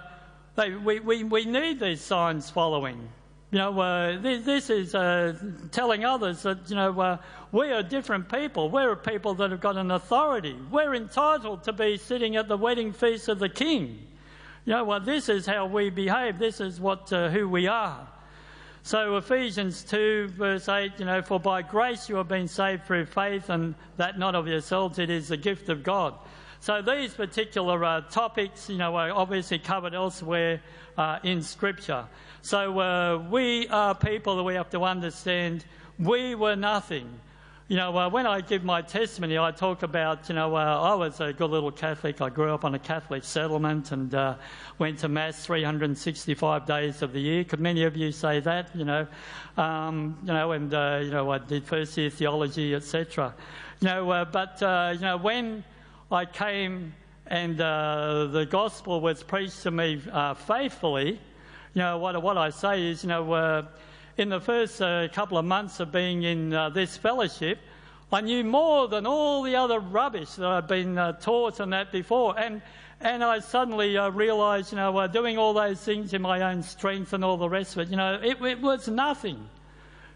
we, 0.57 0.99
we, 0.99 1.23
we 1.23 1.45
need 1.45 1.79
these 1.79 2.01
signs 2.01 2.49
following. 2.49 3.09
You 3.51 3.59
know, 3.59 3.79
uh, 3.79 4.19
this, 4.19 4.45
this, 4.45 4.69
is 4.69 4.95
uh, 4.95 5.35
telling 5.71 6.05
others 6.05 6.41
that, 6.41 6.69
you 6.69 6.75
know, 6.75 6.99
uh, 6.99 7.17
we 7.51 7.71
are 7.71 7.83
different 7.83 8.27
people. 8.27 8.69
We're 8.69 8.95
people 8.95 9.35
that 9.35 9.51
have 9.51 9.61
got 9.61 9.77
an 9.77 9.91
authority. 9.91 10.55
We're 10.71 10.95
entitled 10.95 11.63
to 11.65 11.73
be 11.73 11.97
sitting 11.97 12.35
at 12.35 12.47
the 12.47 12.57
wedding 12.57 12.91
feast 12.93 13.29
of 13.29 13.37
the 13.37 13.49
king. 13.49 14.07
You 14.65 14.73
know, 14.73 14.83
well, 14.85 14.99
this 14.99 15.29
is 15.29 15.45
how 15.45 15.67
we 15.67 15.91
behave. 15.91 16.39
This 16.39 16.61
is 16.61 16.79
what, 16.79 17.13
uh, 17.13 17.29
who 17.29 17.47
we 17.47 17.67
are. 17.67 18.07
So 18.85 19.15
Ephesians 19.17 19.83
2 19.83 20.29
verse 20.29 20.67
8, 20.67 20.93
you 20.97 21.05
know, 21.05 21.21
for 21.21 21.39
by 21.39 21.61
grace 21.61 22.09
you 22.09 22.15
have 22.15 22.27
been 22.27 22.47
saved 22.47 22.85
through 22.85 23.05
faith 23.05 23.49
and 23.49 23.75
that 23.97 24.19
not 24.19 24.35
of 24.35 24.47
yourselves, 24.47 24.99
it 24.99 25.09
is 25.09 25.29
the 25.29 25.37
gift 25.37 25.69
of 25.69 25.83
God. 25.83 26.15
So 26.63 26.81
these 26.81 27.13
particular 27.13 27.83
uh, 27.83 28.01
topics, 28.09 28.69
you 28.69 28.77
know, 28.77 28.95
are 28.95 29.11
obviously 29.11 29.59
covered 29.59 29.93
elsewhere 29.93 30.61
uh, 30.97 31.19
in 31.21 31.41
Scripture. 31.41 32.05
So 32.41 32.79
uh, 32.79 33.17
we 33.29 33.67
are 33.67 33.93
people 33.93 34.37
that 34.37 34.43
we 34.43 34.53
have 34.53 34.69
to 34.69 34.81
understand 34.83 35.65
we 35.99 36.35
were 36.35 36.55
nothing. 36.55 37.09
You 37.67 37.75
know, 37.75 37.97
uh, 37.97 38.09
when 38.09 38.25
I 38.25 38.39
give 38.39 38.63
my 38.63 38.81
testimony, 38.81 39.37
I 39.37 39.51
talk 39.51 39.83
about, 39.83 40.29
you 40.29 40.35
know, 40.35 40.55
uh, 40.55 40.79
I 40.79 40.93
was 40.93 41.19
a 41.19 41.33
good 41.33 41.51
little 41.51 41.69
Catholic. 41.69 42.21
I 42.21 42.29
grew 42.29 42.53
up 42.53 42.63
on 42.63 42.75
a 42.75 42.79
Catholic 42.79 43.25
settlement 43.25 43.91
and 43.91 44.15
uh, 44.15 44.35
went 44.79 44.99
to 44.99 45.09
Mass 45.09 45.45
365 45.45 46.65
days 46.65 47.01
of 47.01 47.11
the 47.11 47.19
year. 47.19 47.43
Could 47.43 47.59
many 47.59 47.83
of 47.83 47.97
you 47.97 48.13
say 48.13 48.39
that, 48.39 48.73
you 48.73 48.85
know? 48.85 49.05
Um, 49.57 50.17
you 50.21 50.31
know, 50.31 50.53
and, 50.53 50.71
you 50.71 51.11
know, 51.11 51.29
I 51.29 51.39
did 51.39 51.65
first 51.65 51.97
year 51.97 52.09
theology, 52.09 52.73
etc. 52.73 53.35
You 53.81 53.87
know, 53.89 54.25
but, 54.31 54.59
you 54.61 55.01
know, 55.01 55.17
when 55.17 55.65
I 56.11 56.25
came 56.25 56.93
and 57.27 57.59
uh, 57.59 58.27
the 58.27 58.45
gospel 58.45 58.99
was 58.99 59.23
preached 59.23 59.63
to 59.63 59.71
me 59.71 60.01
uh, 60.11 60.33
faithfully, 60.33 61.19
you 61.73 61.81
know, 61.81 61.97
what, 61.97 62.21
what 62.21 62.37
I 62.37 62.49
say 62.49 62.89
is, 62.89 63.03
you 63.03 63.09
know, 63.09 63.31
uh, 63.31 63.65
in 64.17 64.29
the 64.29 64.39
first 64.39 64.81
uh, 64.81 65.07
couple 65.13 65.37
of 65.37 65.45
months 65.45 65.79
of 65.79 65.91
being 65.91 66.23
in 66.23 66.53
uh, 66.53 66.69
this 66.69 66.97
fellowship, 66.97 67.57
I 68.11 68.21
knew 68.21 68.43
more 68.43 68.87
than 68.87 69.07
all 69.07 69.41
the 69.41 69.55
other 69.55 69.79
rubbish 69.79 70.31
that 70.33 70.45
I'd 70.45 70.67
been 70.67 70.97
uh, 70.97 71.13
taught 71.13 71.59
and 71.59 71.73
that 71.73 71.91
before. 71.91 72.37
And, 72.37 72.61
and 72.99 73.23
I 73.23 73.39
suddenly 73.39 73.97
realised, 73.97 74.71
you 74.71 74.77
know, 74.77 75.07
doing 75.07 75.37
all 75.37 75.53
those 75.53 75.81
things 75.81 76.13
in 76.13 76.21
my 76.21 76.41
own 76.41 76.61
strength 76.61 77.13
and 77.13 77.25
all 77.25 77.37
the 77.37 77.49
rest 77.49 77.75
of 77.75 77.79
it, 77.79 77.87
you 77.87 77.97
know, 77.97 78.19
it, 78.21 78.39
it 78.41 78.61
was 78.61 78.87
nothing. 78.87 79.49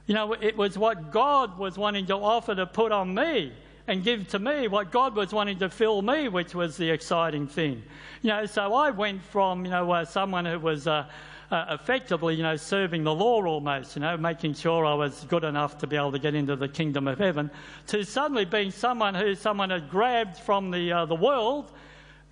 You 0.06 0.14
know, 0.14 0.34
it 0.34 0.56
was 0.56 0.78
what 0.78 1.12
God 1.12 1.58
was 1.58 1.78
wanting 1.78 2.06
to 2.08 2.16
offer 2.16 2.54
to 2.54 2.68
put 2.68 2.92
on 2.92 3.16
me 3.16 3.54
and 3.88 4.04
give 4.04 4.28
to 4.30 4.40
me 4.40 4.68
what 4.68 4.92
God 4.92 5.16
was 5.16 5.34
wanting 5.34 5.60
to 5.60 5.70
fill 5.70 6.02
me, 6.02 6.28
which 6.28 6.54
was 6.54 6.76
the 6.76 6.90
exciting 6.90 7.48
thing. 7.48 7.82
You 8.22 8.30
know, 8.30 8.46
so 8.46 8.74
I 8.74 8.90
went 8.90 9.24
from, 9.24 9.64
you 9.64 9.72
know, 9.72 9.90
uh, 9.92 10.06
someone 10.06 10.46
who 10.46 10.60
was 10.60 10.88
uh, 10.88 11.06
uh, 11.50 11.66
effectively, 11.70 12.36
you 12.36 12.44
know, 12.44 12.58
serving 12.58 13.06
the 13.06 13.14
law 13.14 13.46
almost, 13.46 13.96
you 13.96 14.02
know, 14.02 14.18
making 14.18 14.56
sure 14.56 14.86
I 14.86 14.94
was 14.94 15.24
good 15.30 15.46
enough 15.46 15.78
to 15.80 15.88
be 15.88 15.96
able 15.96 16.12
to 16.12 16.20
get 16.20 16.36
into 16.36 16.58
the 16.58 16.68
kingdom 16.68 17.08
of 17.08 17.18
heaven, 17.18 17.50
to 17.88 18.04
suddenly 18.04 18.44
being 18.44 18.72
someone 18.72 19.16
who 19.16 19.36
someone 19.36 19.70
had 19.70 19.90
grabbed 19.90 20.38
from 20.38 20.70
the, 20.72 20.92
uh, 20.92 21.06
the 21.06 21.16
world 21.16 21.72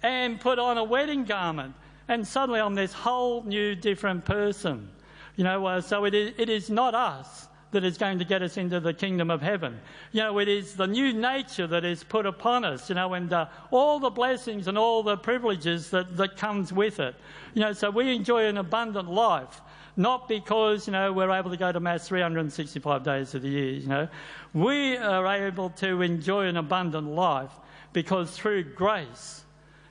and 0.03 0.39
put 0.39 0.59
on 0.59 0.77
a 0.77 0.83
wedding 0.83 1.23
garment. 1.23 1.73
And 2.09 2.27
suddenly 2.27 2.59
I'm 2.59 2.75
this 2.75 2.91
whole 2.91 3.43
new, 3.43 3.75
different 3.75 4.25
person. 4.25 4.89
You 5.37 5.45
know, 5.45 5.65
uh, 5.65 5.81
so 5.81 6.03
it 6.03 6.13
is, 6.13 6.33
it 6.37 6.49
is 6.49 6.69
not 6.69 6.93
us 6.93 7.47
that 7.75 7.83
is 7.83 7.97
going 7.97 8.17
to 8.19 8.25
get 8.25 8.41
us 8.41 8.55
into 8.55 8.79
the 8.79 8.93
kingdom 8.93 9.29
of 9.29 9.41
heaven. 9.41 9.77
You 10.13 10.21
know, 10.21 10.39
it 10.39 10.47
is 10.47 10.75
the 10.75 10.87
new 10.87 11.11
nature 11.11 11.67
that 11.67 11.83
is 11.83 12.05
put 12.05 12.25
upon 12.25 12.63
us, 12.63 12.87
you 12.87 12.95
know, 12.95 13.13
and 13.13 13.31
uh, 13.33 13.47
all 13.69 13.99
the 13.99 14.09
blessings 14.09 14.69
and 14.69 14.77
all 14.77 15.03
the 15.03 15.17
privileges 15.17 15.89
that, 15.89 16.15
that 16.15 16.37
comes 16.37 16.71
with 16.71 17.01
it. 17.01 17.15
You 17.53 17.61
know, 17.61 17.73
so 17.73 17.89
we 17.89 18.15
enjoy 18.15 18.45
an 18.45 18.57
abundant 18.57 19.09
life, 19.09 19.61
not 19.97 20.29
because, 20.29 20.87
you 20.87 20.93
know, 20.93 21.11
we're 21.11 21.31
able 21.31 21.51
to 21.51 21.57
go 21.57 21.73
to 21.73 21.81
Mass 21.81 22.07
365 22.07 23.03
days 23.03 23.35
of 23.35 23.41
the 23.41 23.49
year, 23.49 23.73
you 23.73 23.87
know. 23.87 24.07
We 24.53 24.95
are 24.95 25.27
able 25.27 25.69
to 25.71 26.01
enjoy 26.01 26.47
an 26.47 26.55
abundant 26.55 27.07
life 27.07 27.51
because 27.91 28.31
through 28.31 28.73
grace, 28.75 29.44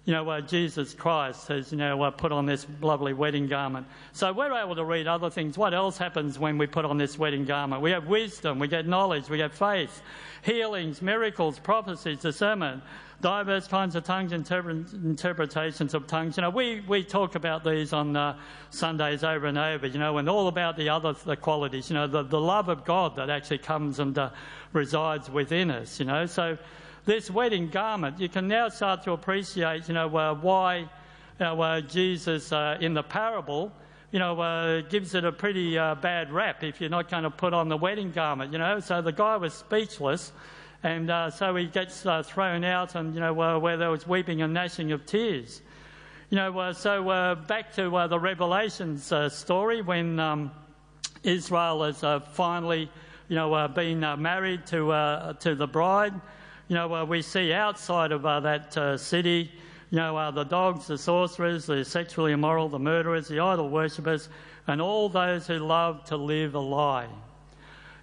you 0.05 0.13
know, 0.13 0.29
uh, 0.29 0.41
Jesus 0.43 0.93
Christ 0.93 1.49
has, 1.49 1.73
you 1.73 1.79
know, 1.79 2.11
put 2.11 2.31
on 2.31 2.45
this 2.45 2.67
lovely 2.83 3.15
wedding 3.15 3.47
garment. 3.47 3.87
So 4.13 4.33
we're 4.33 4.53
able 4.53 4.75
to 4.75 4.85
read 4.85 5.07
other 5.07 5.31
things. 5.31 5.57
What 5.57 5.73
else 5.73 5.97
happens 5.97 6.39
when 6.39 6.59
we 6.59 6.67
put 6.67 6.85
on 6.85 6.99
this 6.99 7.19
wedding 7.19 7.47
garment? 7.47 7.81
We 7.81 7.91
have 7.93 8.07
wisdom, 8.07 8.59
we 8.59 8.69
get 8.69 8.87
knowledge, 8.87 9.31
we 9.31 9.39
get 9.39 9.55
faith, 9.55 10.03
healings, 10.43 11.01
miracles, 11.01 11.59
prophecies, 11.59 12.19
discernment, 12.19 12.83
diverse 13.23 13.67
kinds 13.67 13.97
of 13.97 14.05
tongues, 14.05 14.33
interpre- 14.33 14.93
interpretations 14.93 15.95
of 15.95 16.07
tongues. 16.07 16.37
You 16.37 16.43
know, 16.43 16.51
we, 16.51 16.81
we 16.81 17.03
talk 17.03 17.35
about 17.35 17.65
these 17.65 17.95
on 17.95 18.15
uh, 18.15 18.37
Sundays 18.69 19.25
over 19.25 19.47
and 19.47 19.57
over, 19.57 19.87
you 19.87 19.99
know, 19.99 20.19
and 20.19 20.29
all 20.29 20.49
about 20.49 20.77
the 20.77 20.91
other 20.91 21.15
the 21.25 21.37
qualities, 21.37 21.89
you 21.89 21.95
know, 21.95 22.07
the, 22.07 22.23
the 22.23 22.41
love 22.41 22.69
of 22.69 22.85
God 22.85 23.17
that 23.17 23.31
actually 23.31 23.59
comes 23.59 24.01
and 24.01 24.19
uh, 24.19 24.29
resides 24.75 25.31
within 25.31 25.71
us, 25.71 25.99
you 25.99 26.05
know. 26.05 26.27
So 26.27 26.59
this 27.05 27.31
wedding 27.31 27.69
garment, 27.69 28.21
you 28.21 28.29
can 28.29 28.49
now 28.49 28.69
start 28.69 29.03
to 29.05 29.13
appreciate, 29.13 29.89
you 29.89 29.95
know, 29.95 30.17
uh, 30.17 30.35
why 30.35 30.89
know, 31.41 31.61
uh, 31.61 31.81
Jesus 31.81 32.53
uh, 32.53 32.79
in 32.81 32.95
the 32.95 33.03
parable, 33.03 33.73
you 34.13 34.19
know, 34.19 34.41
uh, 34.41 34.81
gives 34.83 35.15
it 35.15 35.25
a 35.25 35.33
pretty 35.33 35.77
uh, 35.77 35.95
bad 35.97 36.33
rap 36.33 36.63
if 36.63 36.81
you're 36.81 36.91
not 36.91 37.11
going 37.11 37.25
to 37.25 37.31
put 37.31 37.53
on 37.53 37.69
the 37.69 37.77
wedding 37.77 38.13
garment, 38.13 38.53
you 38.53 38.59
know. 38.59 38.81
So 38.81 39.03
the 39.03 39.13
guy 39.13 39.37
was 39.37 39.53
speechless 39.53 40.33
And 40.85 41.11
uh, 41.11 41.31
so 41.31 41.57
he 41.57 41.65
gets 41.65 42.05
uh, 42.05 42.23
thrown 42.23 42.63
out, 42.63 42.95
and 42.95 43.15
you 43.15 43.21
know 43.21 43.41
uh, 43.41 43.59
where 43.59 43.79
there 43.79 43.91
was 43.91 44.07
weeping 44.07 44.43
and 44.43 44.53
gnashing 44.53 44.93
of 44.93 45.07
tears. 45.07 45.63
You 46.29 46.37
know, 46.37 46.59
uh, 46.59 46.73
so 46.75 47.09
uh, 47.09 47.35
back 47.37 47.73
to 47.77 47.97
uh, 47.97 48.07
the 48.07 48.21
Revelations 48.21 49.11
story 49.33 49.81
when 49.81 50.21
um, 50.21 50.53
Israel 51.23 51.85
has 51.85 52.05
finally, 52.33 52.91
you 53.29 53.37
know, 53.37 53.67
been 53.69 54.01
married 54.21 54.67
to 54.67 55.35
to 55.41 55.55
the 55.55 55.67
bride. 55.67 56.13
You 56.69 56.77
know, 56.77 57.05
we 57.05 57.21
see 57.23 57.53
outside 57.53 58.11
of 58.13 58.23
that 58.23 58.99
city, 58.99 59.53
you 59.91 59.99
know, 59.99 60.31
the 60.31 60.45
dogs, 60.45 60.87
the 60.87 60.97
sorcerers, 60.97 61.67
the 61.67 61.85
sexually 61.85 62.33
immoral, 62.33 62.69
the 62.69 62.79
murderers, 62.79 63.29
the 63.29 63.41
idol 63.41 63.69
worshippers, 63.69 64.29
and 64.67 64.81
all 64.81 65.09
those 65.09 65.47
who 65.47 65.59
love 65.59 66.05
to 66.07 66.17
live 66.17 66.55
a 66.55 66.61
lie. 66.61 67.09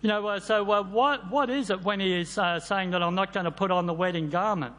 You 0.02 0.08
know, 0.08 0.26
uh, 0.26 0.40
so 0.40 0.70
uh, 0.72 0.84
what, 0.84 1.30
what 1.30 1.52
is 1.52 1.70
it 1.70 1.84
when 1.84 2.00
he 2.00 2.22
is 2.22 2.36
uh, 2.36 2.60
saying 2.60 2.90
that 2.92 3.04
I'm 3.04 3.14
not 3.14 3.34
going 3.34 3.44
to 3.44 3.52
put 3.52 3.70
on 3.70 3.86
the 3.86 3.94
wedding 3.94 4.30
garment? 4.30 4.74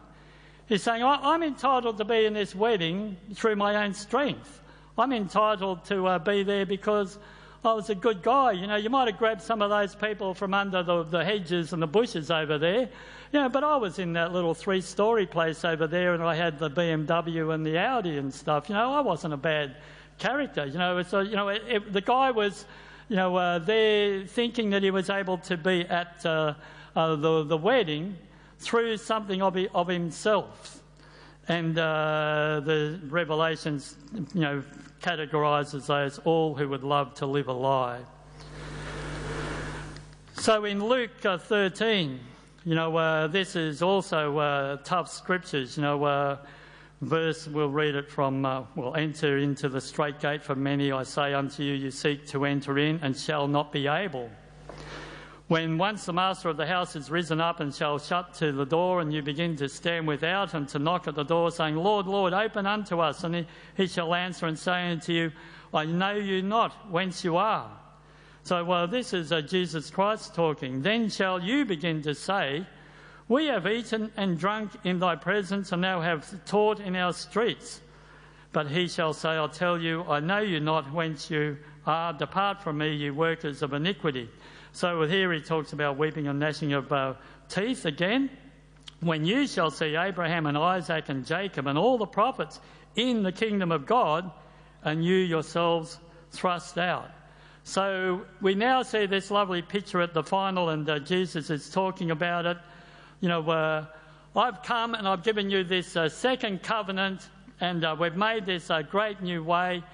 He's 0.66 0.82
saying, 0.82 1.02
I'm 1.04 1.42
entitled 1.44 1.98
to 1.98 2.04
be 2.04 2.24
in 2.24 2.34
this 2.34 2.54
wedding 2.54 3.16
through 3.34 3.56
my 3.56 3.84
own 3.84 3.94
strength. 3.94 4.60
I'm 4.98 5.12
entitled 5.12 5.84
to 5.86 6.06
uh, 6.06 6.18
be 6.18 6.42
there 6.42 6.66
because 6.66 7.18
I 7.64 7.72
was 7.72 7.90
a 7.90 7.94
good 7.94 8.22
guy. 8.22 8.52
You 8.52 8.66
know, 8.66 8.76
you 8.76 8.90
might 8.90 9.08
have 9.08 9.18
grabbed 9.18 9.42
some 9.42 9.62
of 9.62 9.70
those 9.70 9.94
people 9.94 10.34
from 10.34 10.52
under 10.52 10.82
the, 10.82 11.04
the 11.04 11.24
hedges 11.24 11.72
and 11.72 11.80
the 11.80 11.86
bushes 11.86 12.30
over 12.30 12.58
there. 12.58 12.88
You 13.32 13.40
know, 13.40 13.48
but 13.48 13.62
I 13.62 13.76
was 13.76 13.98
in 13.98 14.12
that 14.14 14.32
little 14.32 14.52
three 14.52 14.80
story 14.80 15.26
place 15.26 15.64
over 15.64 15.86
there 15.86 16.14
and 16.14 16.22
I 16.22 16.34
had 16.34 16.58
the 16.58 16.70
BMW 16.70 17.54
and 17.54 17.64
the 17.64 17.78
Audi 17.78 18.18
and 18.18 18.34
stuff. 18.34 18.68
You 18.68 18.74
know, 18.74 18.92
I 18.92 19.00
wasn't 19.00 19.34
a 19.34 19.36
bad 19.36 19.76
character. 20.18 20.66
You 20.66 20.78
know, 20.78 21.02
so, 21.02 21.20
you 21.20 21.36
know 21.36 21.48
it, 21.48 21.62
it, 21.68 21.92
the 21.92 22.00
guy 22.00 22.30
was 22.32 22.66
you 23.12 23.16
know, 23.16 23.36
uh, 23.36 23.58
they're 23.58 24.24
thinking 24.26 24.70
that 24.70 24.82
he 24.82 24.90
was 24.90 25.10
able 25.10 25.36
to 25.36 25.56
be 25.58 25.82
at 25.82 26.24
uh, 26.24 26.54
uh, 26.96 27.14
the, 27.16 27.44
the 27.44 27.56
wedding 27.58 28.16
through 28.58 28.96
something 28.96 29.42
of, 29.42 29.54
of 29.74 29.88
himself. 29.88 30.82
And 31.46 31.78
uh, 31.78 32.62
the 32.64 32.98
Revelations, 33.08 33.96
you 34.32 34.40
know, 34.40 34.62
categorises 35.02 35.86
those 35.86 36.18
all 36.20 36.54
who 36.54 36.68
would 36.68 36.84
love 36.84 37.14
to 37.14 37.26
live 37.26 37.48
a 37.48 37.52
lie. 37.52 38.00
So 40.34 40.64
in 40.64 40.82
Luke 40.84 41.24
uh, 41.24 41.38
13, 41.38 42.18
you 42.64 42.74
know, 42.74 42.96
uh, 42.96 43.26
this 43.26 43.56
is 43.56 43.82
also 43.82 44.78
tough 44.84 45.10
scriptures, 45.10 45.76
you 45.76 45.82
know 45.82 46.38
verse, 47.02 47.48
we'll 47.48 47.68
read 47.68 47.96
it 47.96 48.08
from, 48.08 48.46
uh, 48.46 48.62
will 48.76 48.94
enter 48.94 49.38
into 49.38 49.68
the 49.68 49.80
straight 49.80 50.20
gate 50.20 50.42
for 50.42 50.54
many, 50.54 50.92
I 50.92 51.02
say 51.02 51.34
unto 51.34 51.62
you, 51.62 51.74
you 51.74 51.90
seek 51.90 52.26
to 52.28 52.44
enter 52.44 52.78
in 52.78 53.00
and 53.02 53.16
shall 53.16 53.48
not 53.48 53.72
be 53.72 53.88
able. 53.88 54.30
When 55.52 55.76
once 55.76 56.06
the 56.06 56.14
master 56.14 56.48
of 56.48 56.56
the 56.56 56.66
house 56.66 56.96
is 56.96 57.10
risen 57.10 57.38
up 57.38 57.60
and 57.60 57.74
shall 57.74 57.98
shut 57.98 58.32
to 58.36 58.52
the 58.52 58.64
door, 58.64 59.02
and 59.02 59.12
you 59.12 59.20
begin 59.20 59.54
to 59.56 59.68
stand 59.68 60.08
without 60.08 60.54
and 60.54 60.66
to 60.68 60.78
knock 60.78 61.08
at 61.08 61.14
the 61.14 61.24
door, 61.24 61.50
saying, 61.50 61.76
Lord, 61.76 62.06
Lord, 62.06 62.32
open 62.32 62.66
unto 62.66 63.00
us. 63.00 63.22
And 63.22 63.34
he, 63.34 63.46
he 63.76 63.86
shall 63.86 64.14
answer 64.14 64.46
and 64.46 64.58
say 64.58 64.90
unto 64.90 65.12
you, 65.12 65.30
I 65.74 65.84
know 65.84 66.14
you 66.14 66.40
not 66.40 66.90
whence 66.90 67.22
you 67.22 67.36
are. 67.36 67.70
So, 68.44 68.64
well, 68.64 68.88
this 68.88 69.12
is 69.12 69.30
uh, 69.30 69.42
Jesus 69.42 69.90
Christ 69.90 70.34
talking. 70.34 70.80
Then 70.80 71.10
shall 71.10 71.38
you 71.38 71.66
begin 71.66 72.00
to 72.00 72.14
say, 72.14 72.66
we 73.28 73.44
have 73.48 73.66
eaten 73.66 74.10
and 74.16 74.38
drunk 74.38 74.70
in 74.84 75.00
thy 75.00 75.16
presence, 75.16 75.70
and 75.70 75.82
now 75.82 76.00
have 76.00 76.46
taught 76.46 76.80
in 76.80 76.96
our 76.96 77.12
streets. 77.12 77.82
But 78.52 78.68
he 78.68 78.88
shall 78.88 79.12
say, 79.12 79.36
I 79.36 79.46
tell 79.48 79.78
you, 79.78 80.02
I 80.04 80.20
know 80.20 80.38
you 80.38 80.60
not 80.60 80.90
whence 80.94 81.30
you 81.30 81.58
are. 81.86 82.14
Depart 82.14 82.62
from 82.62 82.78
me, 82.78 82.94
you 82.94 83.12
workers 83.12 83.60
of 83.60 83.74
iniquity. 83.74 84.30
So 84.72 85.02
here 85.02 85.32
he 85.32 85.40
talks 85.40 85.72
about 85.72 85.98
weeping 85.98 86.28
and 86.28 86.38
gnashing 86.38 86.72
of 86.72 86.90
uh, 86.92 87.14
teeth 87.48 87.84
again. 87.84 88.30
When 89.00 89.24
you 89.24 89.46
shall 89.46 89.70
see 89.70 89.96
Abraham 89.96 90.46
and 90.46 90.56
Isaac 90.56 91.08
and 91.08 91.26
Jacob 91.26 91.66
and 91.66 91.76
all 91.76 91.98
the 91.98 92.06
prophets 92.06 92.60
in 92.96 93.22
the 93.22 93.32
kingdom 93.32 93.72
of 93.72 93.86
God, 93.86 94.30
and 94.84 95.04
you 95.04 95.16
yourselves 95.16 95.98
thrust 96.30 96.78
out. 96.78 97.10
So 97.64 98.22
we 98.40 98.54
now 98.54 98.82
see 98.82 99.06
this 99.06 99.30
lovely 99.30 99.62
picture 99.62 100.00
at 100.00 100.14
the 100.14 100.22
final, 100.22 100.70
and 100.70 100.88
uh, 100.88 100.98
Jesus 100.98 101.50
is 101.50 101.70
talking 101.70 102.10
about 102.10 102.46
it 102.46 102.56
you 103.22 103.28
know, 103.28 103.48
uh, 103.48 103.86
I've 104.34 104.64
come 104.64 104.94
and 104.94 105.06
I've 105.06 105.22
given 105.22 105.48
you 105.48 105.62
this 105.62 105.96
uh, 105.96 106.08
second 106.08 106.64
covenant, 106.64 107.28
and 107.60 107.84
uh, 107.84 107.94
we've 107.98 108.16
made 108.16 108.44
this 108.46 108.68
great 108.90 109.22
new 109.22 109.44
way. 109.44 109.84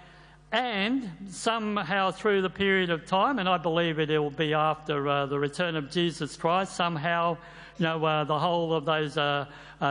And 0.51 1.11
somehow 1.29 2.11
through 2.11 2.43
the 2.43 2.51
period 2.51 2.91
of 2.91 3.05
time, 3.07 3.39
and 3.39 3.49
I 3.49 3.59
believe 3.59 3.99
it 3.99 4.09
will 4.19 4.31
be 4.31 4.55
after 4.55 5.07
uh, 5.07 5.27
the 5.27 5.39
return 5.39 5.77
of 5.77 5.91
Jesus 5.91 6.37
Christ, 6.37 6.75
somehow, 6.75 7.37
you 7.79 7.85
know, 7.85 8.03
uh, 8.05 8.25
the 8.25 8.39
whole 8.39 8.73
of 8.73 8.87
those 8.87 9.19
uh, 9.19 9.47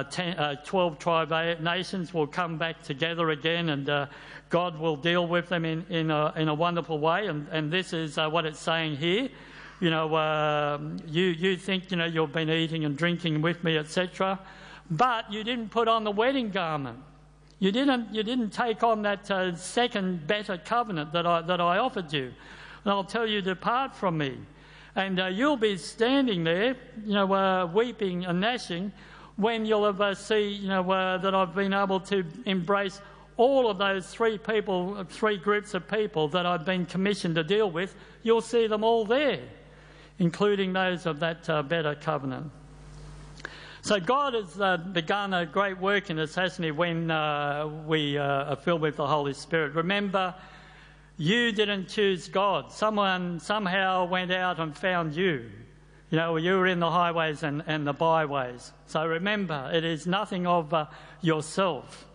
10, 0.10 0.58
12 0.66 1.00
tribe 1.00 1.62
nations 1.62 2.14
will 2.14 2.28
come 2.28 2.58
back 2.58 2.82
together 2.82 3.30
again 3.30 3.70
and 3.70 4.10
God 4.50 4.80
will 4.80 4.96
deal 4.96 5.28
with 5.28 5.50
them 5.50 5.64
in, 5.64 5.86
in, 5.90 6.10
a, 6.10 6.34
in 6.36 6.48
a 6.48 6.54
wonderful 6.54 7.00
way. 7.00 7.28
And, 7.28 7.48
and 7.52 7.72
this 7.72 7.94
is 7.94 8.18
what 8.18 8.46
it's 8.46 8.60
saying 8.60 8.98
here 8.98 9.30
you 9.80 9.92
know, 9.92 10.14
uh, 10.16 10.80
you, 11.06 11.26
you 11.26 11.56
think, 11.56 11.92
you 11.92 11.98
know, 11.98 12.06
you've 12.06 12.32
been 12.32 12.50
eating 12.50 12.86
and 12.86 12.98
drinking 12.98 13.42
with 13.42 13.64
me, 13.64 13.78
etc. 13.78 14.40
But 14.90 15.32
you 15.32 15.44
didn't 15.44 15.70
put 15.70 15.88
on 15.88 16.04
the 16.04 16.12
wedding 16.12 16.50
garment. 16.50 17.00
You 17.60 17.72
didn't, 17.72 18.14
you 18.14 18.24
didn't 18.24 18.52
take 18.52 18.84
on 18.84 19.02
that 19.02 19.30
uh, 19.32 19.56
second 19.56 20.28
better 20.28 20.58
covenant 20.58 21.14
that 21.14 21.26
I, 21.26 21.42
that 21.42 21.60
I 21.60 21.78
offered 21.78 22.14
you. 22.14 22.34
And 22.84 22.94
I'll 22.94 23.04
tell 23.04 23.26
you, 23.26 23.42
depart 23.42 23.96
from 23.96 24.18
me. 24.18 24.38
And 24.96 25.20
uh, 25.20 25.26
you'll 25.28 25.58
be 25.58 25.78
standing 25.78 26.44
there, 26.44 26.76
you 27.06 27.14
know, 27.14 27.34
uh, 27.34 27.66
weeping 27.66 28.26
and 28.26 28.40
gnashing 28.40 28.92
when 29.36 29.66
you'll 29.66 29.86
ever 29.86 30.16
see, 30.16 30.50
you 30.50 30.68
know, 30.68 30.90
uh, 30.90 31.18
that 31.18 31.36
I've 31.36 31.54
been 31.54 31.74
able 31.74 32.00
to 32.02 32.26
embrace 32.46 33.02
all 33.38 33.70
of 33.70 33.78
those 33.78 34.08
three 34.08 34.38
people, 34.38 35.04
three 35.10 35.38
groups 35.38 35.74
of 35.74 35.88
people 35.88 36.28
that 36.30 36.46
I've 36.46 36.66
been 36.66 36.86
commissioned 36.86 37.36
to 37.36 37.44
deal 37.44 37.70
with. 37.70 37.96
You'll 38.24 38.42
see 38.42 38.68
them 38.68 38.84
all 38.84 39.06
there 39.06 39.42
including 40.20 40.74
those 40.74 41.06
of 41.06 41.20
that 41.20 41.50
uh, 41.50 41.64
better 41.64 41.96
covenant. 41.96 42.52
So 43.88 44.02
God 44.02 44.34
has 44.34 44.60
uh, 44.60 44.76
begun 44.76 45.34
a 45.34 45.46
great 45.46 45.80
work 45.80 46.10
in 46.10 46.20
us, 46.20 46.36
hasn't 46.36 46.66
He, 46.66 46.72
when 46.72 47.10
uh, 47.10 47.68
we 47.86 48.18
uh, 48.18 48.52
are 48.52 48.56
filled 48.58 48.82
with 48.82 48.98
the 48.98 49.08
Holy 49.08 49.34
Spirit. 49.34 49.76
Remember, 49.76 50.36
you 51.16 51.54
didn't 51.54 51.88
choose 51.88 52.28
God. 52.28 52.70
Someone 52.74 53.40
somehow 53.40 54.04
went 54.04 54.30
out 54.30 54.60
and 54.60 54.76
found 54.76 55.16
you. 55.16 55.50
You 56.10 56.18
know, 56.18 56.36
you 56.36 56.58
were 56.58 56.68
in 56.68 56.82
the 56.82 56.92
highways 56.92 57.44
and, 57.44 57.64
and 57.66 57.88
the 57.88 57.94
byways. 57.94 58.74
So 58.88 59.08
remember, 59.08 59.72
it 59.74 59.86
is 59.86 60.06
nothing 60.06 60.46
of 60.46 60.74
uh, 60.74 60.88
yourself. 61.22 62.08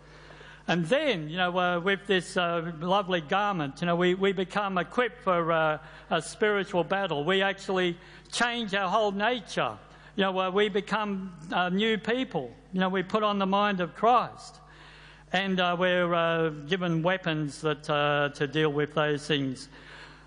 And 0.68 0.84
then, 0.84 1.30
you 1.30 1.38
know, 1.38 1.56
uh, 1.56 1.80
with 1.80 2.06
this 2.06 2.36
uh, 2.36 2.70
lovely 2.80 3.22
garment, 3.22 3.80
you 3.80 3.86
know, 3.86 3.96
we, 3.96 4.12
we 4.12 4.32
become 4.32 4.76
equipped 4.76 5.22
for 5.22 5.50
uh, 5.50 5.78
a 6.10 6.20
spiritual 6.20 6.84
battle. 6.84 7.24
We 7.24 7.40
actually 7.40 7.96
change 8.30 8.74
our 8.74 8.90
whole 8.90 9.12
nature. 9.12 9.78
You 10.14 10.24
know, 10.24 10.38
uh, 10.38 10.50
we 10.50 10.68
become 10.68 11.32
uh, 11.50 11.70
new 11.70 11.96
people. 11.96 12.50
You 12.74 12.80
know, 12.80 12.90
we 12.90 13.02
put 13.02 13.22
on 13.22 13.38
the 13.38 13.46
mind 13.46 13.80
of 13.80 13.94
Christ. 13.94 14.60
And 15.32 15.58
uh, 15.58 15.74
we're 15.78 16.50
given 16.68 17.02
weapons 17.02 17.62
that, 17.62 17.84
to 17.84 18.46
deal 18.46 18.70
with 18.70 18.92
those 18.92 19.26
things. 19.26 19.70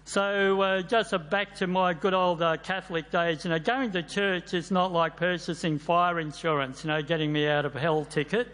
So, 0.05 0.81
just 0.87 1.13
back 1.29 1.55
to 1.57 1.67
my 1.67 1.93
good 1.93 2.15
old 2.15 2.39
Catholic 2.63 3.11
days, 3.11 3.45
you 3.45 3.51
know, 3.51 3.59
going 3.59 3.91
to 3.91 4.01
church 4.01 4.55
is 4.55 4.71
not 4.71 4.91
like 4.91 5.17
purchasing 5.17 5.77
fire 5.77 6.19
insurance, 6.19 6.83
you 6.83 6.87
know, 6.87 7.03
getting 7.03 7.31
me 7.31 7.47
out 7.47 7.65
of 7.65 7.75
hell 7.75 8.05
ticket. 8.05 8.47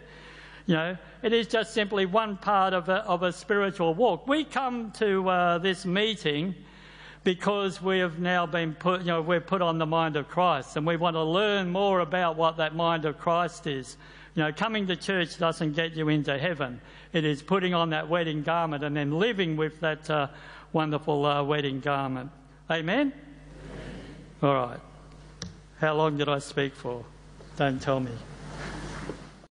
You 0.66 0.74
know, 0.74 0.96
it 1.22 1.32
is 1.32 1.46
just 1.46 1.72
simply 1.72 2.04
one 2.04 2.36
part 2.36 2.74
of 2.74 2.90
a, 2.90 3.04
of 3.04 3.22
a 3.22 3.32
spiritual 3.32 3.94
walk. 3.94 4.28
We 4.28 4.44
come 4.44 4.92
to 4.98 5.28
uh, 5.28 5.58
this 5.58 5.86
meeting 5.86 6.54
because 7.24 7.80
we 7.80 8.00
have 8.00 8.18
now 8.18 8.46
been 8.46 8.74
put, 8.74 9.00
you 9.02 9.08
know, 9.08 9.22
we're 9.22 9.40
put 9.40 9.62
on 9.62 9.78
the 9.78 9.86
mind 9.86 10.16
of 10.16 10.28
Christ 10.28 10.76
and 10.76 10.86
we 10.86 10.96
want 10.96 11.14
to 11.14 11.22
learn 11.22 11.70
more 11.70 12.00
about 12.00 12.36
what 12.36 12.56
that 12.56 12.74
mind 12.74 13.04
of 13.04 13.18
Christ 13.18 13.66
is. 13.66 13.96
You 14.34 14.44
know, 14.44 14.52
coming 14.52 14.86
to 14.86 14.96
church 14.96 15.38
doesn't 15.38 15.74
get 15.74 15.94
you 15.94 16.08
into 16.08 16.36
heaven. 16.38 16.80
It 17.12 17.24
is 17.24 17.42
putting 17.42 17.74
on 17.74 17.90
that 17.90 18.08
wedding 18.08 18.42
garment 18.42 18.82
and 18.82 18.96
then 18.96 19.18
living 19.18 19.56
with 19.56 19.78
that 19.80 20.08
uh, 20.10 20.28
wonderful 20.72 21.24
uh, 21.24 21.42
wedding 21.42 21.80
garment. 21.80 22.30
Amen? 22.70 23.12
Amen? 23.12 23.12
All 24.42 24.54
right. 24.54 24.80
How 25.78 25.94
long 25.94 26.16
did 26.16 26.28
I 26.28 26.38
speak 26.38 26.74
for? 26.74 27.04
Don't 27.56 27.80
tell 27.80 28.00
me. 28.00 28.12